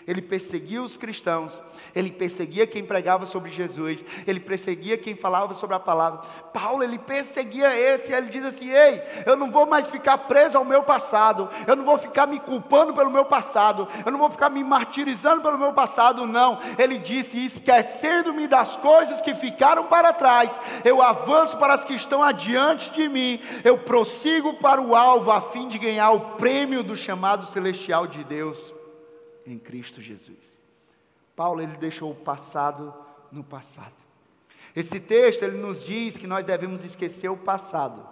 ele 0.07 0.21
perseguia 0.21 0.83
os 0.83 0.97
cristãos, 0.97 1.59
ele 1.95 2.11
perseguia 2.11 2.67
quem 2.67 2.85
pregava 2.85 3.27
sobre 3.27 3.51
Jesus, 3.51 4.03
ele 4.27 4.41
perseguia 4.41 4.99
quem 4.99 5.15
falava 5.15 5.55
sobre 5.55 5.77
a 5.77 5.81
palavra. 5.81 6.21
Paulo, 6.53 6.83
ele 6.83 6.99
perseguia 6.99 7.77
esse, 7.77 8.13
ele 8.13 8.29
diz 8.29 8.45
assim: 8.45 8.71
Ei, 8.71 9.03
eu 9.27 9.37
não 9.37 9.51
vou 9.51 9.67
mais 9.67 9.87
ficar 9.87 10.19
preso 10.19 10.59
ao 10.59 10.65
meu 10.65 10.83
passado, 10.83 11.49
eu 11.67 11.77
não 11.77 11.85
vou 11.85 11.99
ficar 11.99 12.27
me 12.27 12.41
culpando 12.41 12.95
pelo 12.95 13.11
meu 13.11 13.25
passado, 13.25 13.89
eu 14.05 14.11
não 14.11 14.19
vou 14.19 14.31
ficar 14.31 14.51
me 14.51 14.65
martirizando 14.65 15.43
pelo 15.43 15.59
meu 15.59 15.73
passado, 15.73 16.27
não. 16.27 16.59
Ele 16.79 16.99
disse: 16.99 17.45
Esquecendo-me 17.45 18.49
das 18.49 18.77
coisas 18.77 19.21
que 19.21 19.35
ficaram 19.35 19.85
para 19.85 20.13
trás, 20.13 20.59
eu 20.85 21.01
avanço 21.01 21.57
para 21.57 21.75
as 21.75 21.85
que 21.85 21.95
estão 21.95 22.23
adiante 22.23 22.91
de 22.91 23.09
mim, 23.09 23.41
eu 23.65 23.79
prossigo 23.79 24.55
para 24.55 24.81
o 24.81 24.97
alvo, 24.97 25.31
a 25.31 25.41
fim 25.41 25.69
de 25.69 25.79
ganhar 25.79 26.11
o 26.11 26.21
prêmio 26.37 26.83
do 26.83 26.97
chamado 26.97 27.47
celestial 27.47 28.07
de 28.07 28.25
Deus 28.25 28.82
em 29.47 29.59
Cristo 29.59 30.01
Jesus. 30.01 30.61
Paulo 31.35 31.61
ele 31.61 31.77
deixou 31.77 32.11
o 32.11 32.15
passado 32.15 32.95
no 33.31 33.43
passado. 33.43 33.95
Esse 34.75 35.01
texto 35.01 35.43
ele 35.43 35.59
nos 35.59 35.83
diz 35.83 36.17
que 36.17 36.27
nós 36.27 36.45
devemos 36.45 36.85
esquecer 36.85 37.29
o 37.29 37.37
passado 37.37 38.07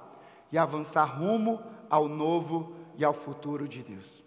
e 0.51 0.59
avançar 0.59 1.05
rumo 1.05 1.63
ao 1.89 2.09
novo 2.09 2.75
e 2.97 3.05
ao 3.05 3.15
futuro 3.15 3.69
de 3.69 3.83
Deus. 3.83 4.23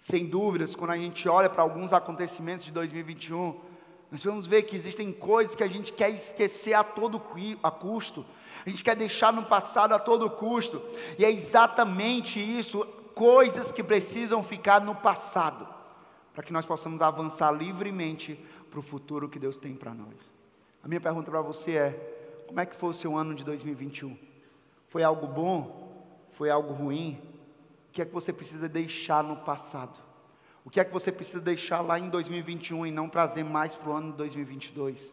Sem 0.00 0.26
dúvidas, 0.26 0.74
quando 0.74 0.92
a 0.92 0.96
gente 0.96 1.28
olha 1.28 1.50
para 1.50 1.62
alguns 1.62 1.92
acontecimentos 1.92 2.64
de 2.64 2.72
2021, 2.72 3.60
nós 4.10 4.24
vamos 4.24 4.46
ver 4.46 4.62
que 4.62 4.76
existem 4.76 5.12
coisas 5.12 5.54
que 5.54 5.62
a 5.62 5.68
gente 5.68 5.92
quer 5.92 6.10
esquecer 6.10 6.72
a 6.72 6.84
todo 6.84 7.20
a 7.62 7.70
custo, 7.70 8.24
a 8.64 8.70
gente 8.70 8.82
quer 8.82 8.96
deixar 8.96 9.32
no 9.32 9.44
passado 9.44 9.92
a 9.92 9.98
todo 9.98 10.30
custo, 10.30 10.80
e 11.18 11.24
é 11.24 11.30
exatamente 11.30 12.38
isso, 12.38 12.86
coisas 13.14 13.70
que 13.70 13.82
precisam 13.82 14.42
ficar 14.42 14.80
no 14.80 14.94
passado 14.94 15.77
para 16.38 16.46
que 16.46 16.52
nós 16.52 16.64
possamos 16.64 17.02
avançar 17.02 17.50
livremente 17.50 18.38
para 18.70 18.78
o 18.78 18.82
futuro 18.82 19.28
que 19.28 19.40
Deus 19.40 19.56
tem 19.56 19.74
para 19.74 19.92
nós. 19.92 20.14
A 20.80 20.86
minha 20.86 21.00
pergunta 21.00 21.28
para 21.28 21.42
você 21.42 21.72
é: 21.72 22.44
como 22.46 22.60
é 22.60 22.64
que 22.64 22.76
foi 22.76 22.90
o 22.90 22.94
seu 22.94 23.16
ano 23.16 23.34
de 23.34 23.42
2021? 23.42 24.16
Foi 24.86 25.02
algo 25.02 25.26
bom? 25.26 26.06
Foi 26.30 26.48
algo 26.48 26.72
ruim? 26.72 27.20
O 27.88 27.92
que 27.92 28.02
é 28.02 28.04
que 28.04 28.14
você 28.14 28.32
precisa 28.32 28.68
deixar 28.68 29.24
no 29.24 29.38
passado? 29.38 29.98
O 30.64 30.70
que 30.70 30.78
é 30.78 30.84
que 30.84 30.92
você 30.92 31.10
precisa 31.10 31.40
deixar 31.40 31.80
lá 31.80 31.98
em 31.98 32.08
2021 32.08 32.86
e 32.86 32.92
não 32.92 33.08
trazer 33.08 33.42
mais 33.42 33.74
para 33.74 33.90
o 33.90 33.92
ano 33.92 34.12
de 34.12 34.18
2022? 34.18 35.12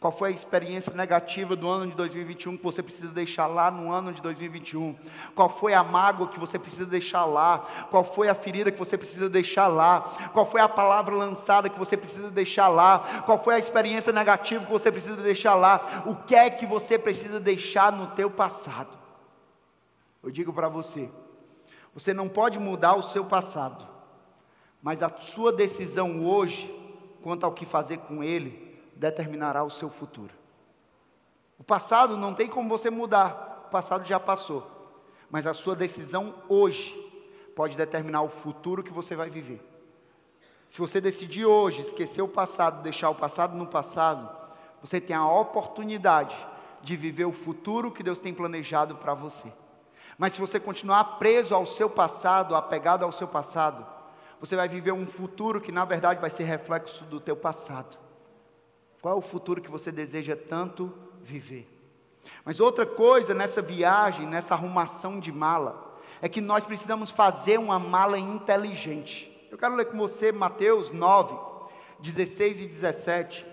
Qual 0.00 0.10
foi 0.10 0.30
a 0.30 0.32
experiência 0.32 0.94
negativa 0.94 1.54
do 1.54 1.68
ano 1.68 1.86
de 1.90 1.94
2021 1.94 2.56
que 2.56 2.64
você 2.64 2.82
precisa 2.82 3.12
deixar 3.12 3.46
lá 3.46 3.70
no 3.70 3.92
ano 3.92 4.14
de 4.14 4.22
2021? 4.22 4.96
Qual 5.34 5.50
foi 5.50 5.74
a 5.74 5.84
mágoa 5.84 6.28
que 6.28 6.40
você 6.40 6.58
precisa 6.58 6.86
deixar 6.86 7.26
lá? 7.26 7.58
Qual 7.90 8.02
foi 8.02 8.28
a 8.28 8.34
ferida 8.34 8.72
que 8.72 8.78
você 8.78 8.96
precisa 8.96 9.28
deixar 9.28 9.66
lá? 9.66 10.30
Qual 10.32 10.46
foi 10.46 10.62
a 10.62 10.68
palavra 10.68 11.14
lançada 11.14 11.68
que 11.68 11.78
você 11.78 11.98
precisa 11.98 12.30
deixar 12.30 12.68
lá? 12.68 13.22
Qual 13.26 13.42
foi 13.42 13.56
a 13.56 13.58
experiência 13.58 14.10
negativa 14.10 14.64
que 14.64 14.72
você 14.72 14.90
precisa 14.90 15.16
deixar 15.16 15.54
lá? 15.54 16.02
O 16.06 16.14
que 16.14 16.34
é 16.34 16.48
que 16.48 16.64
você 16.64 16.98
precisa 16.98 17.38
deixar 17.38 17.92
no 17.92 18.06
teu 18.08 18.30
passado? 18.30 18.96
Eu 20.22 20.30
digo 20.30 20.52
para 20.52 20.68
você, 20.68 21.10
você 21.92 22.14
não 22.14 22.28
pode 22.28 22.58
mudar 22.58 22.94
o 22.94 23.02
seu 23.02 23.24
passado, 23.24 23.86
mas 24.82 25.02
a 25.02 25.08
sua 25.08 25.52
decisão 25.52 26.24
hoje 26.26 26.74
quanto 27.22 27.44
ao 27.44 27.52
que 27.52 27.66
fazer 27.66 27.98
com 27.98 28.24
ele 28.24 28.69
determinará 29.00 29.64
o 29.64 29.70
seu 29.70 29.88
futuro. 29.88 30.32
O 31.58 31.64
passado 31.64 32.16
não 32.16 32.34
tem 32.34 32.46
como 32.46 32.68
você 32.68 32.90
mudar, 32.90 33.64
o 33.66 33.70
passado 33.70 34.06
já 34.06 34.20
passou. 34.20 34.66
Mas 35.30 35.46
a 35.46 35.54
sua 35.54 35.74
decisão 35.74 36.34
hoje 36.48 36.94
pode 37.56 37.76
determinar 37.76 38.22
o 38.22 38.28
futuro 38.28 38.82
que 38.82 38.92
você 38.92 39.16
vai 39.16 39.30
viver. 39.30 39.66
Se 40.68 40.78
você 40.78 41.00
decidir 41.00 41.46
hoje 41.46 41.82
esquecer 41.82 42.20
o 42.20 42.28
passado, 42.28 42.82
deixar 42.82 43.10
o 43.10 43.14
passado 43.14 43.56
no 43.56 43.66
passado, 43.66 44.28
você 44.82 45.00
tem 45.00 45.16
a 45.16 45.26
oportunidade 45.26 46.36
de 46.82 46.94
viver 46.94 47.24
o 47.24 47.32
futuro 47.32 47.90
que 47.90 48.02
Deus 48.02 48.18
tem 48.18 48.34
planejado 48.34 48.96
para 48.96 49.14
você. 49.14 49.50
Mas 50.18 50.34
se 50.34 50.40
você 50.40 50.60
continuar 50.60 51.18
preso 51.18 51.54
ao 51.54 51.64
seu 51.64 51.88
passado, 51.88 52.54
apegado 52.54 53.04
ao 53.04 53.12
seu 53.12 53.26
passado, 53.26 53.86
você 54.38 54.56
vai 54.56 54.68
viver 54.68 54.92
um 54.92 55.06
futuro 55.06 55.60
que 55.60 55.72
na 55.72 55.84
verdade 55.84 56.20
vai 56.20 56.30
ser 56.30 56.44
reflexo 56.44 57.04
do 57.04 57.18
teu 57.18 57.36
passado. 57.36 58.09
Qual 59.00 59.14
é 59.14 59.18
o 59.18 59.22
futuro 59.22 59.62
que 59.62 59.70
você 59.70 59.90
deseja 59.90 60.36
tanto 60.36 60.92
viver? 61.22 61.68
Mas 62.44 62.60
outra 62.60 62.84
coisa 62.84 63.34
nessa 63.34 63.62
viagem, 63.62 64.26
nessa 64.26 64.54
arrumação 64.54 65.18
de 65.18 65.32
mala, 65.32 65.98
é 66.20 66.28
que 66.28 66.40
nós 66.40 66.64
precisamos 66.64 67.10
fazer 67.10 67.58
uma 67.58 67.78
mala 67.78 68.18
inteligente. 68.18 69.30
Eu 69.50 69.56
quero 69.56 69.74
ler 69.74 69.86
com 69.86 69.96
você 69.96 70.30
Mateus 70.30 70.90
9, 70.90 71.34
16 72.00 72.60
e 72.60 72.66
17. 72.66 73.46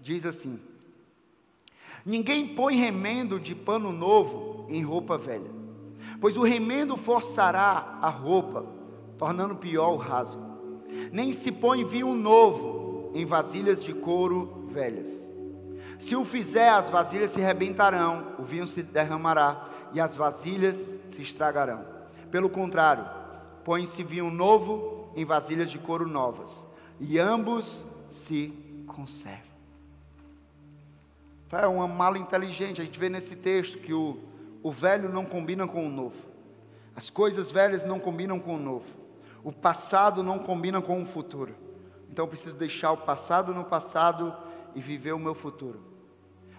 Diz 0.00 0.24
assim: 0.24 0.58
Ninguém 2.04 2.54
põe 2.54 2.76
remendo 2.76 3.38
de 3.38 3.54
pano 3.54 3.92
novo 3.92 4.66
em 4.68 4.82
roupa 4.82 5.18
velha, 5.18 5.50
pois 6.20 6.36
o 6.36 6.42
remendo 6.42 6.96
forçará 6.96 7.98
a 8.00 8.08
roupa, 8.08 8.66
tornando 9.18 9.56
pior 9.56 9.92
o 9.92 9.96
rasgo. 9.96 10.42
Nem 11.12 11.32
se 11.32 11.52
põe 11.52 11.84
vinho 11.84 12.14
novo 12.14 13.10
em 13.14 13.24
vasilhas 13.24 13.82
de 13.82 13.92
couro 13.92 14.63
velhas. 14.74 15.10
Se 15.98 16.16
o 16.16 16.24
fizer, 16.24 16.68
as 16.68 16.90
vasilhas 16.90 17.30
se 17.30 17.40
rebentarão, 17.40 18.34
o 18.38 18.42
vinho 18.42 18.66
se 18.66 18.82
derramará 18.82 19.68
e 19.92 20.00
as 20.00 20.14
vasilhas 20.14 20.76
se 21.12 21.22
estragarão. 21.22 21.86
Pelo 22.30 22.50
contrário, 22.50 23.06
põe-se 23.64 24.02
vinho 24.02 24.30
novo 24.30 25.08
em 25.14 25.24
vasilhas 25.24 25.70
de 25.70 25.78
couro 25.78 26.08
novas, 26.08 26.64
e 26.98 27.18
ambos 27.18 27.84
se 28.10 28.52
conservam. 28.86 29.54
É 31.52 31.66
uma 31.68 31.86
mala 31.86 32.18
inteligente. 32.18 32.80
A 32.80 32.84
gente 32.84 32.98
vê 32.98 33.08
nesse 33.08 33.36
texto 33.36 33.78
que 33.78 33.92
o, 33.92 34.18
o 34.60 34.72
velho 34.72 35.08
não 35.08 35.24
combina 35.24 35.68
com 35.68 35.86
o 35.86 35.88
novo. 35.88 36.16
As 36.96 37.08
coisas 37.08 37.52
velhas 37.52 37.84
não 37.84 38.00
combinam 38.00 38.40
com 38.40 38.56
o 38.56 38.58
novo. 38.58 38.86
O 39.44 39.52
passado 39.52 40.20
não 40.20 40.38
combina 40.38 40.82
com 40.82 41.00
o 41.00 41.06
futuro. 41.06 41.54
Então 42.10 42.24
eu 42.24 42.28
preciso 42.28 42.56
deixar 42.56 42.92
o 42.92 42.96
passado 42.96 43.54
no 43.54 43.64
passado 43.64 44.34
e 44.74 44.80
viver 44.80 45.12
o 45.12 45.18
meu 45.18 45.34
futuro. 45.34 45.80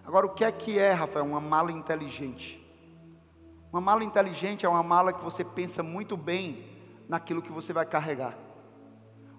Agora, 0.05 0.25
o 0.25 0.29
que 0.29 0.43
é 0.43 0.51
que 0.51 0.77
é, 0.77 0.91
Rafael? 0.91 1.25
Uma 1.25 1.41
mala 1.41 1.71
inteligente. 1.71 2.63
Uma 3.71 3.81
mala 3.81 4.03
inteligente 4.03 4.65
é 4.65 4.69
uma 4.69 4.83
mala 4.83 5.11
que 5.11 5.23
você 5.23 5.43
pensa 5.43 5.83
muito 5.83 6.15
bem 6.15 6.65
naquilo 7.09 7.41
que 7.41 7.51
você 7.51 7.73
vai 7.73 7.85
carregar. 7.85 8.37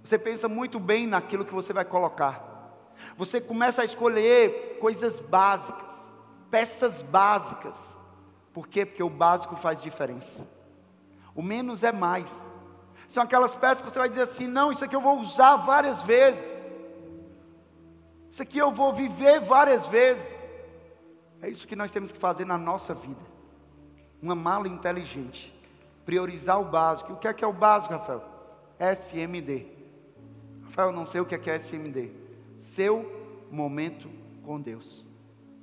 Você 0.02 0.18
pensa 0.18 0.48
muito 0.48 0.78
bem 0.78 1.06
naquilo 1.06 1.44
que 1.44 1.54
você 1.54 1.72
vai 1.72 1.84
colocar. 1.84 2.56
Você 3.16 3.40
começa 3.40 3.82
a 3.82 3.84
escolher 3.84 4.78
coisas 4.80 5.18
básicas, 5.18 5.92
peças 6.50 7.02
básicas. 7.02 7.76
Por 8.52 8.68
quê? 8.68 8.86
Porque 8.86 9.02
o 9.02 9.10
básico 9.10 9.56
faz 9.56 9.80
diferença. 9.80 10.46
O 11.34 11.42
menos 11.42 11.82
é 11.82 11.92
mais. 11.92 12.30
São 13.08 13.22
aquelas 13.22 13.54
peças 13.54 13.82
que 13.82 13.90
você 13.90 13.98
vai 13.98 14.08
dizer 14.08 14.22
assim: 14.22 14.46
não, 14.46 14.72
isso 14.72 14.84
aqui 14.84 14.96
eu 14.96 15.00
vou 15.00 15.18
usar 15.20 15.56
várias 15.56 16.02
vezes. 16.02 16.55
Isso 18.37 18.42
aqui 18.42 18.59
eu 18.59 18.70
vou 18.70 18.92
viver 18.92 19.40
várias 19.40 19.87
vezes. 19.87 20.31
É 21.40 21.49
isso 21.49 21.66
que 21.66 21.75
nós 21.75 21.90
temos 21.90 22.12
que 22.12 22.18
fazer 22.18 22.44
na 22.44 22.59
nossa 22.59 22.92
vida. 22.92 23.22
Uma 24.20 24.35
mala 24.35 24.68
inteligente. 24.68 25.59
Priorizar 26.05 26.61
o 26.61 26.64
básico. 26.66 27.14
O 27.14 27.16
que 27.16 27.27
é 27.27 27.33
que 27.33 27.42
é 27.42 27.46
o 27.46 27.53
básico, 27.55 27.94
Rafael? 27.94 28.22
SMD. 28.79 29.66
Rafael, 30.64 30.92
não 30.92 31.07
sei 31.07 31.22
o 31.22 31.25
que 31.25 31.35
é 31.35 31.38
que 31.38 31.51
é 31.51 31.55
SMD. 31.57 32.11
Seu 32.59 33.11
momento 33.51 34.07
com 34.44 34.61
Deus. 34.61 35.03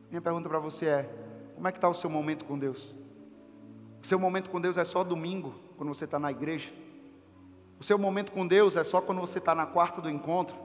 Minha 0.10 0.24
pergunta 0.24 0.50
para 0.50 0.58
você 0.58 0.88
é: 0.88 1.10
como 1.54 1.68
é 1.68 1.72
que 1.72 1.78
está 1.78 1.88
o 1.88 1.94
seu 1.94 2.10
momento 2.10 2.44
com 2.44 2.58
Deus? 2.58 2.92
O 4.02 4.08
seu 4.08 4.18
momento 4.18 4.50
com 4.50 4.60
Deus 4.60 4.78
é 4.78 4.84
só 4.84 5.04
domingo, 5.04 5.54
quando 5.78 5.94
você 5.94 6.06
está 6.06 6.18
na 6.18 6.32
igreja? 6.32 6.74
O 7.80 7.84
seu 7.84 8.00
momento 8.00 8.32
com 8.32 8.48
Deus 8.48 8.76
é 8.76 8.84
só 8.84 9.00
quando 9.00 9.22
você 9.22 9.38
está 9.38 9.54
na 9.54 9.68
quarta 9.68 10.02
do 10.02 10.10
encontro? 10.10 10.63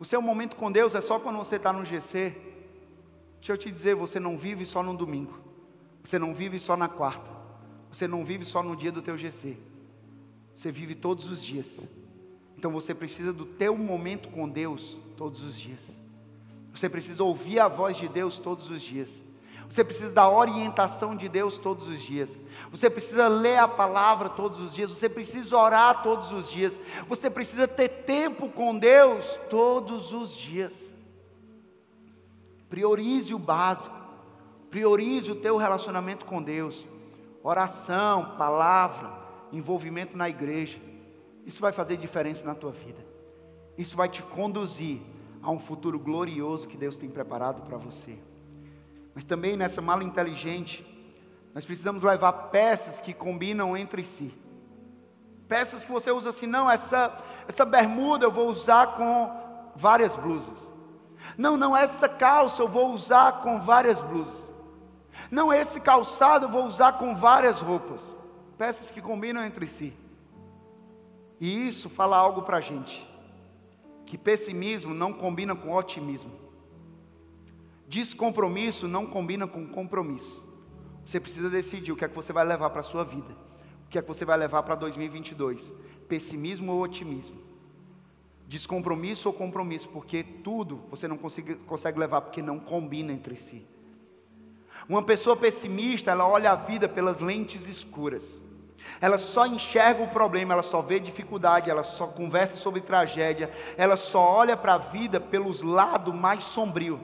O 0.00 0.04
seu 0.06 0.22
momento 0.22 0.56
com 0.56 0.72
Deus 0.72 0.94
é 0.94 1.00
só 1.02 1.20
quando 1.20 1.36
você 1.36 1.56
está 1.56 1.74
no 1.74 1.84
GC. 1.84 2.34
Deixa 3.36 3.52
eu 3.52 3.58
te 3.58 3.70
dizer, 3.70 3.94
você 3.94 4.18
não 4.18 4.38
vive 4.38 4.64
só 4.64 4.82
no 4.82 4.96
domingo. 4.96 5.38
Você 6.02 6.18
não 6.18 6.34
vive 6.34 6.58
só 6.58 6.74
na 6.74 6.88
quarta. 6.88 7.30
Você 7.92 8.08
não 8.08 8.24
vive 8.24 8.46
só 8.46 8.62
no 8.62 8.74
dia 8.74 8.90
do 8.90 9.02
teu 9.02 9.18
GC. 9.18 9.58
Você 10.54 10.72
vive 10.72 10.94
todos 10.94 11.30
os 11.30 11.44
dias. 11.44 11.78
Então 12.56 12.70
você 12.72 12.94
precisa 12.94 13.30
do 13.30 13.44
teu 13.44 13.76
momento 13.76 14.30
com 14.30 14.48
Deus 14.48 14.96
todos 15.18 15.42
os 15.42 15.54
dias. 15.58 15.80
Você 16.72 16.88
precisa 16.88 17.22
ouvir 17.22 17.60
a 17.60 17.68
voz 17.68 17.98
de 17.98 18.08
Deus 18.08 18.38
todos 18.38 18.70
os 18.70 18.80
dias. 18.80 19.10
Você 19.70 19.84
precisa 19.84 20.10
da 20.10 20.28
orientação 20.28 21.14
de 21.14 21.28
Deus 21.28 21.56
todos 21.56 21.86
os 21.86 22.02
dias. 22.02 22.36
Você 22.72 22.90
precisa 22.90 23.28
ler 23.28 23.58
a 23.58 23.68
palavra 23.68 24.28
todos 24.28 24.58
os 24.58 24.74
dias. 24.74 24.90
Você 24.90 25.08
precisa 25.08 25.56
orar 25.56 26.02
todos 26.02 26.32
os 26.32 26.50
dias. 26.50 26.76
Você 27.08 27.30
precisa 27.30 27.68
ter 27.68 27.88
tempo 27.88 28.48
com 28.48 28.76
Deus 28.76 29.38
todos 29.48 30.12
os 30.12 30.36
dias. 30.36 30.76
Priorize 32.68 33.32
o 33.32 33.38
básico. 33.38 33.94
Priorize 34.70 35.30
o 35.30 35.36
teu 35.36 35.56
relacionamento 35.56 36.26
com 36.26 36.42
Deus. 36.42 36.84
Oração, 37.40 38.34
palavra, 38.36 39.16
envolvimento 39.52 40.16
na 40.16 40.28
igreja. 40.28 40.80
Isso 41.46 41.60
vai 41.60 41.70
fazer 41.70 41.96
diferença 41.96 42.44
na 42.44 42.56
tua 42.56 42.72
vida. 42.72 43.06
isso 43.78 43.96
vai 43.96 44.08
te 44.08 44.20
conduzir 44.20 45.00
a 45.40 45.48
um 45.48 45.60
futuro 45.60 45.98
glorioso 45.98 46.66
que 46.66 46.76
Deus 46.76 46.96
tem 46.96 47.08
preparado 47.08 47.62
para 47.62 47.78
você. 47.78 48.18
Mas 49.14 49.24
também 49.24 49.56
nessa 49.56 49.80
mala 49.80 50.04
inteligente, 50.04 50.84
nós 51.54 51.64
precisamos 51.64 52.02
levar 52.02 52.32
peças 52.32 53.00
que 53.00 53.12
combinam 53.12 53.76
entre 53.76 54.04
si. 54.04 54.32
Peças 55.48 55.84
que 55.84 55.90
você 55.90 56.10
usa 56.10 56.30
assim, 56.30 56.46
não, 56.46 56.70
essa, 56.70 57.12
essa 57.48 57.64
bermuda 57.64 58.24
eu 58.24 58.30
vou 58.30 58.48
usar 58.48 58.94
com 58.94 59.72
várias 59.74 60.14
blusas. 60.14 60.58
Não, 61.36 61.56
não, 61.56 61.76
essa 61.76 62.08
calça 62.08 62.62
eu 62.62 62.68
vou 62.68 62.92
usar 62.92 63.40
com 63.40 63.60
várias 63.60 64.00
blusas. 64.00 64.48
Não, 65.30 65.52
esse 65.52 65.80
calçado 65.80 66.46
eu 66.46 66.50
vou 66.50 66.64
usar 66.64 66.94
com 66.94 67.14
várias 67.14 67.60
roupas. 67.60 68.00
Peças 68.56 68.90
que 68.90 69.00
combinam 69.00 69.44
entre 69.44 69.66
si. 69.66 69.92
E 71.40 71.66
isso 71.66 71.88
fala 71.88 72.16
algo 72.16 72.42
para 72.42 72.58
a 72.58 72.60
gente. 72.60 73.08
Que 74.04 74.18
pessimismo 74.18 74.94
não 74.94 75.12
combina 75.12 75.54
com 75.54 75.74
otimismo. 75.74 76.49
Descompromisso 77.90 78.86
não 78.86 79.04
combina 79.04 79.48
com 79.48 79.66
compromisso. 79.66 80.44
Você 81.04 81.18
precisa 81.18 81.50
decidir 81.50 81.90
o 81.90 81.96
que 81.96 82.04
é 82.04 82.08
que 82.08 82.14
você 82.14 82.32
vai 82.32 82.44
levar 82.44 82.70
para 82.70 82.82
a 82.82 82.84
sua 82.84 83.02
vida. 83.02 83.34
O 83.84 83.88
que 83.90 83.98
é 83.98 84.02
que 84.02 84.06
você 84.06 84.24
vai 84.24 84.38
levar 84.38 84.62
para 84.62 84.76
2022? 84.76 85.72
Pessimismo 86.08 86.72
ou 86.72 86.82
otimismo? 86.82 87.36
Descompromisso 88.46 89.28
ou 89.28 89.34
compromisso? 89.34 89.88
Porque 89.88 90.22
tudo 90.22 90.84
você 90.88 91.08
não 91.08 91.18
consegue, 91.18 91.56
consegue 91.56 91.98
levar 91.98 92.20
porque 92.20 92.40
não 92.40 92.60
combina 92.60 93.12
entre 93.12 93.34
si. 93.34 93.66
Uma 94.88 95.02
pessoa 95.02 95.36
pessimista, 95.36 96.12
ela 96.12 96.28
olha 96.28 96.52
a 96.52 96.54
vida 96.54 96.88
pelas 96.88 97.20
lentes 97.20 97.66
escuras. 97.66 98.22
Ela 99.00 99.18
só 99.18 99.46
enxerga 99.46 100.04
o 100.04 100.08
problema, 100.10 100.54
ela 100.54 100.62
só 100.62 100.80
vê 100.80 101.00
dificuldade, 101.00 101.68
ela 101.68 101.82
só 101.82 102.06
conversa 102.06 102.54
sobre 102.54 102.82
tragédia, 102.82 103.50
ela 103.76 103.96
só 103.96 104.20
olha 104.20 104.56
para 104.56 104.74
a 104.74 104.78
vida 104.78 105.18
pelos 105.18 105.60
lados 105.60 106.14
mais 106.14 106.44
sombrios. 106.44 107.00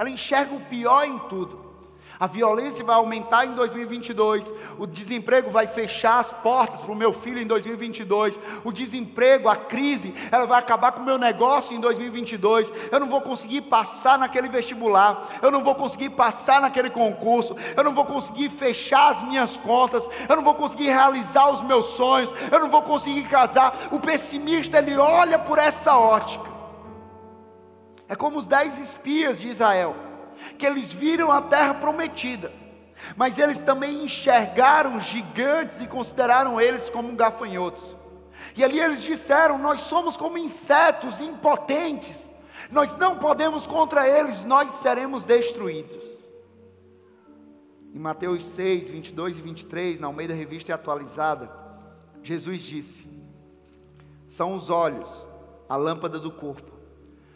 Ela 0.00 0.08
enxerga 0.08 0.54
o 0.54 0.60
pior 0.60 1.04
em 1.04 1.18
tudo. 1.18 1.70
A 2.18 2.26
violência 2.26 2.82
vai 2.82 2.96
aumentar 2.96 3.44
em 3.44 3.52
2022. 3.52 4.50
O 4.78 4.86
desemprego 4.86 5.50
vai 5.50 5.66
fechar 5.66 6.20
as 6.20 6.30
portas 6.30 6.80
para 6.80 6.90
o 6.90 6.96
meu 6.96 7.12
filho 7.12 7.38
em 7.38 7.46
2022. 7.46 8.40
O 8.64 8.72
desemprego, 8.72 9.46
a 9.46 9.56
crise, 9.56 10.14
ela 10.32 10.46
vai 10.46 10.58
acabar 10.58 10.92
com 10.92 11.00
o 11.00 11.04
meu 11.04 11.18
negócio 11.18 11.76
em 11.76 11.80
2022. 11.80 12.72
Eu 12.90 12.98
não 12.98 13.10
vou 13.10 13.20
conseguir 13.20 13.60
passar 13.62 14.18
naquele 14.18 14.48
vestibular. 14.48 15.38
Eu 15.42 15.50
não 15.50 15.62
vou 15.62 15.74
conseguir 15.74 16.08
passar 16.10 16.62
naquele 16.62 16.88
concurso. 16.88 17.54
Eu 17.76 17.84
não 17.84 17.94
vou 17.94 18.06
conseguir 18.06 18.48
fechar 18.48 19.10
as 19.10 19.20
minhas 19.20 19.58
contas. 19.58 20.08
Eu 20.26 20.36
não 20.36 20.42
vou 20.42 20.54
conseguir 20.54 20.88
realizar 20.88 21.50
os 21.50 21.60
meus 21.60 21.84
sonhos. 21.84 22.32
Eu 22.50 22.58
não 22.58 22.70
vou 22.70 22.80
conseguir 22.80 23.24
casar. 23.28 23.88
O 23.90 24.00
pessimista, 24.00 24.78
ele 24.78 24.96
olha 24.96 25.38
por 25.38 25.58
essa 25.58 25.94
ótica. 25.94 26.49
É 28.10 28.16
como 28.16 28.40
os 28.40 28.46
dez 28.48 28.76
espias 28.76 29.38
de 29.38 29.46
Israel, 29.46 29.94
que 30.58 30.66
eles 30.66 30.92
viram 30.92 31.30
a 31.30 31.40
terra 31.40 31.74
prometida, 31.74 32.52
mas 33.16 33.38
eles 33.38 33.60
também 33.60 34.02
enxergaram 34.02 34.98
gigantes 34.98 35.78
e 35.78 35.86
consideraram 35.86 36.60
eles 36.60 36.90
como 36.90 37.14
gafanhotos. 37.14 37.96
E 38.56 38.64
ali 38.64 38.80
eles 38.80 39.00
disseram: 39.00 39.58
Nós 39.58 39.82
somos 39.82 40.16
como 40.16 40.36
insetos 40.36 41.20
impotentes, 41.20 42.28
nós 42.68 42.96
não 42.96 43.16
podemos 43.16 43.64
contra 43.64 44.08
eles, 44.08 44.42
nós 44.42 44.72
seremos 44.72 45.22
destruídos. 45.22 46.04
Em 47.94 47.98
Mateus 48.00 48.42
6, 48.42 48.90
22 48.90 49.38
e 49.38 49.40
23, 49.40 50.00
na 50.00 50.08
Almeida 50.08 50.34
Revista 50.34 50.74
Atualizada, 50.74 51.48
Jesus 52.24 52.60
disse: 52.60 53.08
São 54.26 54.52
os 54.52 54.68
olhos, 54.68 55.08
a 55.68 55.76
lâmpada 55.76 56.18
do 56.18 56.32
corpo. 56.32 56.79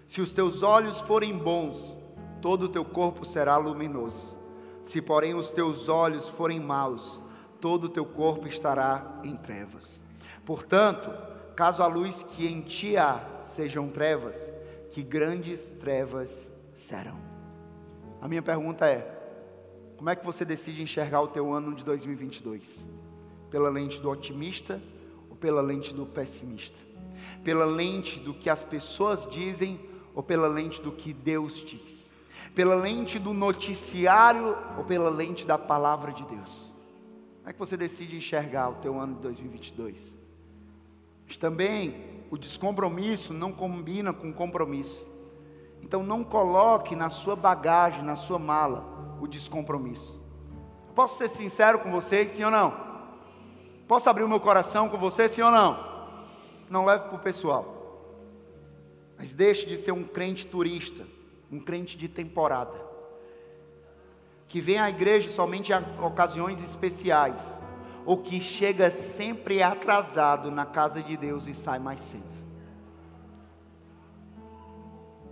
Se 0.09 0.21
os 0.21 0.33
teus 0.33 0.63
olhos 0.63 1.01
forem 1.01 1.37
bons, 1.37 1.95
todo 2.41 2.65
o 2.65 2.69
teu 2.69 2.85
corpo 2.85 3.25
será 3.25 3.57
luminoso. 3.57 4.37
Se, 4.83 5.01
porém, 5.01 5.35
os 5.35 5.51
teus 5.51 5.89
olhos 5.89 6.29
forem 6.29 6.61
maus, 6.61 7.21
todo 7.61 7.85
o 7.85 7.89
teu 7.89 8.05
corpo 8.05 8.47
estará 8.47 9.21
em 9.25 9.35
trevas. 9.35 9.99
Portanto, 10.45 11.11
caso 11.57 11.83
a 11.83 11.87
luz 11.87 12.23
que 12.23 12.47
em 12.47 12.61
ti 12.61 12.97
há 12.97 13.25
sejam 13.45 13.89
trevas, 13.89 14.37
que 14.91 15.03
grandes 15.03 15.71
trevas 15.81 16.51
serão. 16.75 17.19
A 18.21 18.29
minha 18.29 18.43
pergunta 18.43 18.87
é: 18.87 19.11
como 19.97 20.11
é 20.11 20.17
que 20.17 20.25
você 20.25 20.45
decide 20.45 20.83
enxergar 20.83 21.23
o 21.23 21.29
teu 21.29 21.53
ano 21.53 21.75
de 21.75 21.83
2022? 21.83 22.85
Pela 23.51 23.71
lente 23.71 24.01
do 24.01 24.11
otimista 24.11 24.81
ou 25.31 25.37
pela 25.37 25.63
lente 25.63 25.95
do 25.95 26.05
pessimista? 26.05 26.79
Pela 27.43 27.65
lente 27.65 28.21
do 28.21 28.35
que 28.35 28.51
as 28.51 28.63
pessoas 28.63 29.27
dizem 29.31 29.81
ou 30.15 30.23
pela 30.23 30.49
lente 30.49 30.81
do 30.81 30.93
que 30.93 31.13
Deus 31.13 31.57
diz? 31.57 32.11
Pela 32.55 32.75
lente 32.75 33.19
do 33.19 33.33
noticiário 33.33 34.57
ou 34.79 34.85
pela 34.85 35.11
lente 35.11 35.45
da 35.45 35.59
palavra 35.59 36.13
de 36.13 36.25
Deus? 36.25 36.73
Como 37.39 37.51
é 37.51 37.53
que 37.53 37.59
você 37.59 37.77
decide 37.77 38.17
enxergar 38.17 38.71
o 38.71 38.75
teu 38.77 38.99
ano 38.99 39.17
de 39.17 39.23
2022? 39.23 40.15
Mas 41.27 41.37
também 41.37 42.25
o 42.31 42.39
descompromisso 42.39 43.35
não 43.35 43.53
combina 43.53 44.13
com 44.13 44.33
compromisso. 44.33 45.07
Então 45.83 46.03
não 46.03 46.25
coloque 46.25 46.97
na 46.97 47.11
sua 47.11 47.37
bagagem, 47.37 48.03
na 48.03 48.17
sua 48.17 48.39
mala, 48.39 49.17
o 49.21 49.27
descompromisso. 49.27 50.23
Posso 50.95 51.19
ser 51.19 51.29
sincero 51.29 51.81
com 51.81 51.91
vocês, 51.91 52.31
sim 52.31 52.45
ou 52.45 52.51
não? 52.51 52.73
Posso 53.87 54.09
abrir 54.09 54.25
o 54.25 54.29
meu 54.29 54.41
coração 54.41 54.89
com 54.89 54.97
vocês, 54.97 55.33
sim 55.33 55.43
ou 55.43 55.51
não? 55.51 55.79
Não 56.71 56.85
leve 56.85 57.09
para 57.09 57.17
o 57.17 57.21
pessoal. 57.21 57.74
Mas 59.17 59.33
deixe 59.33 59.67
de 59.67 59.77
ser 59.77 59.93
um 59.93 60.05
crente 60.05 60.47
turista, 60.47 61.07
um 61.51 61.61
crente 61.61 61.97
de 61.97 62.09
temporada, 62.09 62.75
que 64.49 64.61
vem 64.61 64.79
à 64.79 64.89
igreja 64.89 65.31
somente 65.31 65.73
em 65.73 66.05
ocasiões 66.05 66.63
especiais, 66.63 67.41
ou 68.05 68.19
que 68.19 68.41
chega 68.41 68.91
sempre 68.91 69.63
atrasado 69.63 70.51
na 70.51 70.67
casa 70.67 71.03
de 71.03 71.17
Deus 71.17 71.47
e 71.47 71.55
sai 71.55 71.79
mais 71.79 72.01
cedo. 72.01 72.35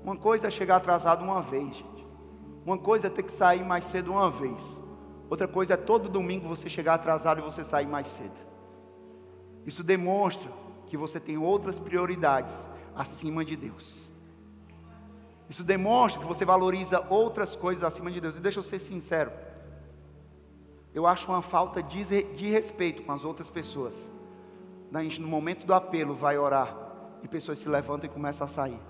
Uma 0.02 0.16
coisa 0.16 0.48
é 0.48 0.50
chegar 0.50 0.76
atrasado 0.76 1.22
uma 1.22 1.42
vez, 1.42 1.76
gente. 1.76 2.06
Uma 2.64 2.78
coisa 2.78 3.06
é 3.06 3.10
ter 3.10 3.22
que 3.22 3.32
sair 3.32 3.64
mais 3.64 3.84
cedo 3.84 4.12
uma 4.12 4.30
vez. 4.30 4.60
Outra 5.28 5.46
coisa 5.46 5.74
é 5.74 5.76
todo 5.76 6.08
domingo 6.08 6.48
você 6.48 6.68
chegar 6.68 6.94
atrasado 6.94 7.40
e 7.40 7.44
você 7.44 7.64
sair 7.64 7.86
mais 7.86 8.06
cedo. 8.06 8.36
Isso 9.64 9.82
demonstra 9.82 10.50
que 10.86 10.96
você 10.96 11.20
tem 11.20 11.38
outras 11.38 11.78
prioridades 11.78 12.54
acima 12.94 13.44
de 13.44 13.56
Deus. 13.56 14.10
Isso 15.48 15.62
demonstra 15.62 16.20
que 16.20 16.26
você 16.26 16.44
valoriza 16.44 17.04
outras 17.10 17.54
coisas 17.54 17.84
acima 17.84 18.10
de 18.10 18.20
Deus. 18.20 18.36
E 18.36 18.40
deixa 18.40 18.58
eu 18.58 18.62
ser 18.62 18.78
sincero. 18.78 19.30
Eu 20.94 21.06
acho 21.06 21.30
uma 21.30 21.42
falta 21.42 21.82
de, 21.82 22.04
de 22.04 22.46
respeito 22.50 23.02
com 23.02 23.12
as 23.12 23.24
outras 23.24 23.50
pessoas. 23.50 23.94
A 24.92 25.02
gente, 25.02 25.20
no 25.20 25.28
momento 25.28 25.66
do 25.66 25.74
apelo, 25.74 26.14
vai 26.14 26.36
orar 26.38 26.76
e 27.22 27.28
pessoas 27.28 27.58
se 27.58 27.68
levantam 27.68 28.08
e 28.08 28.12
começam 28.12 28.46
a 28.46 28.48
sair. 28.48 28.80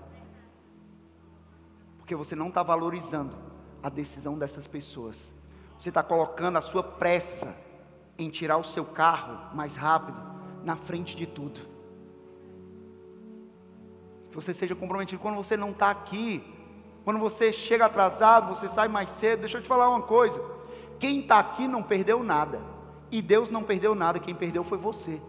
Porque 1.97 2.15
você 2.15 2.35
não 2.35 2.49
está 2.49 2.61
valorizando 2.61 3.35
a 3.81 3.89
decisão 3.89 4.37
dessas 4.37 4.67
pessoas. 4.67 5.17
Você 5.79 5.89
está 5.89 6.03
colocando 6.03 6.57
a 6.57 6.61
sua 6.61 6.83
pressa 6.83 7.55
em 8.17 8.29
tirar 8.29 8.57
o 8.57 8.63
seu 8.63 8.85
carro 8.85 9.55
mais 9.55 9.75
rápido 9.75 10.17
na 10.63 10.75
frente 10.75 11.15
de 11.15 11.25
tudo 11.25 11.72
que 14.33 14.43
você 14.43 14.53
seja 14.53 14.75
comprometido. 14.75 15.21
Quando 15.21 15.35
você 15.35 15.55
não 15.55 15.69
está 15.71 15.91
aqui, 15.91 16.43
quando 17.03 17.19
você 17.19 17.53
chega 17.53 17.85
atrasado, 17.85 18.55
você 18.55 18.67
sai 18.69 18.87
mais 18.87 19.09
cedo. 19.11 19.41
Deixa 19.41 19.59
eu 19.59 19.61
te 19.61 19.67
falar 19.67 19.89
uma 19.89 20.01
coisa: 20.01 20.41
quem 20.99 21.19
está 21.19 21.39
aqui 21.39 21.67
não 21.67 21.83
perdeu 21.83 22.23
nada, 22.23 22.59
e 23.11 23.21
Deus 23.21 23.49
não 23.49 23.63
perdeu 23.63 23.93
nada, 23.93 24.19
quem 24.19 24.33
perdeu 24.33 24.63
foi 24.63 24.77
você. 24.77 25.21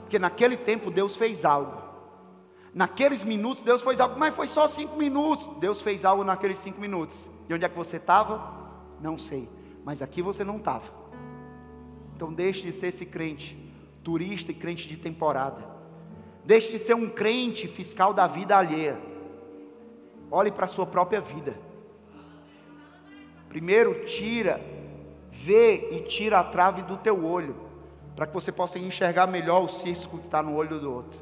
Porque 0.00 0.18
naquele 0.18 0.56
tempo 0.56 0.90
Deus 0.90 1.16
fez 1.16 1.44
algo. 1.44 1.86
Naqueles 2.74 3.22
minutos 3.22 3.62
Deus 3.62 3.82
fez 3.82 3.98
algo, 4.00 4.18
mas 4.18 4.34
foi 4.34 4.46
só 4.48 4.68
cinco 4.68 4.96
minutos. 4.96 5.46
Deus 5.58 5.80
fez 5.80 6.04
algo 6.04 6.24
naqueles 6.24 6.58
cinco 6.58 6.80
minutos. 6.80 7.18
E 7.48 7.54
onde 7.54 7.64
é 7.64 7.68
que 7.68 7.76
você 7.76 7.96
estava? 7.96 8.54
Não 9.00 9.16
sei. 9.16 9.48
Mas 9.84 10.02
aqui 10.02 10.20
você 10.20 10.44
não 10.44 10.56
estava. 10.56 10.84
Então 12.14 12.32
deixe 12.32 12.62
de 12.62 12.72
ser 12.72 12.88
esse 12.88 13.04
crente, 13.04 13.56
turista 14.02 14.50
e 14.50 14.54
crente 14.54 14.88
de 14.88 14.96
temporada. 14.96 15.75
Deixe 16.46 16.70
de 16.70 16.78
ser 16.78 16.94
um 16.94 17.08
crente 17.08 17.66
fiscal 17.66 18.14
da 18.14 18.28
vida 18.28 18.56
alheia. 18.56 18.96
Olhe 20.30 20.52
para 20.52 20.66
a 20.66 20.68
sua 20.68 20.86
própria 20.86 21.20
vida. 21.20 21.58
Primeiro, 23.48 24.06
tira, 24.06 24.60
vê 25.32 25.88
e 25.90 26.02
tira 26.02 26.38
a 26.38 26.44
trave 26.44 26.82
do 26.82 26.96
teu 26.98 27.24
olho, 27.24 27.56
para 28.14 28.28
que 28.28 28.32
você 28.32 28.52
possa 28.52 28.78
enxergar 28.78 29.26
melhor 29.26 29.64
o 29.64 29.68
cisco 29.68 30.18
que 30.18 30.26
está 30.26 30.40
no 30.40 30.54
olho 30.54 30.78
do 30.78 30.92
outro. 30.92 31.18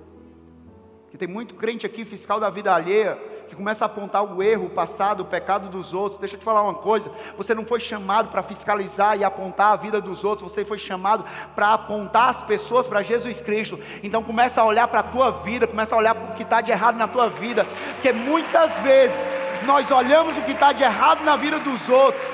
Porque 1.05 1.17
tem 1.17 1.29
muito 1.29 1.55
crente 1.55 1.87
aqui, 1.87 2.05
fiscal 2.05 2.39
da 2.39 2.51
vida 2.51 2.75
alheia, 2.75 3.19
que 3.49 3.57
começa 3.57 3.85
a 3.85 3.87
apontar 3.87 4.25
o 4.25 4.43
erro, 4.43 4.67
o 4.67 4.71
passado, 4.71 5.21
o 5.21 5.25
pecado 5.25 5.69
dos 5.69 5.93
outros. 5.93 6.19
Deixa 6.19 6.37
eu 6.37 6.39
te 6.39 6.45
falar 6.45 6.63
uma 6.63 6.75
coisa: 6.75 7.11
você 7.37 7.55
não 7.55 7.65
foi 7.65 7.81
chamado 7.81 8.29
para 8.29 8.43
fiscalizar 8.43 9.19
e 9.19 9.25
apontar 9.25 9.73
a 9.73 9.77
vida 9.77 10.01
dos 10.01 10.25
outros, 10.25 10.53
você 10.53 10.65
foi 10.65 10.79
chamado 10.79 11.25
para 11.55 11.75
apontar 11.75 12.31
as 12.31 12.43
pessoas 12.43 12.87
para 12.87 13.03
Jesus 13.03 13.41
Cristo. 13.41 13.79
Então 14.03 14.23
começa 14.23 14.61
a 14.61 14.65
olhar 14.65 14.89
para 14.89 15.01
a 15.01 15.05
tua 15.05 15.31
vida, 15.31 15.67
começa 15.67 15.95
a 15.95 15.99
olhar 15.99 16.15
para 16.15 16.33
o 16.33 16.35
que 16.35 16.43
está 16.43 16.61
de 16.61 16.71
errado 16.71 16.97
na 16.97 17.09
tua 17.09 17.29
vida, 17.29 17.67
porque 17.95 18.13
muitas 18.13 18.77
vezes 18.79 19.17
nós 19.65 19.91
olhamos 19.91 20.37
o 20.37 20.43
que 20.43 20.53
está 20.53 20.73
de 20.73 20.83
errado 20.83 21.23
na 21.25 21.37
vida 21.37 21.59
dos 21.59 21.89
outros 21.89 22.25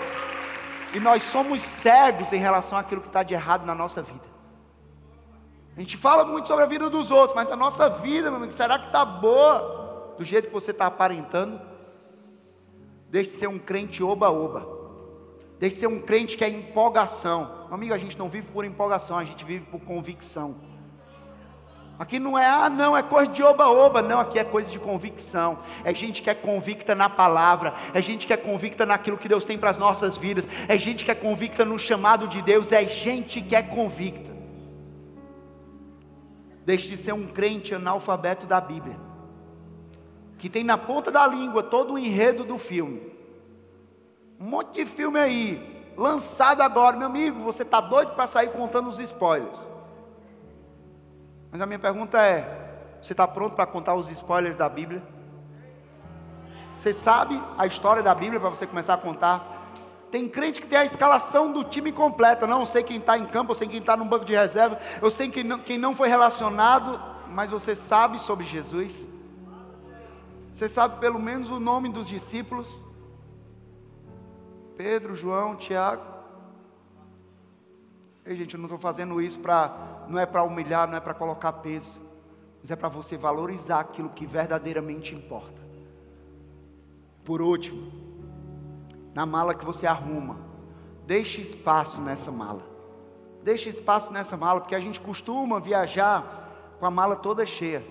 e 0.93 1.01
nós 1.01 1.23
somos 1.23 1.63
cegos 1.63 2.33
em 2.33 2.39
relação 2.39 2.77
àquilo 2.77 3.01
que 3.01 3.07
está 3.07 3.23
de 3.23 3.35
errado 3.35 3.65
na 3.65 3.75
nossa 3.75 4.03
vida. 4.03 4.31
A 5.77 5.81
gente 5.81 5.97
fala 5.97 6.25
muito 6.25 6.49
sobre 6.49 6.65
a 6.65 6.67
vida 6.67 6.91
dos 6.91 7.11
outros, 7.11 7.35
mas 7.35 7.51
a 7.51 7.57
nossa 7.57 7.89
vida, 7.89 8.29
meu 8.29 8.39
amigo, 8.39 8.53
será 8.53 8.79
que 8.79 8.87
está 8.87 9.05
boa 9.05 9.80
do 10.21 10.25
jeito 10.27 10.49
que 10.49 10.53
você 10.53 10.71
está 10.71 10.85
aparentando? 10.85 11.59
Deixe 13.09 13.31
de 13.31 13.37
ser 13.39 13.47
um 13.47 13.59
crente 13.59 14.03
oba-oba. 14.03 14.69
Deixe 15.59 15.77
de 15.77 15.81
ser 15.81 15.87
um 15.87 15.99
crente 15.99 16.37
que 16.37 16.45
é 16.45 16.49
empolgação. 16.51 17.67
Amigo, 17.71 17.95
a 17.95 17.97
gente 17.97 18.19
não 18.19 18.29
vive 18.29 18.49
por 18.53 18.67
empolgação, 18.67 19.17
a 19.17 19.25
gente 19.25 19.43
vive 19.47 19.65
por 19.65 19.81
convicção. 19.81 20.57
Aqui 21.99 22.19
não 22.19 22.39
é, 22.39 22.45
ah, 22.45 22.69
não, 22.69 22.95
é 22.95 23.03
coisa 23.03 23.33
de 23.33 23.43
oba-oba. 23.43 24.03
Não, 24.03 24.21
aqui 24.21 24.39
é 24.39 24.45
coisa 24.45 24.71
de 24.71 24.79
convicção. 24.79 25.61
É 25.85 25.95
gente 25.95 26.21
que 26.21 26.29
é 26.29 26.35
convicta 26.35 26.95
na 26.95 27.09
palavra. 27.09 27.73
É 27.95 28.03
gente 28.03 28.27
que 28.27 28.33
é 28.35 28.37
convicta 28.37 28.85
naquilo 28.85 29.17
que 29.17 29.29
Deus 29.29 29.47
tem 29.47 29.57
para 29.57 29.71
as 29.71 29.79
nossas 29.79 30.19
vidas. 30.19 30.47
É 30.69 30.77
gente 30.77 31.03
que 31.03 31.11
é 31.11 31.15
convicta 31.15 31.65
no 31.65 31.79
chamado 31.79 32.29
de 32.29 32.43
Deus. 32.43 32.73
É 32.73 32.87
gente 32.87 33.41
que 33.41 33.57
é 33.57 33.63
convicta. 33.63 34.31
Deixe 36.67 36.89
de 36.89 36.99
ser 36.99 37.15
um 37.15 37.27
crente 37.27 37.75
analfabeto 37.75 38.45
da 38.45 38.61
Bíblia, 38.61 39.09
que 40.41 40.49
tem 40.49 40.65
na 40.65 40.79
ponta 40.79 41.11
da 41.11 41.27
língua 41.27 41.63
todo 41.63 41.93
o 41.93 41.99
enredo 41.99 42.45
do 42.45 42.57
filme. 42.57 43.13
Um 44.41 44.47
monte 44.47 44.73
de 44.73 44.87
filme 44.87 45.21
aí, 45.21 45.93
lançado 45.99 46.63
agora, 46.63 46.97
meu 46.97 47.09
amigo, 47.09 47.45
você 47.45 47.63
está 47.63 47.79
doido 47.79 48.13
para 48.15 48.27
sair 48.27 48.51
contando 48.51 48.89
os 48.89 48.99
spoilers. 48.99 49.59
Mas 51.53 51.61
a 51.61 51.67
minha 51.67 51.79
pergunta 51.79 52.23
é: 52.23 52.97
você 53.03 53.13
está 53.13 53.29
pronto 53.29 53.55
para 53.55 53.67
contar 53.67 53.95
os 53.95 54.09
spoilers 54.09 54.57
da 54.57 54.67
Bíblia? 54.67 55.03
Você 56.79 56.95
sabe 56.95 57.41
a 57.59 57.67
história 57.67 58.03
da 58.03 58.15
Bíblia 58.15 58.41
para 58.41 58.49
você 58.49 58.67
começar 58.67 58.95
a 58.95 58.99
contar? 58.99 59.75
Tem 60.11 60.27
crente 60.27 60.59
que 60.59 60.67
tem 60.67 60.79
a 60.79 60.87
escalação 60.87 61.53
do 61.53 61.65
time 61.65 61.93
completa. 61.93 62.47
Não, 62.47 62.65
sei 62.65 62.83
quem 62.83 62.97
está 62.97 63.19
em 63.19 63.27
campo, 63.27 63.51
eu 63.51 63.57
sei 63.57 63.69
quem 63.69 63.81
está 63.81 63.95
no 63.95 64.07
banco 64.07 64.25
de 64.25 64.33
reserva, 64.33 64.81
eu 65.03 65.11
sei 65.11 65.29
quem 65.29 65.45
não, 65.45 65.59
quem 65.59 65.77
não 65.77 65.95
foi 65.95 66.09
relacionado, 66.09 66.99
mas 67.29 67.51
você 67.51 67.77
sabe 67.77 68.19
sobre 68.19 68.47
Jesus. 68.47 69.20
Você 70.61 70.69
sabe 70.69 71.01
pelo 71.01 71.19
menos 71.19 71.49
o 71.49 71.59
nome 71.59 71.89
dos 71.89 72.07
discípulos? 72.07 72.69
Pedro, 74.77 75.15
João, 75.15 75.57
Tiago. 75.57 76.03
Ei, 78.27 78.37
gente, 78.37 78.53
eu 78.53 78.59
não 78.59 78.67
estou 78.67 78.79
fazendo 78.79 79.23
isso 79.23 79.39
para, 79.39 80.05
não 80.07 80.19
é 80.19 80.27
para 80.27 80.43
humilhar, 80.43 80.87
não 80.87 80.99
é 80.99 81.01
para 81.01 81.15
colocar 81.15 81.55
peso, 81.55 81.99
mas 82.61 82.71
é 82.71 82.77
para 82.77 82.91
você 82.91 83.17
valorizar 83.17 83.81
aquilo 83.81 84.11
que 84.11 84.27
verdadeiramente 84.27 85.15
importa. 85.15 85.63
Por 87.25 87.41
último, 87.41 87.91
na 89.15 89.25
mala 89.25 89.55
que 89.55 89.65
você 89.65 89.87
arruma. 89.87 90.37
Deixe 91.07 91.41
espaço 91.41 91.99
nessa 92.03 92.31
mala. 92.31 92.63
Deixe 93.43 93.71
espaço 93.71 94.13
nessa 94.13 94.37
mala, 94.37 94.61
porque 94.61 94.75
a 94.75 94.81
gente 94.81 95.01
costuma 95.01 95.59
viajar 95.59 96.77
com 96.79 96.85
a 96.85 96.91
mala 96.91 97.17
toda 97.17 97.47
cheia. 97.47 97.83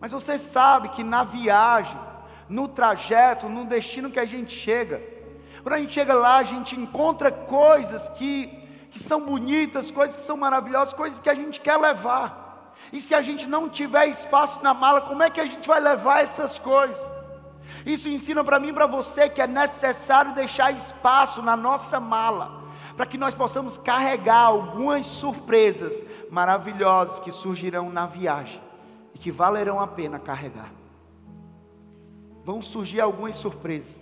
Mas 0.00 0.12
você 0.12 0.38
sabe 0.38 0.90
que 0.90 1.02
na 1.02 1.24
viagem, 1.24 1.98
no 2.48 2.68
trajeto, 2.68 3.48
no 3.48 3.64
destino 3.64 4.10
que 4.10 4.20
a 4.20 4.24
gente 4.24 4.54
chega, 4.54 5.02
quando 5.62 5.74
a 5.74 5.78
gente 5.78 5.92
chega 5.92 6.14
lá, 6.14 6.36
a 6.36 6.44
gente 6.44 6.78
encontra 6.78 7.32
coisas 7.32 8.08
que, 8.10 8.46
que 8.90 8.98
são 8.98 9.20
bonitas, 9.20 9.90
coisas 9.90 10.16
que 10.16 10.22
são 10.22 10.36
maravilhosas, 10.36 10.94
coisas 10.94 11.18
que 11.18 11.28
a 11.28 11.34
gente 11.34 11.60
quer 11.60 11.76
levar. 11.76 12.74
E 12.92 13.00
se 13.00 13.12
a 13.14 13.20
gente 13.20 13.46
não 13.46 13.68
tiver 13.68 14.06
espaço 14.06 14.62
na 14.62 14.72
mala, 14.72 15.00
como 15.00 15.22
é 15.22 15.28
que 15.28 15.40
a 15.40 15.46
gente 15.46 15.66
vai 15.66 15.80
levar 15.80 16.22
essas 16.22 16.58
coisas? 16.60 16.98
Isso 17.84 18.08
ensina 18.08 18.44
para 18.44 18.60
mim 18.60 18.68
e 18.68 18.72
para 18.72 18.86
você 18.86 19.28
que 19.28 19.42
é 19.42 19.46
necessário 19.46 20.32
deixar 20.32 20.70
espaço 20.70 21.42
na 21.42 21.56
nossa 21.56 21.98
mala, 21.98 22.62
para 22.96 23.04
que 23.04 23.18
nós 23.18 23.34
possamos 23.34 23.76
carregar 23.76 24.42
algumas 24.42 25.06
surpresas 25.06 26.04
maravilhosas 26.30 27.18
que 27.18 27.32
surgirão 27.32 27.90
na 27.90 28.06
viagem 28.06 28.67
e 29.18 29.20
que 29.20 29.30
valerão 29.30 29.80
a 29.80 29.86
pena 29.86 30.18
carregar. 30.18 30.72
Vão 32.44 32.62
surgir 32.62 33.00
algumas 33.00 33.36
surpresas. 33.36 33.98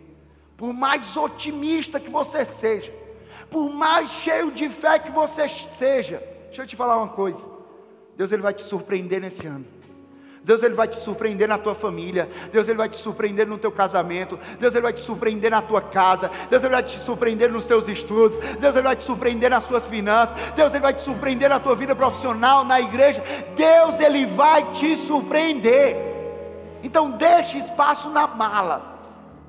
Por 0.56 0.72
mais 0.72 1.16
otimista 1.16 1.98
que 1.98 2.10
você 2.10 2.44
seja, 2.44 2.92
por 3.50 3.70
mais 3.70 4.10
cheio 4.10 4.50
de 4.50 4.68
fé 4.68 4.98
que 4.98 5.10
você 5.10 5.48
seja, 5.48 6.22
deixa 6.46 6.62
eu 6.62 6.66
te 6.66 6.76
falar 6.76 6.96
uma 6.98 7.08
coisa. 7.08 7.42
Deus 8.16 8.32
ele 8.32 8.42
vai 8.42 8.54
te 8.54 8.62
surpreender 8.62 9.20
nesse 9.20 9.46
ano. 9.46 9.66
Deus 10.46 10.62
ele 10.62 10.76
vai 10.76 10.86
te 10.86 10.96
surpreender 11.00 11.48
na 11.48 11.58
tua 11.58 11.74
família, 11.74 12.30
Deus 12.52 12.68
ele 12.68 12.78
vai 12.78 12.88
te 12.88 12.96
surpreender 12.96 13.48
no 13.48 13.58
teu 13.58 13.72
casamento, 13.72 14.38
Deus 14.60 14.72
ele 14.76 14.82
vai 14.82 14.92
te 14.92 15.00
surpreender 15.00 15.50
na 15.50 15.60
tua 15.60 15.82
casa, 15.82 16.30
Deus 16.48 16.62
ele 16.62 16.72
vai 16.72 16.84
te 16.84 17.00
surpreender 17.00 17.50
nos 17.50 17.66
teus 17.66 17.88
estudos, 17.88 18.38
Deus 18.60 18.76
ele 18.76 18.84
vai 18.84 18.94
te 18.94 19.02
surpreender 19.02 19.50
nas 19.50 19.66
tuas 19.66 19.84
finanças, 19.86 20.38
Deus 20.54 20.72
ele 20.72 20.82
vai 20.82 20.94
te 20.94 21.02
surpreender 21.02 21.48
na 21.48 21.58
tua 21.58 21.74
vida 21.74 21.96
profissional, 21.96 22.64
na 22.64 22.80
igreja, 22.80 23.20
Deus 23.56 23.98
ele 23.98 24.24
vai 24.24 24.70
te 24.70 24.96
surpreender. 24.96 25.96
Então 26.80 27.10
deixe 27.10 27.58
espaço 27.58 28.08
na 28.10 28.28
mala 28.28 29.00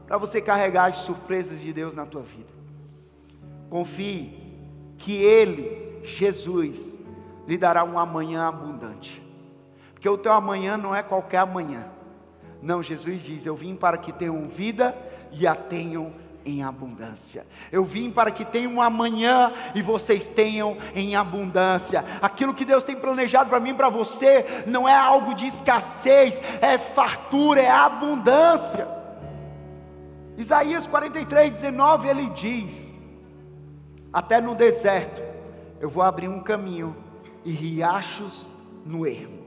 para 0.07 0.17
você 0.17 0.41
carregar 0.41 0.89
as 0.89 0.97
surpresas 0.97 1.61
de 1.61 1.71
Deus 1.71 1.93
na 1.93 2.07
tua 2.07 2.23
vida. 2.23 2.49
Confie 3.69 4.33
que 4.97 5.15
ele, 5.15 6.01
Jesus, 6.03 6.97
lhe 7.47 7.55
dará 7.55 7.83
um 7.83 7.99
amanhã 7.99 8.47
abundante. 8.47 9.26
Porque 10.07 10.21
o 10.21 10.23
teu 10.23 10.31
amanhã 10.31 10.77
não 10.77 10.95
é 10.95 11.03
qualquer 11.03 11.39
amanhã. 11.39 11.85
Não, 12.61 12.81
Jesus 12.81 13.21
diz: 13.21 13.45
Eu 13.45 13.57
vim 13.57 13.75
para 13.75 13.97
que 13.97 14.13
tenham 14.13 14.47
vida 14.47 14.95
e 15.33 15.45
a 15.45 15.53
tenham 15.53 16.13
em 16.45 16.63
abundância. 16.63 17.45
Eu 17.73 17.83
vim 17.83 18.09
para 18.09 18.31
que 18.31 18.45
tenham 18.45 18.75
um 18.75 18.81
amanhã 18.81 19.51
e 19.75 19.81
vocês 19.81 20.25
tenham 20.25 20.77
em 20.95 21.17
abundância. 21.17 22.05
Aquilo 22.21 22.53
que 22.53 22.63
Deus 22.63 22.85
tem 22.85 22.95
planejado 22.95 23.49
para 23.49 23.59
mim 23.59 23.75
para 23.75 23.89
você 23.89 24.63
não 24.65 24.87
é 24.87 24.95
algo 24.95 25.35
de 25.35 25.45
escassez, 25.45 26.41
é 26.61 26.77
fartura, 26.77 27.61
é 27.61 27.69
abundância. 27.69 28.87
Isaías 30.37 30.87
43, 30.87 31.51
19, 31.51 32.07
ele 32.07 32.29
diz: 32.29 32.71
Até 34.13 34.39
no 34.39 34.55
deserto 34.55 35.21
eu 35.81 35.89
vou 35.89 36.01
abrir 36.01 36.29
um 36.29 36.39
caminho 36.39 36.95
e 37.43 37.51
riachos 37.51 38.47
no 38.85 39.05
ermo. 39.05 39.37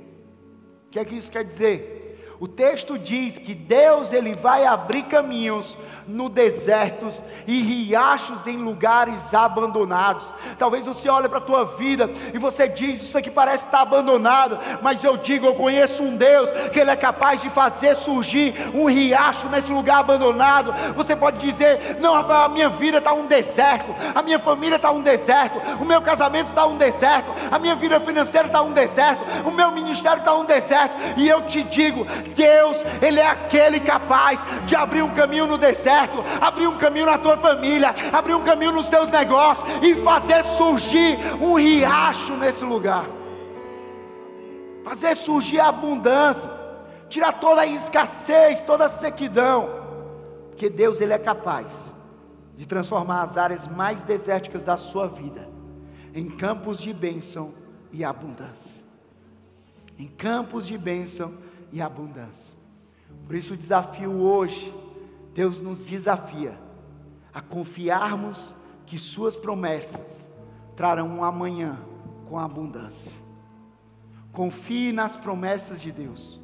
O 0.90 0.92
que 0.92 0.98
é 0.98 1.04
que 1.04 1.14
isso 1.14 1.30
quer 1.30 1.44
dizer? 1.44 1.99
O 2.40 2.48
texto 2.48 2.98
diz 2.98 3.36
que 3.36 3.54
Deus 3.54 4.14
ele 4.14 4.34
vai 4.34 4.64
abrir 4.64 5.02
caminhos 5.02 5.76
no 6.08 6.30
desertos 6.30 7.22
e 7.46 7.60
riachos 7.60 8.46
em 8.46 8.56
lugares 8.56 9.34
abandonados. 9.34 10.32
Talvez 10.58 10.86
você 10.86 11.06
olhe 11.10 11.28
para 11.28 11.36
a 11.36 11.42
tua 11.42 11.66
vida 11.66 12.10
e 12.32 12.38
você 12.38 12.66
diz 12.66 13.02
isso 13.02 13.18
aqui 13.18 13.30
parece 13.30 13.66
estar 13.66 13.82
abandonado, 13.82 14.58
mas 14.80 15.04
eu 15.04 15.18
digo, 15.18 15.44
eu 15.44 15.54
conheço 15.54 16.02
um 16.02 16.16
Deus 16.16 16.50
que 16.72 16.80
ele 16.80 16.90
é 16.90 16.96
capaz 16.96 17.42
de 17.42 17.50
fazer 17.50 17.94
surgir 17.94 18.54
um 18.74 18.86
riacho 18.86 19.46
nesse 19.50 19.70
lugar 19.70 19.98
abandonado. 20.00 20.72
Você 20.96 21.14
pode 21.14 21.46
dizer: 21.46 21.98
"Não, 22.00 22.14
a 22.14 22.48
minha 22.48 22.70
vida 22.70 22.98
está 22.98 23.12
um 23.12 23.26
deserto, 23.26 23.94
a 24.14 24.22
minha 24.22 24.38
família 24.38 24.76
está 24.76 24.90
um 24.90 25.02
deserto, 25.02 25.58
o 25.78 25.84
meu 25.84 26.00
casamento 26.00 26.48
está 26.48 26.64
um 26.64 26.78
deserto, 26.78 27.30
a 27.50 27.58
minha 27.58 27.76
vida 27.76 28.00
financeira 28.00 28.46
está 28.46 28.62
um 28.62 28.72
deserto, 28.72 29.22
o 29.46 29.50
meu 29.50 29.70
ministério 29.72 30.20
está 30.20 30.34
um 30.34 30.46
deserto". 30.46 30.96
E 31.18 31.28
eu 31.28 31.42
te 31.42 31.62
digo, 31.64 32.06
Deus, 32.34 32.84
Ele 33.02 33.20
é 33.20 33.26
aquele 33.26 33.80
capaz 33.80 34.44
de 34.66 34.74
abrir 34.76 35.02
um 35.02 35.14
caminho 35.14 35.46
no 35.46 35.58
deserto, 35.58 36.22
abrir 36.40 36.66
um 36.66 36.78
caminho 36.78 37.06
na 37.06 37.18
tua 37.18 37.36
família, 37.36 37.94
abrir 38.12 38.34
um 38.34 38.44
caminho 38.44 38.72
nos 38.72 38.88
teus 38.88 39.08
negócios 39.10 39.68
e 39.82 39.94
fazer 39.96 40.44
surgir 40.44 41.18
um 41.40 41.54
riacho 41.54 42.36
nesse 42.36 42.64
lugar. 42.64 43.06
Fazer 44.84 45.14
surgir 45.14 45.60
a 45.60 45.68
abundância, 45.68 46.52
tirar 47.08 47.32
toda 47.34 47.62
a 47.62 47.66
escassez, 47.66 48.60
toda 48.60 48.86
a 48.86 48.88
sequidão. 48.88 49.68
Porque 50.48 50.68
Deus 50.68 51.00
ele 51.00 51.12
é 51.12 51.18
capaz 51.18 51.66
de 52.56 52.66
transformar 52.66 53.22
as 53.22 53.36
áreas 53.36 53.66
mais 53.66 54.02
desérticas 54.02 54.62
da 54.62 54.76
sua 54.76 55.06
vida 55.06 55.48
em 56.14 56.28
campos 56.28 56.80
de 56.80 56.92
bênção 56.92 57.54
e 57.92 58.04
abundância. 58.04 58.80
Em 59.98 60.06
campos 60.06 60.66
de 60.66 60.76
bênção 60.76 61.34
e 61.34 61.49
abundância. 61.78 62.54
Por 63.26 63.36
isso 63.36 63.52
o 63.52 63.56
desafio 63.56 64.12
hoje, 64.12 64.74
Deus 65.34 65.60
nos 65.60 65.82
desafia 65.82 66.58
a 67.32 67.40
confiarmos 67.40 68.54
que 68.86 68.98
Suas 68.98 69.36
promessas 69.36 70.26
trarão 70.74 71.08
um 71.08 71.22
amanhã 71.22 71.78
com 72.26 72.38
abundância. 72.38 73.12
Confie 74.32 74.92
nas 74.92 75.16
promessas 75.16 75.80
de 75.80 75.92
Deus. 75.92 76.39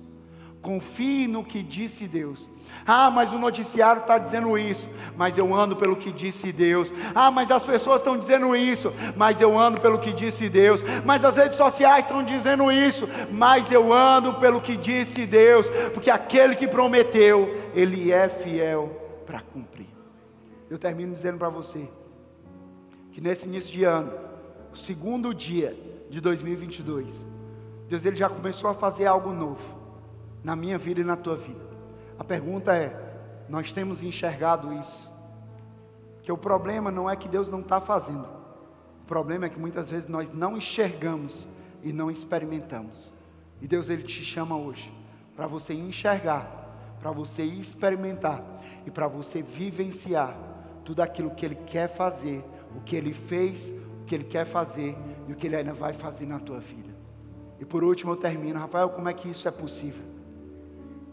Confie 0.60 1.28
no 1.28 1.44
que 1.44 1.62
disse 1.62 2.08
Deus. 2.08 2.48
Ah, 2.84 3.10
mas 3.10 3.32
o 3.32 3.38
noticiário 3.38 4.02
está 4.02 4.18
dizendo 4.18 4.56
isso, 4.58 4.88
mas 5.16 5.36
eu 5.38 5.54
ando 5.54 5.76
pelo 5.76 5.96
que 5.96 6.10
disse 6.10 6.52
Deus. 6.52 6.92
Ah, 7.14 7.30
mas 7.30 7.50
as 7.50 7.64
pessoas 7.64 8.00
estão 8.00 8.16
dizendo 8.16 8.54
isso, 8.54 8.92
mas 9.16 9.40
eu 9.40 9.56
ando 9.58 9.80
pelo 9.80 9.98
que 9.98 10.12
disse 10.12 10.48
Deus. 10.48 10.82
Mas 11.04 11.24
as 11.24 11.36
redes 11.36 11.56
sociais 11.56 12.04
estão 12.04 12.22
dizendo 12.22 12.70
isso, 12.72 13.08
mas 13.30 13.70
eu 13.70 13.92
ando 13.92 14.34
pelo 14.34 14.60
que 14.60 14.76
disse 14.76 15.26
Deus, 15.26 15.68
porque 15.92 16.10
aquele 16.10 16.56
que 16.56 16.66
prometeu, 16.66 17.70
ele 17.74 18.12
é 18.12 18.28
fiel 18.28 19.22
para 19.24 19.40
cumprir. 19.40 19.88
Eu 20.68 20.78
termino 20.78 21.12
dizendo 21.12 21.38
para 21.38 21.48
você 21.48 21.88
que 23.12 23.20
nesse 23.20 23.46
início 23.46 23.72
de 23.72 23.84
ano, 23.84 24.12
segundo 24.74 25.32
dia 25.32 25.76
de 26.10 26.20
2022, 26.20 27.06
Deus 27.88 28.04
ele 28.04 28.16
já 28.16 28.28
começou 28.28 28.68
a 28.68 28.74
fazer 28.74 29.06
algo 29.06 29.32
novo 29.32 29.85
na 30.46 30.54
minha 30.54 30.78
vida 30.78 31.00
e 31.00 31.04
na 31.04 31.16
tua 31.16 31.34
vida. 31.34 31.60
A 32.16 32.22
pergunta 32.22 32.72
é: 32.72 32.94
nós 33.48 33.72
temos 33.72 34.00
enxergado 34.00 34.72
isso? 34.74 35.10
Que 36.22 36.30
o 36.30 36.38
problema 36.38 36.88
não 36.88 37.10
é 37.10 37.16
que 37.16 37.28
Deus 37.28 37.50
não 37.50 37.60
está 37.60 37.80
fazendo, 37.80 38.28
o 39.02 39.06
problema 39.06 39.46
é 39.46 39.48
que 39.48 39.58
muitas 39.58 39.90
vezes 39.90 40.06
nós 40.08 40.32
não 40.32 40.56
enxergamos 40.56 41.44
e 41.82 41.92
não 41.92 42.12
experimentamos. 42.12 43.12
E 43.60 43.66
Deus 43.66 43.90
ele 43.90 44.04
te 44.04 44.22
chama 44.22 44.56
hoje 44.56 44.92
para 45.34 45.48
você 45.48 45.74
enxergar, 45.74 46.96
para 47.00 47.10
você 47.10 47.42
experimentar 47.42 48.40
e 48.86 48.90
para 48.90 49.08
você 49.08 49.42
vivenciar 49.42 50.36
tudo 50.84 51.00
aquilo 51.00 51.30
que 51.30 51.44
Ele 51.44 51.56
quer 51.56 51.88
fazer, 51.88 52.44
o 52.76 52.80
que 52.82 52.94
Ele 52.94 53.12
fez, 53.12 53.72
o 54.02 54.04
que 54.06 54.14
Ele 54.14 54.24
quer 54.24 54.46
fazer 54.46 54.96
e 55.26 55.32
o 55.32 55.36
que 55.36 55.48
Ele 55.48 55.56
ainda 55.56 55.74
vai 55.74 55.92
fazer 55.92 56.26
na 56.26 56.38
tua 56.38 56.60
vida. 56.60 56.94
E 57.58 57.64
por 57.64 57.82
último 57.82 58.12
eu 58.12 58.16
termino, 58.16 58.60
Rafael, 58.60 58.90
como 58.90 59.08
é 59.08 59.12
que 59.12 59.28
isso 59.28 59.48
é 59.48 59.50
possível? 59.50 60.15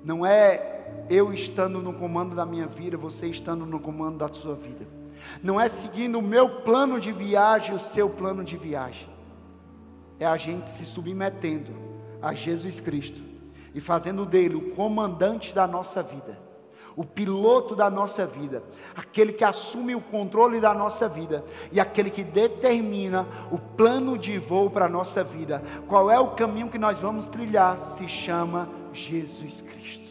Não 0.03 0.25
é 0.25 0.73
eu 1.09 1.33
estando 1.33 1.81
no 1.81 1.93
comando 1.93 2.35
da 2.35 2.45
minha 2.45 2.67
vida, 2.67 2.97
você 2.97 3.27
estando 3.27 3.65
no 3.65 3.79
comando 3.79 4.17
da 4.17 4.27
sua 4.33 4.55
vida. 4.55 4.85
Não 5.41 5.59
é 5.59 5.69
seguindo 5.69 6.19
o 6.19 6.21
meu 6.21 6.61
plano 6.61 6.99
de 6.99 7.11
viagem, 7.11 7.75
o 7.75 7.79
seu 7.79 8.09
plano 8.09 8.43
de 8.43 8.57
viagem. 8.57 9.07
É 10.19 10.25
a 10.25 10.37
gente 10.37 10.69
se 10.69 10.85
submetendo 10.85 11.71
a 12.21 12.33
Jesus 12.33 12.79
Cristo 12.79 13.21
e 13.73 13.81
fazendo 13.81 14.25
dele 14.25 14.55
o 14.55 14.71
comandante 14.75 15.53
da 15.53 15.65
nossa 15.65 16.03
vida, 16.03 16.37
o 16.95 17.03
piloto 17.03 17.75
da 17.75 17.89
nossa 17.89 18.25
vida, 18.25 18.63
aquele 18.95 19.33
que 19.33 19.43
assume 19.43 19.95
o 19.95 20.01
controle 20.01 20.59
da 20.59 20.73
nossa 20.73 21.09
vida 21.09 21.43
e 21.71 21.79
aquele 21.79 22.09
que 22.09 22.23
determina 22.23 23.27
o 23.51 23.57
plano 23.57 24.17
de 24.17 24.37
voo 24.37 24.69
para 24.69 24.85
a 24.85 24.89
nossa 24.89 25.23
vida. 25.23 25.63
Qual 25.87 26.11
é 26.11 26.19
o 26.19 26.31
caminho 26.31 26.69
que 26.69 26.77
nós 26.77 26.99
vamos 26.99 27.27
trilhar? 27.27 27.79
Se 27.79 28.07
chama 28.07 28.69
Jesus 28.93 29.63
Cristo. 29.67 30.02